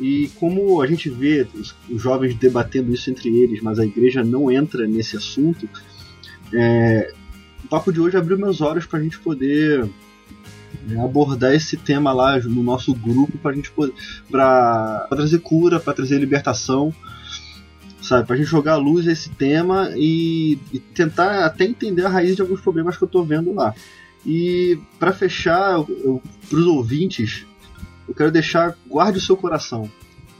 E 0.00 0.30
como 0.36 0.80
a 0.80 0.86
gente 0.86 1.10
vê 1.10 1.46
os, 1.54 1.74
os, 1.88 2.00
jovens 2.00 2.34
debatendo 2.34 2.92
isso 2.92 3.10
entre 3.10 3.28
eles, 3.28 3.60
mas 3.60 3.78
a 3.78 3.84
igreja 3.84 4.24
não 4.24 4.50
entra 4.50 4.86
nesse 4.86 5.16
assunto, 5.16 5.68
é, 6.52 7.12
o 7.62 7.68
papo 7.68 7.92
de 7.92 8.00
hoje 8.00 8.16
abriu 8.16 8.38
meus 8.38 8.60
olhos 8.62 8.86
para 8.86 8.98
a 8.98 9.02
gente 9.02 9.18
poder 9.18 9.84
né, 10.86 11.02
abordar 11.02 11.54
esse 11.54 11.76
tema 11.76 12.12
lá 12.12 12.38
no 12.38 12.62
nosso 12.62 12.94
grupo 12.94 13.36
para 13.38 13.54
gente 13.54 13.70
poder 13.70 13.92
para 14.30 15.06
trazer 15.10 15.40
cura, 15.40 15.78
para 15.78 15.92
trazer 15.92 16.18
libertação 16.18 16.94
sabe? 18.10 18.26
Pra 18.26 18.36
gente 18.36 18.48
jogar 18.48 18.72
a 18.72 18.76
luz 18.76 19.06
esse 19.06 19.30
tema 19.30 19.92
e, 19.94 20.58
e, 20.72 20.80
tentar 20.80 21.46
até 21.46 21.64
entender 21.64 22.04
a 22.04 22.08
raiz 22.08 22.34
de 22.34 22.42
alguns 22.42 22.60
problemas 22.60 22.96
que 22.96 23.04
eu 23.04 23.08
tô 23.08 23.22
vendo 23.22 23.54
lá. 23.54 23.72
E 24.26 24.76
para 24.98 25.12
fechar, 25.12 25.74
eu, 25.74 26.20
pros 26.48 26.66
ouvintes, 26.66 27.46
eu 28.08 28.14
quero 28.14 28.32
deixar, 28.32 28.76
guarde 28.88 29.18
o 29.18 29.20
seu 29.20 29.36
coração, 29.36 29.88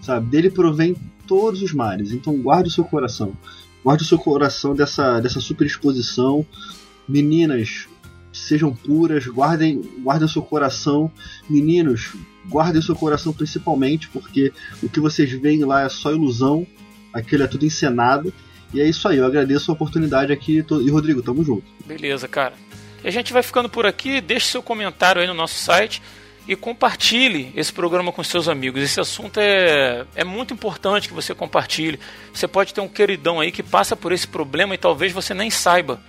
sabe? 0.02 0.26
Dele 0.26 0.50
provém 0.50 0.96
todos 1.28 1.62
os 1.62 1.72
males, 1.72 2.10
então 2.10 2.36
guarde 2.42 2.68
o 2.68 2.72
seu 2.72 2.82
coração. 2.82 3.34
Guarde 3.84 4.02
o 4.02 4.06
seu 4.06 4.18
coração 4.18 4.74
dessa, 4.74 5.20
dessa 5.20 5.40
superexposição. 5.40 6.44
Meninas, 7.08 7.86
sejam 8.32 8.74
puras, 8.74 9.26
guardem, 9.28 9.80
guardem 10.02 10.26
o 10.26 10.28
seu 10.28 10.42
coração. 10.42 11.10
Meninos, 11.48 12.14
guardem 12.48 12.80
o 12.80 12.82
seu 12.82 12.96
coração 12.96 13.32
principalmente, 13.32 14.08
porque 14.08 14.52
o 14.82 14.88
que 14.88 14.98
vocês 14.98 15.30
veem 15.30 15.64
lá 15.64 15.82
é 15.82 15.88
só 15.88 16.12
ilusão 16.12 16.66
aquilo 17.12 17.44
é 17.44 17.46
tudo 17.46 17.64
encenado. 17.64 18.32
E 18.72 18.80
é 18.80 18.88
isso 18.88 19.08
aí, 19.08 19.18
eu 19.18 19.26
agradeço 19.26 19.70
a 19.70 19.74
oportunidade 19.74 20.32
aqui. 20.32 20.64
E 20.82 20.90
Rodrigo, 20.90 21.22
tamo 21.22 21.44
junto. 21.44 21.64
Beleza, 21.84 22.28
cara. 22.28 22.54
E 23.02 23.08
a 23.08 23.10
gente 23.10 23.32
vai 23.32 23.42
ficando 23.42 23.68
por 23.68 23.86
aqui. 23.86 24.20
Deixe 24.20 24.46
seu 24.46 24.62
comentário 24.62 25.20
aí 25.20 25.26
no 25.26 25.34
nosso 25.34 25.54
site 25.54 26.00
e 26.46 26.56
compartilhe 26.56 27.52
esse 27.54 27.72
programa 27.72 28.12
com 28.12 28.22
seus 28.22 28.48
amigos. 28.48 28.82
Esse 28.82 29.00
assunto 29.00 29.38
é, 29.38 30.04
é 30.14 30.24
muito 30.24 30.54
importante 30.54 31.08
que 31.08 31.14
você 31.14 31.34
compartilhe. 31.34 31.98
Você 32.32 32.46
pode 32.46 32.72
ter 32.72 32.80
um 32.80 32.88
queridão 32.88 33.40
aí 33.40 33.50
que 33.50 33.62
passa 33.62 33.96
por 33.96 34.12
esse 34.12 34.26
problema 34.26 34.74
e 34.74 34.78
talvez 34.78 35.12
você 35.12 35.34
nem 35.34 35.50
saiba. 35.50 36.00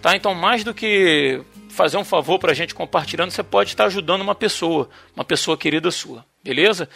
Tá? 0.00 0.16
Então, 0.16 0.34
mais 0.34 0.64
do 0.64 0.74
que 0.74 1.40
fazer 1.68 1.96
um 1.96 2.04
favor 2.04 2.38
para 2.38 2.52
a 2.52 2.54
gente 2.54 2.74
compartilhando, 2.74 3.30
você 3.30 3.42
pode 3.42 3.70
estar 3.70 3.86
ajudando 3.86 4.20
uma 4.20 4.34
pessoa, 4.34 4.88
uma 5.14 5.24
pessoa 5.24 5.56
querida 5.56 5.90
sua. 5.90 6.24
Beleza? 6.42 6.88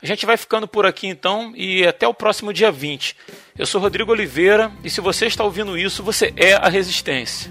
A 0.00 0.06
gente 0.06 0.24
vai 0.24 0.36
ficando 0.36 0.68
por 0.68 0.86
aqui 0.86 1.08
então 1.08 1.52
e 1.56 1.84
até 1.84 2.06
o 2.06 2.14
próximo 2.14 2.52
dia 2.52 2.70
20. 2.70 3.16
Eu 3.58 3.66
sou 3.66 3.80
Rodrigo 3.80 4.12
Oliveira 4.12 4.70
e 4.84 4.88
se 4.88 5.00
você 5.00 5.26
está 5.26 5.42
ouvindo 5.42 5.76
isso, 5.76 6.04
você 6.04 6.32
é 6.36 6.54
a 6.54 6.68
Resistência. 6.68 7.50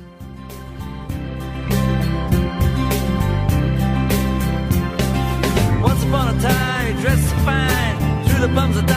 Once 5.83 6.05
upon 6.05 6.29
a 6.29 6.33
time, 6.39 6.95
fine, 7.43 8.27
through 8.27 8.41
the 8.41 8.47
bums 8.53 8.77
of 8.77 8.87